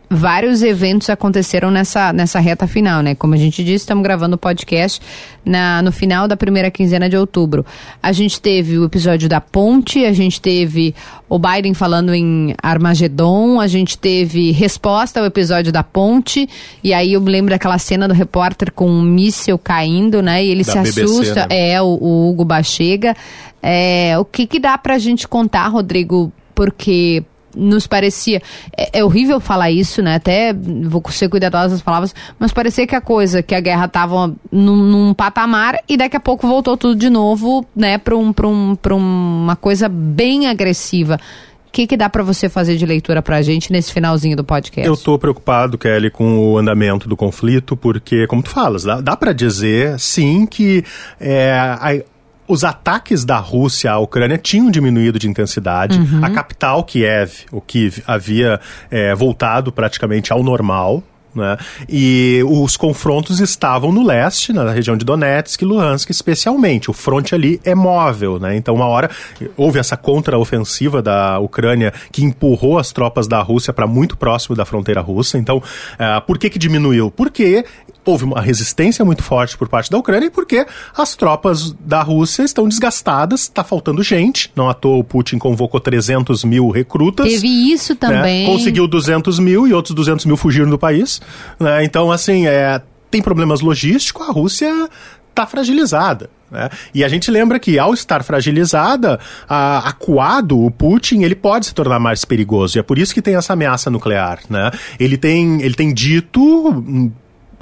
vários 0.10 0.62
eventos 0.62 1.10
aconteceram 1.10 1.70
nessa, 1.70 2.14
nessa 2.14 2.40
reta 2.40 2.66
final, 2.66 3.02
né? 3.02 3.14
Como 3.14 3.34
a 3.34 3.38
gente 3.38 3.64
disse, 3.64 3.84
estamos 3.84 4.04
gravando 4.04 4.36
o 4.36 4.38
podcast 4.38 5.02
na, 5.44 5.82
no 5.82 5.92
final 5.92 6.28
da 6.28 6.38
primeira 6.38 6.72
quinzena 6.72 7.10
de 7.10 7.18
outubro. 7.18 7.66
A 8.02 8.12
gente 8.12 8.40
teve 8.40 8.78
o 8.78 8.86
episódio 8.86 9.28
da 9.28 9.42
ponte, 9.42 10.06
a 10.06 10.14
gente 10.14 10.40
teve 10.40 10.96
o 11.28 11.38
Biden 11.38 11.74
falando 11.74 12.14
em 12.14 12.56
Armagedon, 12.62 13.60
a 13.60 13.68
gente 13.68 13.98
teve 13.98 14.52
resposta 14.52 15.20
ao 15.20 15.26
episódio 15.26 15.72
da 15.72 15.84
ponte, 15.84 16.48
e 16.84 16.94
aí 16.94 17.14
eu 17.14 17.22
me 17.22 17.30
lembro 17.30 17.52
daquela 17.52 17.78
cena 17.78 18.08
do 18.08 18.14
repórter 18.14 18.72
com 18.72 18.90
um 18.90 19.02
míssil 19.02 19.58
caindo, 19.58 20.22
né? 20.22 20.44
E 20.44 20.50
ele 20.50 20.64
da 20.64 20.72
se 20.72 20.78
BBC, 20.80 21.02
assusta. 21.02 21.48
Né? 21.50 21.72
É, 21.72 21.82
o, 21.82 21.98
o 22.00 22.30
Hugo 22.30 22.46
Bachega. 22.46 23.16
É, 23.62 24.18
o 24.18 24.24
que, 24.24 24.48
que 24.48 24.60
dá 24.60 24.78
pra 24.78 24.98
gente 24.98 25.28
contar, 25.28 25.68
Rodrigo? 25.68 26.32
Porque 26.56 27.24
nos 27.58 27.88
parecia. 27.88 28.42
É, 28.76 29.00
é, 29.00 29.04
horrível 29.04 29.40
falar 29.40 29.72
isso, 29.72 30.02
né? 30.02 30.16
Até 30.16 30.54
vou 30.54 31.04
ser 31.10 31.28
cuidadosa 31.28 31.70
das 31.70 31.82
palavras, 31.82 32.14
mas 32.38 32.54
parecia 32.54 32.86
que 32.86 32.96
a 32.96 33.02
coisa, 33.02 33.42
que 33.42 33.56
a 33.56 33.60
guerra 33.60 33.86
estava 33.86 34.34
num, 34.52 34.76
num, 34.76 35.14
patamar 35.14 35.80
e 35.90 35.98
daqui 35.98 36.16
a 36.16 36.20
pouco 36.20 36.48
voltou 36.48 36.78
tudo 36.78 36.96
de 36.96 37.10
novo, 37.10 37.66
né, 37.76 37.98
para 37.98 38.16
um, 38.16 38.34
um, 38.52 39.44
uma 39.44 39.56
coisa 39.56 39.90
bem 39.90 40.48
agressiva. 40.48 41.20
O 41.68 41.72
que, 41.72 41.86
que 41.86 41.98
dá 41.98 42.10
para 42.10 42.24
você 42.24 42.48
fazer 42.48 42.78
de 42.78 42.86
leitura 42.86 43.22
para 43.22 43.38
a 43.38 43.42
gente 43.42 43.72
nesse 43.72 43.92
finalzinho 43.92 44.36
do 44.36 44.44
podcast? 44.44 44.88
Eu 44.88 44.94
estou 44.94 45.20
preocupado, 45.20 45.78
Kelly, 45.78 46.10
com 46.10 46.40
o 46.40 46.58
andamento 46.58 47.10
do 47.10 47.16
conflito, 47.16 47.76
porque, 47.76 48.26
como 48.26 48.42
tu 48.42 48.50
falas, 48.50 48.84
dá, 48.84 49.02
dá 49.02 49.16
para 49.16 49.34
dizer, 49.34 50.00
sim, 50.00 50.46
que 50.46 50.84
é, 51.20 51.52
a, 51.52 52.02
os 52.48 52.64
ataques 52.64 53.26
da 53.26 53.38
Rússia 53.38 53.92
à 53.92 54.00
Ucrânia 54.00 54.38
tinham 54.38 54.72
diminuído 54.72 55.20
de 55.20 55.28
intensidade. 55.28 56.00
Uhum. 56.00 56.24
A 56.24 56.30
capital, 56.30 56.84
Kiev, 56.84 57.46
o 57.52 57.60
Kiev, 57.60 58.02
havia 58.08 58.60
é, 58.90 59.14
voltado 59.14 59.72
praticamente 59.72 60.32
ao 60.32 60.42
normal. 60.42 61.04
Né? 61.36 61.56
E 61.88 62.42
os 62.48 62.76
confrontos 62.76 63.40
estavam 63.40 63.92
no 63.92 64.04
leste, 64.04 64.52
na 64.52 64.72
região 64.72 64.98
de 64.98 65.06
Donetsk 65.06 65.62
e 65.62 65.66
Luhansk, 65.66 66.10
especialmente. 66.10 66.90
O 66.90 66.94
fronte 66.94 67.36
ali 67.36 67.62
é 67.64 67.76
móvel, 67.76 68.40
né? 68.40 68.56
Então, 68.56 68.74
uma 68.74 68.88
hora 68.88 69.08
houve 69.56 69.78
essa 69.78 69.96
contraofensiva 69.96 71.00
da 71.00 71.38
Ucrânia 71.38 71.94
que 72.12 72.24
empurrou 72.24 72.80
as 72.80 72.92
tropas 72.92 73.28
da 73.28 73.40
Rússia 73.40 73.72
para 73.72 73.86
muito 73.86 74.18
próximo 74.18 74.56
da 74.56 74.66
fronteira 74.66 75.00
russa. 75.00 75.38
Então, 75.38 75.58
uh, 75.58 76.22
por 76.26 76.40
que 76.40 76.50
que 76.50 76.58
diminuiu? 76.58 77.12
Porque 77.12 77.64
houve 78.10 78.24
uma 78.24 78.42
resistência 78.42 79.04
muito 79.04 79.24
forte 79.24 79.58
por 79.58 79.68
parte 79.68 79.90
da 79.90 79.98
Ucrânia 79.98 80.28
e 80.28 80.30
porque 80.30 80.66
as 80.96 81.16
tropas 81.16 81.72
da 81.74 82.02
Rússia 82.02 82.44
estão 82.44 82.68
desgastadas, 82.68 83.42
está 83.42 83.64
faltando 83.64 84.02
gente. 84.02 84.52
Não 84.56 84.70
à 84.70 84.74
toa 84.74 84.98
o 84.98 85.04
Putin 85.04 85.38
convocou 85.38 85.80
300 85.80 86.44
mil 86.44 86.70
recrutas. 86.70 87.28
Teve 87.28 87.48
isso 87.48 87.94
né? 87.94 88.00
também. 88.00 88.48
Né? 88.48 88.52
Conseguiu 88.52 88.88
200 88.88 89.40
mil 89.40 89.68
e 89.68 89.74
outros 89.74 89.94
200 89.94 90.26
mil 90.26 90.38
fugiram 90.38 90.70
do 90.70 90.78
país. 90.78 91.22
Né? 91.60 91.84
Então, 91.84 92.12
assim, 92.12 92.48
é, 92.48 92.82
tem 93.12 93.22
problemas 93.22 93.62
logísticos, 93.62 94.28
a 94.28 94.32
Rússia 94.32 94.90
está 95.30 95.46
fragilizada. 95.46 96.30
Né? 96.50 96.70
E 96.94 97.04
a 97.04 97.08
gente 97.08 97.30
lembra 97.30 97.60
que 97.60 97.78
ao 97.78 97.94
estar 97.94 98.24
fragilizada, 98.24 99.20
a, 99.48 99.90
acuado, 99.90 100.64
o 100.64 100.72
Putin 100.72 101.24
ele 101.24 101.36
pode 101.36 101.68
se 101.68 101.74
tornar 101.74 102.00
mais 102.00 102.26
perigoso. 102.26 102.78
E 102.78 102.80
é 102.80 102.84
por 102.84 102.98
isso 102.98 103.14
que 103.14 103.22
tem 103.22 103.36
essa 103.36 103.54
ameaça 103.54 103.90
nuclear. 103.90 104.40
Né? 104.50 104.72
Ele, 105.00 105.18
tem, 105.18 105.62
ele 105.62 105.76
tem 105.76 105.94
dito 105.94 107.14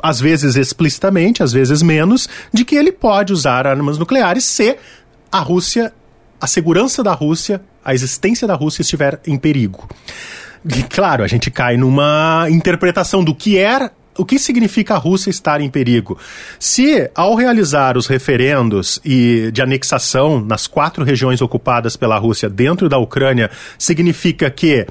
às 0.01 0.19
vezes 0.19 0.55
explicitamente, 0.55 1.43
às 1.43 1.51
vezes 1.51 1.81
menos, 1.81 2.27
de 2.53 2.63
que 2.65 2.75
ele 2.75 2.91
pode 2.91 3.33
usar 3.33 3.67
armas 3.67 3.97
nucleares 3.97 4.43
se 4.43 4.77
a 5.31 5.39
Rússia, 5.39 5.93
a 6.39 6.47
segurança 6.47 7.03
da 7.03 7.13
Rússia, 7.13 7.61
a 7.83 7.93
existência 7.93 8.47
da 8.47 8.55
Rússia 8.55 8.81
estiver 8.81 9.19
em 9.25 9.37
perigo. 9.37 9.87
E, 10.65 10.81
claro, 10.83 11.23
a 11.23 11.27
gente 11.27 11.51
cai 11.51 11.77
numa 11.77 12.47
interpretação 12.49 13.23
do 13.23 13.35
que 13.35 13.57
é 13.57 13.91
o 14.17 14.23
que 14.23 14.39
significa 14.39 14.95
a 14.95 14.97
Rússia 14.97 15.29
estar 15.29 15.59
em 15.59 15.69
perigo? 15.69 16.17
Se, 16.57 17.09
ao 17.13 17.35
realizar 17.35 17.97
os 17.97 18.07
referendos 18.07 18.99
e 19.03 19.49
de 19.51 19.61
anexação 19.61 20.39
nas 20.39 20.67
quatro 20.67 21.03
regiões 21.03 21.41
ocupadas 21.41 21.97
pela 21.97 22.17
Rússia 22.17 22.49
dentro 22.49 22.87
da 22.87 22.97
Ucrânia, 22.97 23.51
significa 23.77 24.49
que 24.49 24.87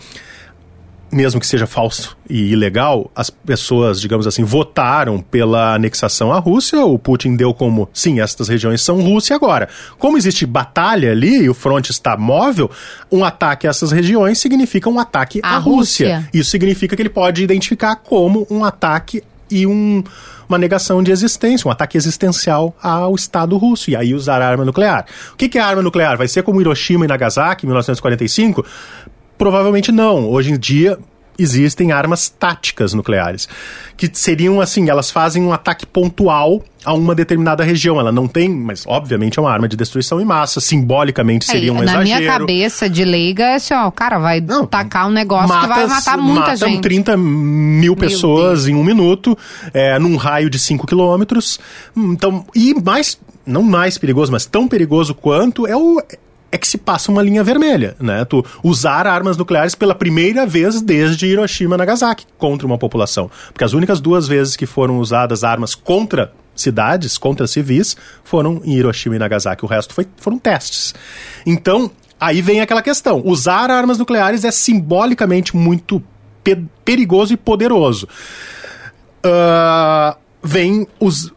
mesmo 1.14 1.38
que 1.38 1.46
seja 1.46 1.66
falso 1.66 2.16
e 2.29 2.50
ilegal, 2.53 3.11
as 3.14 3.31
pessoas, 3.31 4.00
digamos 4.00 4.27
assim, 4.27 4.42
votaram 4.42 5.20
pela 5.20 5.74
anexação 5.74 6.33
à 6.33 6.38
Rússia. 6.40 6.85
O 6.85 6.98
Putin 6.98 7.37
deu 7.37 7.55
como, 7.55 7.88
sim, 7.92 8.20
estas 8.20 8.48
regiões 8.48 8.83
são 8.83 9.00
Rússia 9.00 9.37
agora. 9.37 9.68
Como 9.96 10.18
existe 10.18 10.44
batalha 10.44 11.12
ali 11.12 11.44
e 11.44 11.48
o 11.48 11.55
fronte 11.55 11.92
está 11.92 12.16
móvel, 12.16 12.68
um 13.12 13.24
ataque 13.24 13.66
a 13.66 13.70
essas 13.70 13.92
regiões 13.92 14.38
significa 14.38 14.90
um 14.90 14.98
ataque 14.98 15.40
à 15.42 15.57
Rússia. 15.57 16.16
Rússia. 16.16 16.31
Isso 16.35 16.50
significa 16.50 16.96
que 16.96 17.03
ele 17.03 17.09
pode 17.09 17.44
identificar 17.44 17.94
como 17.96 18.44
um 18.50 18.64
ataque 18.64 19.22
e 19.50 19.66
um, 19.66 20.03
uma 20.48 20.59
negação 20.59 21.03
de 21.03 21.12
existência, 21.12 21.68
um 21.68 21.70
ataque 21.70 21.96
existencial 21.96 22.74
ao 22.83 23.14
Estado 23.14 23.57
russo, 23.57 23.90
e 23.90 23.96
aí 23.96 24.14
usar 24.14 24.42
arma 24.42 24.64
nuclear. 24.64 25.07
O 25.33 25.37
que, 25.37 25.48
que 25.48 25.59
é 25.59 25.61
arma 25.61 25.83
nuclear? 25.83 26.16
Vai 26.16 26.27
ser 26.27 26.42
como 26.42 26.61
Hiroshima 26.61 27.05
e 27.05 27.09
Nagasaki 27.09 27.66
em 27.66 27.68
1945? 27.68 28.64
Provavelmente 29.37 29.90
não. 29.90 30.29
Hoje 30.29 30.53
em 30.53 30.59
dia, 30.59 30.99
existem 31.38 31.92
armas 31.92 32.29
táticas 32.29 32.94
nucleares, 32.94 33.49
que 33.97 34.09
seriam 34.12 34.61
assim, 34.61 34.88
elas 34.88 35.11
fazem 35.11 35.42
um 35.42 35.53
ataque 35.53 35.87
pontual 35.87 36.62
a 36.85 36.92
uma 36.92 37.14
determinada 37.14 37.64
região. 37.64 37.99
Ela 37.99 38.12
não 38.12 38.29
tem, 38.29 38.49
mas 38.49 38.85
obviamente 38.87 39.38
é 39.38 39.42
uma 39.42 39.51
arma 39.51 39.68
de 39.68 39.77
destruição 39.77 40.20
em 40.20 40.25
massa, 40.25 40.61
simbolicamente 40.61 41.44
seria 41.44 41.73
um 41.73 41.77
na 41.77 41.85
exagero. 41.85 41.99
Na 41.99 42.05
minha 42.05 42.38
cabeça 42.38 42.88
de 42.88 43.05
leiga 43.05 43.44
é 43.44 43.55
assim, 43.57 43.75
ó, 43.75 43.88
o 43.88 43.92
cara 43.92 44.18
vai 44.18 44.40
não, 44.40 44.66
tacar 44.66 45.09
um 45.09 45.11
negócio 45.11 45.49
matas, 45.49 45.68
que 45.68 45.75
vai 45.75 45.87
matar 45.87 46.18
muita 46.18 46.40
matam 46.40 46.68
gente. 46.68 46.83
30 46.83 47.16
mil 47.16 47.97
pessoas 47.97 48.68
em 48.68 48.75
um 48.75 48.85
minuto, 48.85 49.37
é, 49.73 49.99
num 49.99 50.16
raio 50.16 50.49
de 50.49 50.59
5 50.59 50.87
quilômetros. 50.87 51.59
Então, 51.97 52.44
e 52.55 52.75
mais, 52.75 53.18
não 53.47 53.62
mais 53.62 53.99
perigoso, 53.99 54.31
mas 54.31 54.47
tão 54.47 54.68
perigoso 54.68 55.14
quanto 55.14 55.66
é 55.66 55.77
o 55.77 56.01
é 56.55 56.59
que 56.59 56.69
se 56.69 56.79
passa 56.79 57.11
uma 57.11 57.21
linha 57.21 57.43
vermelha, 57.43 57.97
né? 57.99 58.25
Tu 58.25 58.45
usar 58.62 59.09
armas 59.09 59.37
nucleares 59.37 59.75
pela 59.75 59.93
primeira 59.93 60.47
vez 60.47 60.81
desde 60.81 61.27
Hiroshima 61.27 61.75
e 61.75 61.79
Nagasaki 61.79 62.25
contra 62.38 62.64
uma 62.64 62.79
população. 62.79 63.29
Porque 63.49 63.64
as 63.64 63.73
únicas 63.73 64.01
duas 64.01 64.29
vezes 64.29 64.55
que 64.55 64.64
foram 64.64 65.01
usadas 65.01 65.43
armas 65.43 65.75
contra 65.75 66.33
cidades, 66.55 67.19
contra 67.19 67.49
civis, 67.49 67.97
foram 68.23 68.62
em 68.64 68.75
Hiroshima 68.75 69.17
e 69.17 69.19
Nagasaki. 69.19 69.64
O 69.64 69.69
resto 69.69 69.95
foi, 69.95 70.07
foram 70.17 70.38
testes. 70.38 70.95
Então, 71.45 71.90
aí 72.21 72.40
vem 72.40 72.61
aquela 72.61 72.83
questão. 72.83 73.21
Usar 73.25 73.69
armas 73.69 73.99
nucleares 73.99 74.45
é 74.45 74.53
simbolicamente 74.53 75.57
muito 75.57 76.01
pe 76.45 76.57
perigoso 76.85 77.33
e 77.33 77.37
poderoso. 77.37 78.07
Uh, 79.27 80.17
vem 80.40 80.87
os 81.01 81.34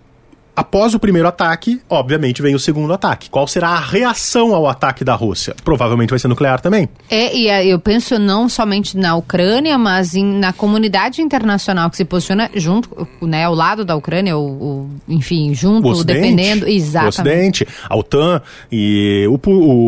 Após 0.57 0.95
o 0.95 0.99
primeiro 0.99 1.27
ataque, 1.27 1.79
obviamente, 1.87 2.41
vem 2.41 2.55
o 2.55 2.59
segundo 2.59 2.91
ataque. 2.91 3.29
Qual 3.29 3.45
será 3.45 3.69
a 3.69 3.79
reação 3.79 4.55
ao 4.55 4.67
ataque 4.67 5.03
da 5.03 5.13
Rússia? 5.13 5.55
Provavelmente 5.63 6.09
vai 6.09 6.17
ser 6.17 6.27
nuclear 6.27 6.59
também. 6.59 6.89
É, 7.11 7.37
e 7.37 7.69
eu 7.69 7.77
penso 7.77 8.17
não 8.17 8.49
somente 8.49 8.97
na 8.97 9.15
Ucrânia, 9.15 9.77
mas 9.77 10.15
em, 10.15 10.25
na 10.25 10.51
comunidade 10.51 11.21
internacional 11.21 11.91
que 11.91 11.97
se 11.97 12.03
posiciona 12.03 12.49
junto, 12.55 13.07
né, 13.21 13.43
ao 13.43 13.53
lado 13.53 13.85
da 13.85 13.95
Ucrânia, 13.95 14.35
o, 14.35 14.47
o 14.47 14.89
enfim, 15.07 15.53
junto, 15.53 15.89
o 15.89 16.03
defendendo. 16.03 16.67
Exatamente. 16.67 17.05
O 17.05 17.67
Ocidente, 17.67 17.67
a 17.87 17.95
OTAN 17.95 18.41
e 18.71 19.27
o, 19.29 19.39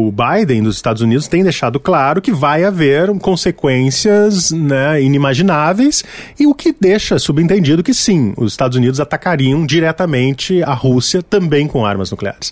o 0.08 0.12
Biden 0.12 0.62
dos 0.62 0.76
Estados 0.76 1.02
Unidos 1.02 1.28
tem 1.28 1.42
deixado 1.42 1.80
claro 1.80 2.22
que 2.22 2.32
vai 2.32 2.64
haver 2.64 3.10
consequências 3.18 4.52
né, 4.52 5.02
inimagináveis 5.02 6.04
e 6.40 6.46
o 6.46 6.54
que 6.54 6.76
deixa 6.80 7.18
subentendido 7.18 7.82
que 7.82 7.94
sim, 7.94 8.36
os 8.38 8.54
Estados 8.54 8.78
Unidos 8.78 9.00
atacariam 9.00 9.66
diretamente 9.66 10.59
a 10.63 10.74
Rússia 10.74 11.22
também 11.22 11.67
com 11.67 11.86
armas 11.86 12.12
nucleares. 12.12 12.52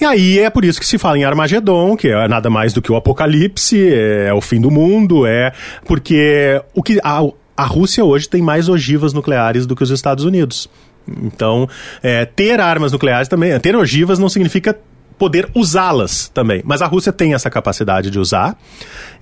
E 0.00 0.04
aí 0.04 0.38
é 0.38 0.48
por 0.48 0.64
isso 0.64 0.80
que 0.80 0.86
se 0.86 0.96
fala 0.96 1.18
em 1.18 1.24
Armagedon, 1.24 1.94
que 1.94 2.08
é 2.08 2.26
nada 2.26 2.48
mais 2.48 2.72
do 2.72 2.80
que 2.80 2.90
o 2.90 2.96
apocalipse, 2.96 3.92
é 3.92 4.32
o 4.32 4.40
fim 4.40 4.58
do 4.58 4.70
mundo, 4.70 5.26
é 5.26 5.52
porque 5.84 6.62
o 6.74 6.82
que 6.82 6.98
a, 7.04 7.20
a 7.54 7.64
Rússia 7.64 8.02
hoje 8.02 8.26
tem 8.26 8.40
mais 8.40 8.68
ogivas 8.68 9.12
nucleares 9.12 9.66
do 9.66 9.76
que 9.76 9.82
os 9.82 9.90
Estados 9.90 10.24
Unidos. 10.24 10.70
Então, 11.06 11.68
é, 12.02 12.24
ter 12.24 12.60
armas 12.60 12.92
nucleares 12.92 13.28
também, 13.28 13.58
ter 13.60 13.76
ogivas 13.76 14.18
não 14.18 14.28
significa 14.28 14.78
poder 15.18 15.50
usá-las 15.54 16.28
também. 16.28 16.62
Mas 16.64 16.80
a 16.80 16.86
Rússia 16.86 17.12
tem 17.12 17.34
essa 17.34 17.50
capacidade 17.50 18.10
de 18.10 18.18
usar. 18.18 18.56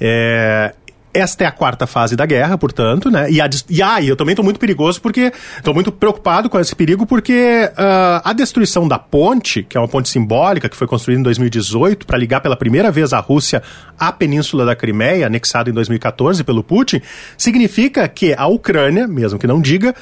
É, 0.00 0.72
esta 1.18 1.44
é 1.44 1.46
a 1.46 1.52
quarta 1.52 1.86
fase 1.86 2.16
da 2.16 2.24
guerra, 2.24 2.56
portanto, 2.56 3.10
né? 3.10 3.30
E, 3.30 3.40
a, 3.40 3.48
e 4.00 4.08
eu 4.08 4.16
também 4.16 4.32
estou 4.32 4.44
muito 4.44 4.60
perigoso 4.60 5.00
porque 5.00 5.32
estou 5.56 5.74
muito 5.74 5.90
preocupado 5.90 6.48
com 6.48 6.58
esse 6.58 6.74
perigo 6.74 7.06
porque 7.06 7.70
uh, 7.72 8.22
a 8.24 8.32
destruição 8.32 8.86
da 8.86 8.98
ponte, 8.98 9.62
que 9.62 9.76
é 9.76 9.80
uma 9.80 9.88
ponte 9.88 10.08
simbólica 10.08 10.68
que 10.68 10.76
foi 10.76 10.86
construída 10.86 11.20
em 11.20 11.24
2018 11.24 12.06
para 12.06 12.18
ligar 12.18 12.40
pela 12.40 12.56
primeira 12.56 12.90
vez 12.90 13.12
a 13.12 13.18
Rússia 13.18 13.62
à 13.98 14.12
Península 14.12 14.64
da 14.64 14.76
Crimeia, 14.76 15.26
anexada 15.26 15.70
em 15.70 15.72
2014 15.72 16.44
pelo 16.44 16.62
Putin, 16.62 17.00
significa 17.36 18.06
que 18.08 18.34
a 18.36 18.46
Ucrânia, 18.46 19.06
mesmo 19.06 19.38
que 19.38 19.46
não 19.46 19.60
diga, 19.60 19.94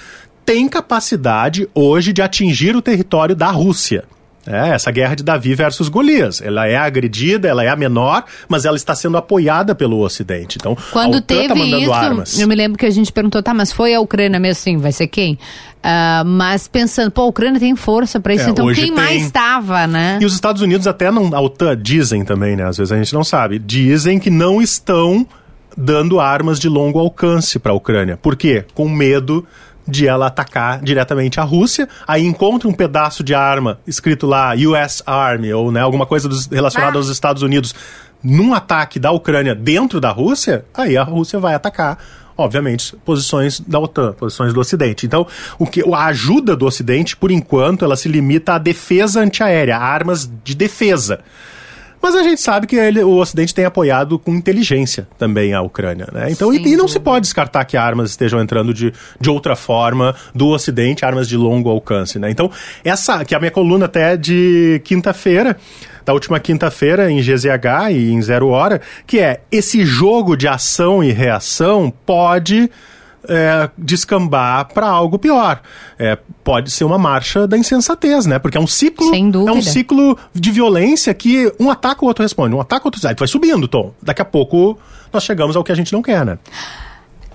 tem 0.44 0.68
capacidade 0.68 1.68
hoje 1.74 2.12
de 2.12 2.22
atingir 2.22 2.76
o 2.76 2.82
território 2.82 3.34
da 3.34 3.50
Rússia. 3.50 4.04
É, 4.46 4.70
essa 4.70 4.90
guerra 4.90 5.14
de 5.16 5.22
Davi 5.22 5.54
versus 5.54 5.88
Golias. 5.88 6.40
Ela 6.40 6.66
é 6.66 6.76
agredida, 6.76 7.48
ela 7.48 7.64
é 7.64 7.68
a 7.68 7.76
menor, 7.76 8.24
mas 8.48 8.64
ela 8.64 8.76
está 8.76 8.94
sendo 8.94 9.16
apoiada 9.16 9.74
pelo 9.74 10.00
Ocidente. 10.00 10.56
Então, 10.60 10.76
quando 10.92 11.20
tá 11.20 11.34
teve 11.34 11.48
tá 11.48 11.54
mandando 11.54 11.82
isso, 11.82 11.92
armas. 11.92 12.38
eu 12.38 12.46
me 12.46 12.54
lembro 12.54 12.78
que 12.78 12.86
a 12.86 12.90
gente 12.90 13.12
perguntou, 13.12 13.42
tá, 13.42 13.52
mas 13.52 13.72
foi 13.72 13.94
a 13.94 14.00
Ucrânia 14.00 14.38
mesmo? 14.38 14.62
Sim, 14.62 14.76
vai 14.78 14.92
ser 14.92 15.06
quem? 15.08 15.38
Ah, 15.82 16.22
mas 16.26 16.66
pensando, 16.66 17.10
pô, 17.10 17.22
a 17.22 17.26
Ucrânia 17.26 17.60
tem 17.60 17.74
força 17.76 18.18
para 18.18 18.34
isso, 18.34 18.48
É, 18.48 18.50
então 18.50 18.66
quem 18.72 18.86
tem. 18.86 18.92
mais 18.92 19.22
estava, 19.24 19.86
né? 19.86 20.18
E 20.20 20.24
os 20.24 20.34
Estados 20.34 20.60
Unidos 20.62 20.86
até 20.86 21.10
não, 21.10 21.34
a 21.34 21.40
OTAN 21.40 21.76
dizem 21.80 22.24
também, 22.24 22.56
né? 22.56 22.64
Às 22.64 22.76
vezes 22.76 22.90
a 22.92 22.96
gente 22.96 23.14
não 23.14 23.22
sabe. 23.22 23.58
Dizem 23.58 24.18
que 24.18 24.30
não 24.30 24.60
estão 24.60 25.26
dando 25.76 26.18
armas 26.18 26.58
de 26.58 26.68
longo 26.68 26.98
alcance 26.98 27.58
para 27.58 27.70
a 27.72 27.74
Ucrânia. 27.74 28.16
Por 28.16 28.34
quê? 28.34 28.64
Com 28.74 28.88
medo 28.88 29.46
de 29.86 30.06
ela 30.06 30.26
atacar 30.26 30.80
diretamente 30.82 31.38
a 31.40 31.44
Rússia, 31.44 31.88
aí 32.06 32.24
encontra 32.24 32.68
um 32.68 32.72
pedaço 32.72 33.22
de 33.22 33.34
arma 33.34 33.78
escrito 33.86 34.26
lá 34.26 34.54
US 34.54 35.02
Army 35.06 35.52
ou 35.52 35.70
né, 35.70 35.80
alguma 35.80 36.06
coisa 36.06 36.28
dos, 36.28 36.46
relacionada 36.46 36.96
Ah. 36.96 36.98
aos 36.98 37.08
Estados 37.08 37.42
Unidos 37.42 37.74
num 38.22 38.54
ataque 38.54 38.98
da 38.98 39.10
Ucrânia 39.10 39.54
dentro 39.54 40.00
da 40.00 40.10
Rússia, 40.10 40.64
aí 40.74 40.96
a 40.96 41.02
Rússia 41.02 41.38
vai 41.38 41.54
atacar 41.54 41.98
obviamente, 42.38 42.94
posições 43.04 43.60
da 43.60 43.78
OTAN, 43.78 44.12
posições 44.12 44.52
do 44.52 44.60
Ocidente. 44.60 45.06
Então, 45.06 45.26
o 45.58 45.66
que, 45.66 45.82
a 45.90 46.04
ajuda 46.06 46.54
do 46.54 46.66
Ocidente, 46.66 47.16
por 47.16 47.30
enquanto, 47.30 47.82
ela 47.82 47.96
se 47.96 48.08
limita 48.08 48.52
à 48.52 48.58
defesa 48.58 49.20
antiaérea, 49.20 49.78
a 49.78 49.82
armas 49.82 50.30
de 50.44 50.54
defesa. 50.54 51.20
Mas 52.00 52.14
a 52.14 52.22
gente 52.22 52.40
sabe 52.40 52.66
que 52.66 52.76
ele- 52.76 53.02
o 53.02 53.16
Ocidente 53.16 53.54
tem 53.54 53.64
apoiado 53.64 54.18
com 54.18 54.32
inteligência 54.34 55.08
também 55.18 55.52
a 55.54 55.60
Ucrânia, 55.62 56.06
né? 56.12 56.30
Então, 56.30 56.52
e, 56.52 56.58
e 56.68 56.76
não 56.76 56.86
se 56.86 57.00
pode 57.00 57.22
descartar 57.22 57.64
que 57.64 57.76
armas 57.76 58.10
estejam 58.10 58.40
entrando 58.40 58.72
de, 58.72 58.92
de 59.20 59.30
outra 59.30 59.56
forma 59.56 60.14
do 60.34 60.48
Ocidente, 60.48 61.04
armas 61.04 61.28
de 61.28 61.36
longo 61.36 61.68
alcance, 61.68 62.18
né? 62.18 62.30
Então, 62.30 62.50
essa, 62.84 63.24
que 63.24 63.34
é 63.34 63.36
a 63.36 63.40
minha 63.40 63.50
coluna 63.50 63.86
até 63.86 64.16
de 64.16 64.80
quinta-feira, 64.84 65.56
da 66.04 66.12
última 66.12 66.38
quinta-feira 66.38 67.10
em 67.10 67.20
GZH 67.20 67.90
e 67.90 68.12
em 68.12 68.22
Zero 68.22 68.48
Hora, 68.48 68.80
que 69.06 69.18
é 69.18 69.40
esse 69.50 69.84
jogo 69.84 70.36
de 70.36 70.46
ação 70.46 71.02
e 71.02 71.10
reação 71.10 71.92
pode 72.04 72.70
é, 73.28 73.70
descambar 73.76 74.72
para 74.72 74.86
algo 74.86 75.18
pior. 75.18 75.60
É, 75.98 76.18
pode 76.44 76.70
ser 76.70 76.84
uma 76.84 76.98
marcha 76.98 77.46
da 77.46 77.56
insensatez, 77.56 78.26
né? 78.26 78.38
Porque 78.38 78.56
é 78.56 78.60
um 78.60 78.66
ciclo, 78.66 79.08
Sem 79.10 79.30
dúvida. 79.30 79.50
é 79.50 79.54
um 79.54 79.62
ciclo 79.62 80.18
de 80.34 80.50
violência 80.50 81.12
que 81.14 81.52
um 81.58 81.70
ataca 81.70 82.04
o 82.04 82.08
outro 82.08 82.22
responde, 82.22 82.54
um 82.54 82.60
ataca 82.60 82.84
o 82.84 82.88
outro, 82.88 83.06
aí 83.06 83.14
tu 83.14 83.20
vai 83.20 83.28
subindo, 83.28 83.66
Tom. 83.68 83.92
Daqui 84.02 84.22
a 84.22 84.24
pouco 84.24 84.78
nós 85.12 85.24
chegamos 85.24 85.56
ao 85.56 85.64
que 85.64 85.72
a 85.72 85.74
gente 85.74 85.92
não 85.92 86.02
quer, 86.02 86.24
né? 86.24 86.38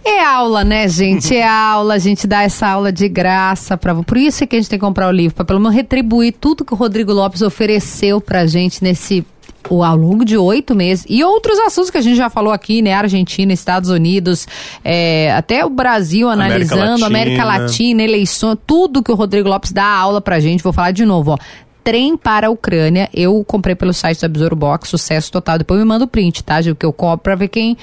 É 0.04 0.24
aula, 0.24 0.64
né, 0.64 0.88
gente? 0.88 1.36
É 1.36 1.48
aula, 1.48 1.94
a 1.94 2.00
gente 2.00 2.26
dá 2.26 2.42
essa 2.42 2.68
aula 2.68 2.92
de 2.92 3.08
graça 3.08 3.78
para 3.78 3.94
Por 3.96 4.18
isso 4.18 4.44
é 4.44 4.48
que 4.48 4.56
a 4.56 4.60
gente 4.60 4.70
tem 4.70 4.80
que 4.80 4.86
comprar 4.86 5.08
o 5.08 5.12
livro, 5.12 5.36
para 5.36 5.46
pelo 5.46 5.60
menos 5.60 5.76
retribuir 5.76 6.34
tudo 6.40 6.66
que 6.66 6.74
o 6.74 6.78
Rodrigo 6.78 7.14
Lopes 7.14 7.42
ofereceu 7.44 8.20
pra 8.20 8.48
gente 8.48 8.84
nesse 8.84 9.24
o, 9.70 9.84
ao 9.84 9.96
longo 9.96 10.26
de 10.26 10.38
oito 10.38 10.76
meses. 10.76 11.06
E 11.08 11.24
outros 11.24 11.58
assuntos 11.60 11.90
que 11.90 11.98
a 11.98 12.02
gente 12.02 12.16
já 12.16 12.30
falou 12.30 12.52
aqui, 12.52 12.82
né? 12.82 12.94
Argentina, 12.94 13.54
Estados 13.54 13.90
Unidos, 13.90 14.48
é, 14.84 15.32
até 15.34 15.66
o 15.66 15.70
Brasil 15.70 16.30
América 16.30 16.76
analisando, 16.76 16.92
Latina. 16.92 17.08
América 17.08 17.44
Latina, 17.44 18.04
eleições, 18.04 18.58
tudo 18.66 19.04
que 19.04 19.12
o 19.12 19.16
Rodrigo 19.16 19.50
Lopes 19.50 19.72
dá 19.72 19.86
aula 19.86 20.22
pra 20.22 20.40
gente. 20.40 20.64
Vou 20.64 20.74
falar 20.74 20.92
de 20.92 21.06
novo, 21.06 21.32
ó. 21.32 21.38
Trem 21.84 22.16
para 22.16 22.48
a 22.48 22.50
Ucrânia. 22.52 23.10
Eu 23.12 23.44
comprei 23.44 23.76
pelo 23.76 23.94
site 23.94 24.22
da 24.22 24.28
Besouro 24.28 24.56
Box, 24.56 24.90
sucesso 24.90 25.32
total. 25.32 25.58
Depois 25.58 25.80
me 25.80 25.86
manda 25.86 26.06
o 26.06 26.08
print, 26.08 26.44
tá, 26.44 26.62
Gil? 26.62 26.76
Que 26.76 26.86
eu 26.86 26.94
compro 26.94 27.20
pra 27.20 27.36
ver 27.36 27.48
quem. 27.48 27.76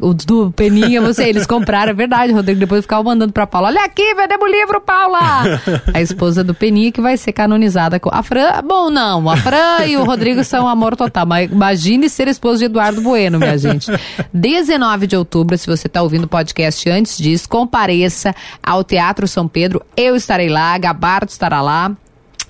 O 0.00 0.14
do 0.14 0.50
Peninha, 0.52 1.00
você, 1.00 1.28
eles 1.28 1.46
compraram, 1.46 1.90
é 1.90 1.94
verdade, 1.94 2.32
Rodrigo. 2.32 2.58
Depois 2.58 2.82
ficava 2.82 3.02
mandando 3.02 3.32
pra 3.32 3.46
Paula: 3.46 3.68
Olha 3.68 3.84
aqui, 3.84 4.14
vendemos 4.14 4.48
o 4.48 4.50
livro, 4.50 4.80
Paula! 4.80 5.60
A 5.92 6.00
esposa 6.00 6.42
do 6.42 6.54
Peninha 6.54 6.90
que 6.90 7.00
vai 7.00 7.16
ser 7.16 7.32
canonizada 7.32 8.00
com. 8.00 8.10
A 8.12 8.22
Fran. 8.22 8.62
Bom, 8.64 8.90
não, 8.90 9.28
a 9.28 9.36
Fran 9.36 9.84
e 9.86 9.96
o 9.96 10.04
Rodrigo 10.04 10.42
são 10.42 10.68
amor 10.68 10.96
total. 10.96 11.26
Mas 11.26 11.50
imagine 11.50 12.08
ser 12.08 12.28
esposa 12.28 12.58
de 12.60 12.64
Eduardo 12.64 13.00
Bueno, 13.02 13.38
minha 13.38 13.58
gente. 13.58 13.90
19 14.32 15.06
de 15.06 15.16
outubro, 15.16 15.56
se 15.58 15.66
você 15.66 15.88
tá 15.88 16.02
ouvindo 16.02 16.24
o 16.24 16.28
podcast 16.28 16.88
antes 16.88 17.18
disso, 17.18 17.48
compareça 17.48 18.34
ao 18.62 18.82
Teatro 18.82 19.28
São 19.28 19.46
Pedro. 19.46 19.82
Eu 19.96 20.16
estarei 20.16 20.48
lá, 20.48 20.76
Gabardo 20.78 21.30
estará 21.30 21.60
lá. 21.60 21.92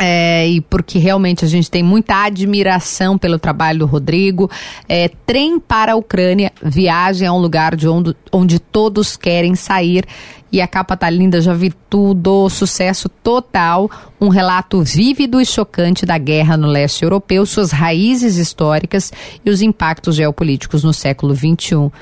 É, 0.03 0.49
e 0.49 0.63
porque 0.63 0.99
realmente 0.99 1.45
a 1.45 1.49
gente 1.49 1.71
tem 1.71 1.83
muita 1.83 2.25
admiração 2.25 3.19
pelo 3.19 3.39
trabalho 3.39 3.81
do 3.81 3.87
Rodrigo. 3.87 4.51
É, 4.89 5.11
Trem 5.27 5.61
para 5.61 5.93
a 5.93 5.97
Ucrânia, 5.97 6.51
viagem 6.63 7.29
a 7.29 7.33
um 7.35 7.39
lugar 7.39 7.77
de 7.77 7.87
onde, 7.87 8.17
onde 8.33 8.59
todos 8.59 9.15
querem 9.15 9.55
sair. 9.55 10.07
E 10.51 10.61
a 10.61 10.67
capa 10.67 10.97
tá 10.97 11.09
linda, 11.11 11.39
já 11.41 11.53
vi 11.53 11.71
tudo, 11.91 12.49
sucesso 12.49 13.11
total. 13.11 13.91
Um 14.19 14.29
relato 14.29 14.83
vívido 14.83 15.39
e 15.39 15.45
chocante 15.45 16.07
da 16.07 16.17
guerra 16.17 16.57
no 16.57 16.67
leste 16.67 17.03
europeu, 17.03 17.45
suas 17.45 17.71
raízes 17.71 18.39
históricas 18.39 19.13
e 19.45 19.51
os 19.51 19.61
impactos 19.61 20.17
geopolíticos 20.17 20.83
no 20.83 20.95
século 20.95 21.35
XXI. 21.35 21.93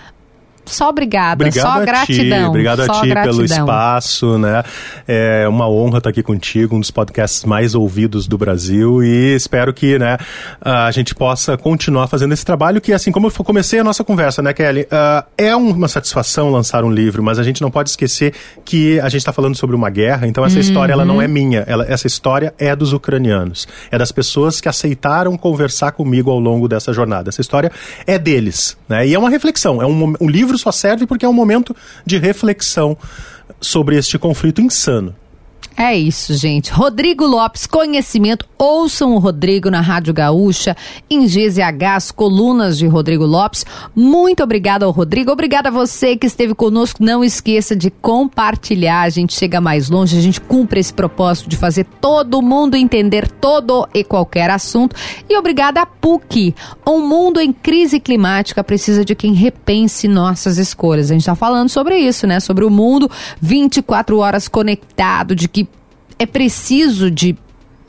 Só 0.69 0.89
obrigada, 0.89 1.45
Obrigado 1.45 1.67
só 1.67 1.81
a 1.81 1.85
gratidão. 1.85 2.43
ti, 2.43 2.49
obrigado 2.49 2.81
a 2.81 2.89
ti 2.89 3.09
gratidão. 3.09 3.23
pelo 3.23 3.45
espaço, 3.45 4.39
né? 4.39 4.63
É 5.07 5.49
uma 5.49 5.69
honra 5.69 5.99
estar 5.99 6.11
aqui 6.11 6.23
contigo, 6.23 6.77
um 6.77 6.81
dos 6.81 6.91
podcasts 6.91 7.45
mais 7.45 7.75
ouvidos 7.75 8.27
do 8.27 8.37
Brasil 8.39 9.03
e 9.03 9.35
espero 9.35 9.73
que, 9.73 9.99
né, 9.99 10.19
a 10.61 10.91
gente 10.91 11.15
possa 11.15 11.57
continuar 11.57 12.07
fazendo 12.07 12.33
esse 12.33 12.45
trabalho 12.45 12.81
que, 12.81 12.93
assim 12.93 13.11
como 13.11 13.27
eu 13.29 13.45
comecei 13.45 13.79
a 13.79 13.85
nossa 13.85 14.05
conversa, 14.05 14.43
né, 14.43 14.53
Kelly, 14.53 14.87
ah, 14.91 15.25
é 15.37 15.55
uma 15.55 15.89
satisfação 15.89 16.51
lançar 16.51 16.85
um 16.85 16.91
livro, 16.91 17.23
mas 17.23 17.39
a 17.39 17.43
gente 17.43 17.63
não 17.63 17.71
pode 17.71 17.91
esquecer 17.91 18.35
que 18.65 19.01
a 19.01 19.09
gente 19.09 19.21
está 19.21 19.33
falando 19.33 19.57
sobre 19.57 19.75
uma 19.75 19.91
guerra, 19.91 20.27
então 20.27 20.45
essa 20.45 20.59
história 20.59 20.93
ela 20.93 21.05
não 21.05 21.21
é 21.21 21.29
minha, 21.29 21.65
ela, 21.67 21.85
essa 21.89 22.07
história 22.07 22.55
é 22.59 22.75
dos 22.75 22.93
ucranianos, 22.93 23.67
é 23.91 23.99
das 23.99 24.13
pessoas 24.13 24.61
que 24.61 24.69
aceitaram 24.69 25.37
conversar 25.37 25.93
comigo 25.93 26.31
ao 26.31 26.39
longo 26.39 26.69
dessa 26.69 26.93
jornada. 26.93 27.29
Essa 27.29 27.41
história 27.41 27.71
é 28.07 28.19
deles, 28.19 28.77
né? 28.89 29.07
E 29.07 29.15
é 29.15 29.19
uma 29.19 29.31
reflexão, 29.31 29.81
é 29.81 29.87
um, 29.87 30.15
um 30.21 30.29
só 30.59 30.73
serve 30.73 31.07
porque 31.07 31.25
é 31.25 31.29
um 31.29 31.33
momento 31.33 31.75
de 32.05 32.19
reflexão 32.19 32.97
sobre 33.61 33.97
este 33.97 34.19
conflito 34.19 34.61
insano. 34.61 35.15
É 35.77 35.97
isso, 35.97 36.35
gente. 36.35 36.73
Rodrigo 36.73 37.25
Lopes, 37.25 37.65
conhecimento. 37.65 38.45
Ouçam 38.59 39.15
o 39.15 39.19
Rodrigo 39.19 39.71
na 39.71 39.81
Rádio 39.81 40.13
Gaúcha, 40.13 40.77
em 41.09 41.27
GZH, 41.27 41.95
as 41.95 42.11
colunas 42.11 42.77
de 42.77 42.89
Rodrigo 42.89 43.25
Lopes. 43.25 43.65
Muito 43.95 44.43
obrigada 44.43 44.85
ao 44.85 44.91
Rodrigo. 44.91 45.31
Obrigada 45.31 45.69
a 45.69 45.73
você 45.73 46.17
que 46.17 46.27
esteve 46.27 46.57
conosco. 46.57 47.05
Não 47.05 47.23
esqueça 47.23 47.77
de 47.77 47.89
compartilhar. 47.89 49.03
A 49.03 49.11
gente 49.11 49.33
chega 49.33 49.61
mais 49.61 49.89
longe, 49.89 50.19
a 50.19 50.21
gente 50.21 50.41
cumpre 50.41 50.81
esse 50.81 50.93
propósito 50.93 51.49
de 51.49 51.57
fazer 51.57 51.85
todo 52.01 52.43
mundo 52.43 52.77
entender 52.77 53.31
todo 53.31 53.89
e 53.95 54.03
qualquer 54.03 54.51
assunto. 54.51 54.97
E 55.31 55.37
obrigada 55.37 55.83
a 55.83 55.87
PUC. 55.87 56.53
Um 56.85 57.07
mundo 57.07 57.41
em 57.41 57.53
crise 57.53 58.01
climática 58.01 58.65
precisa 58.65 59.05
de 59.05 59.15
quem 59.15 59.35
repense 59.35 60.09
nossas 60.09 60.59
escolhas. 60.59 61.11
A 61.11 61.15
gente 61.15 61.23
está 61.23 61.37
falando 61.37 61.69
sobre 61.69 61.97
isso, 61.97 62.27
né? 62.27 62.41
Sobre 62.41 62.65
o 62.65 62.71
mundo 62.71 63.09
24 63.41 64.19
horas 64.19 64.49
conectado, 64.49 65.37
de 65.37 65.47
que 65.47 65.69
é 66.19 66.27
preciso 66.27 67.09
de 67.09 67.37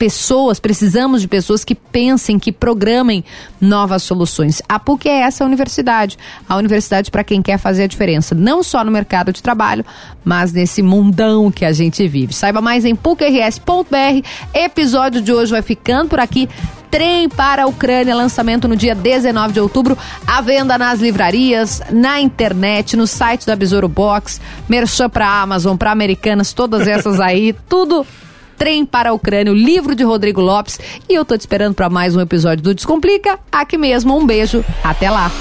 pessoas, 0.00 0.58
precisamos 0.58 1.20
de 1.20 1.28
pessoas 1.28 1.62
que 1.62 1.74
pensem, 1.74 2.38
que 2.38 2.50
programem 2.50 3.22
novas 3.60 4.02
soluções. 4.02 4.62
A 4.66 4.78
PUC 4.78 5.06
é 5.06 5.20
essa 5.20 5.44
universidade, 5.44 6.16
a 6.48 6.56
universidade 6.56 7.10
para 7.10 7.22
quem 7.22 7.42
quer 7.42 7.58
fazer 7.58 7.82
a 7.82 7.86
diferença, 7.86 8.34
não 8.34 8.62
só 8.62 8.82
no 8.82 8.90
mercado 8.90 9.30
de 9.30 9.42
trabalho, 9.42 9.84
mas 10.24 10.54
nesse 10.54 10.80
mundão 10.80 11.50
que 11.50 11.66
a 11.66 11.72
gente 11.72 12.08
vive. 12.08 12.32
Saiba 12.32 12.62
mais 12.62 12.86
em 12.86 12.96
pucrs.br. 12.96 14.26
Episódio 14.54 15.20
de 15.20 15.34
hoje 15.34 15.52
vai 15.52 15.60
ficando 15.60 16.08
por 16.08 16.18
aqui. 16.18 16.48
Trem 16.90 17.28
para 17.28 17.64
a 17.64 17.66
Ucrânia, 17.66 18.16
lançamento 18.16 18.66
no 18.66 18.76
dia 18.76 18.94
19 18.94 19.52
de 19.52 19.60
outubro, 19.60 19.98
à 20.26 20.40
venda 20.40 20.78
nas 20.78 20.98
livrarias, 20.98 21.82
na 21.90 22.18
internet, 22.18 22.96
no 22.96 23.06
site 23.06 23.46
da 23.46 23.54
Besouro 23.54 23.86
Box, 23.86 24.40
merchan 24.66 25.10
para 25.10 25.42
Amazon, 25.42 25.76
para 25.76 25.92
Americanas, 25.92 26.54
todas 26.54 26.88
essas 26.88 27.20
aí, 27.20 27.54
tudo 27.68 28.06
Trem 28.60 28.84
para 28.84 29.08
a 29.08 29.12
Ucrânia, 29.14 29.50
o 29.50 29.56
livro 29.56 29.94
de 29.94 30.04
Rodrigo 30.04 30.38
Lopes. 30.38 30.78
E 31.08 31.14
eu 31.14 31.24
tô 31.24 31.34
te 31.34 31.40
esperando 31.40 31.74
para 31.74 31.88
mais 31.88 32.14
um 32.14 32.20
episódio 32.20 32.62
do 32.62 32.74
Descomplica. 32.74 33.38
Aqui 33.50 33.78
mesmo, 33.78 34.14
um 34.14 34.26
beijo, 34.26 34.62
até 34.84 35.10
lá. 35.10 35.32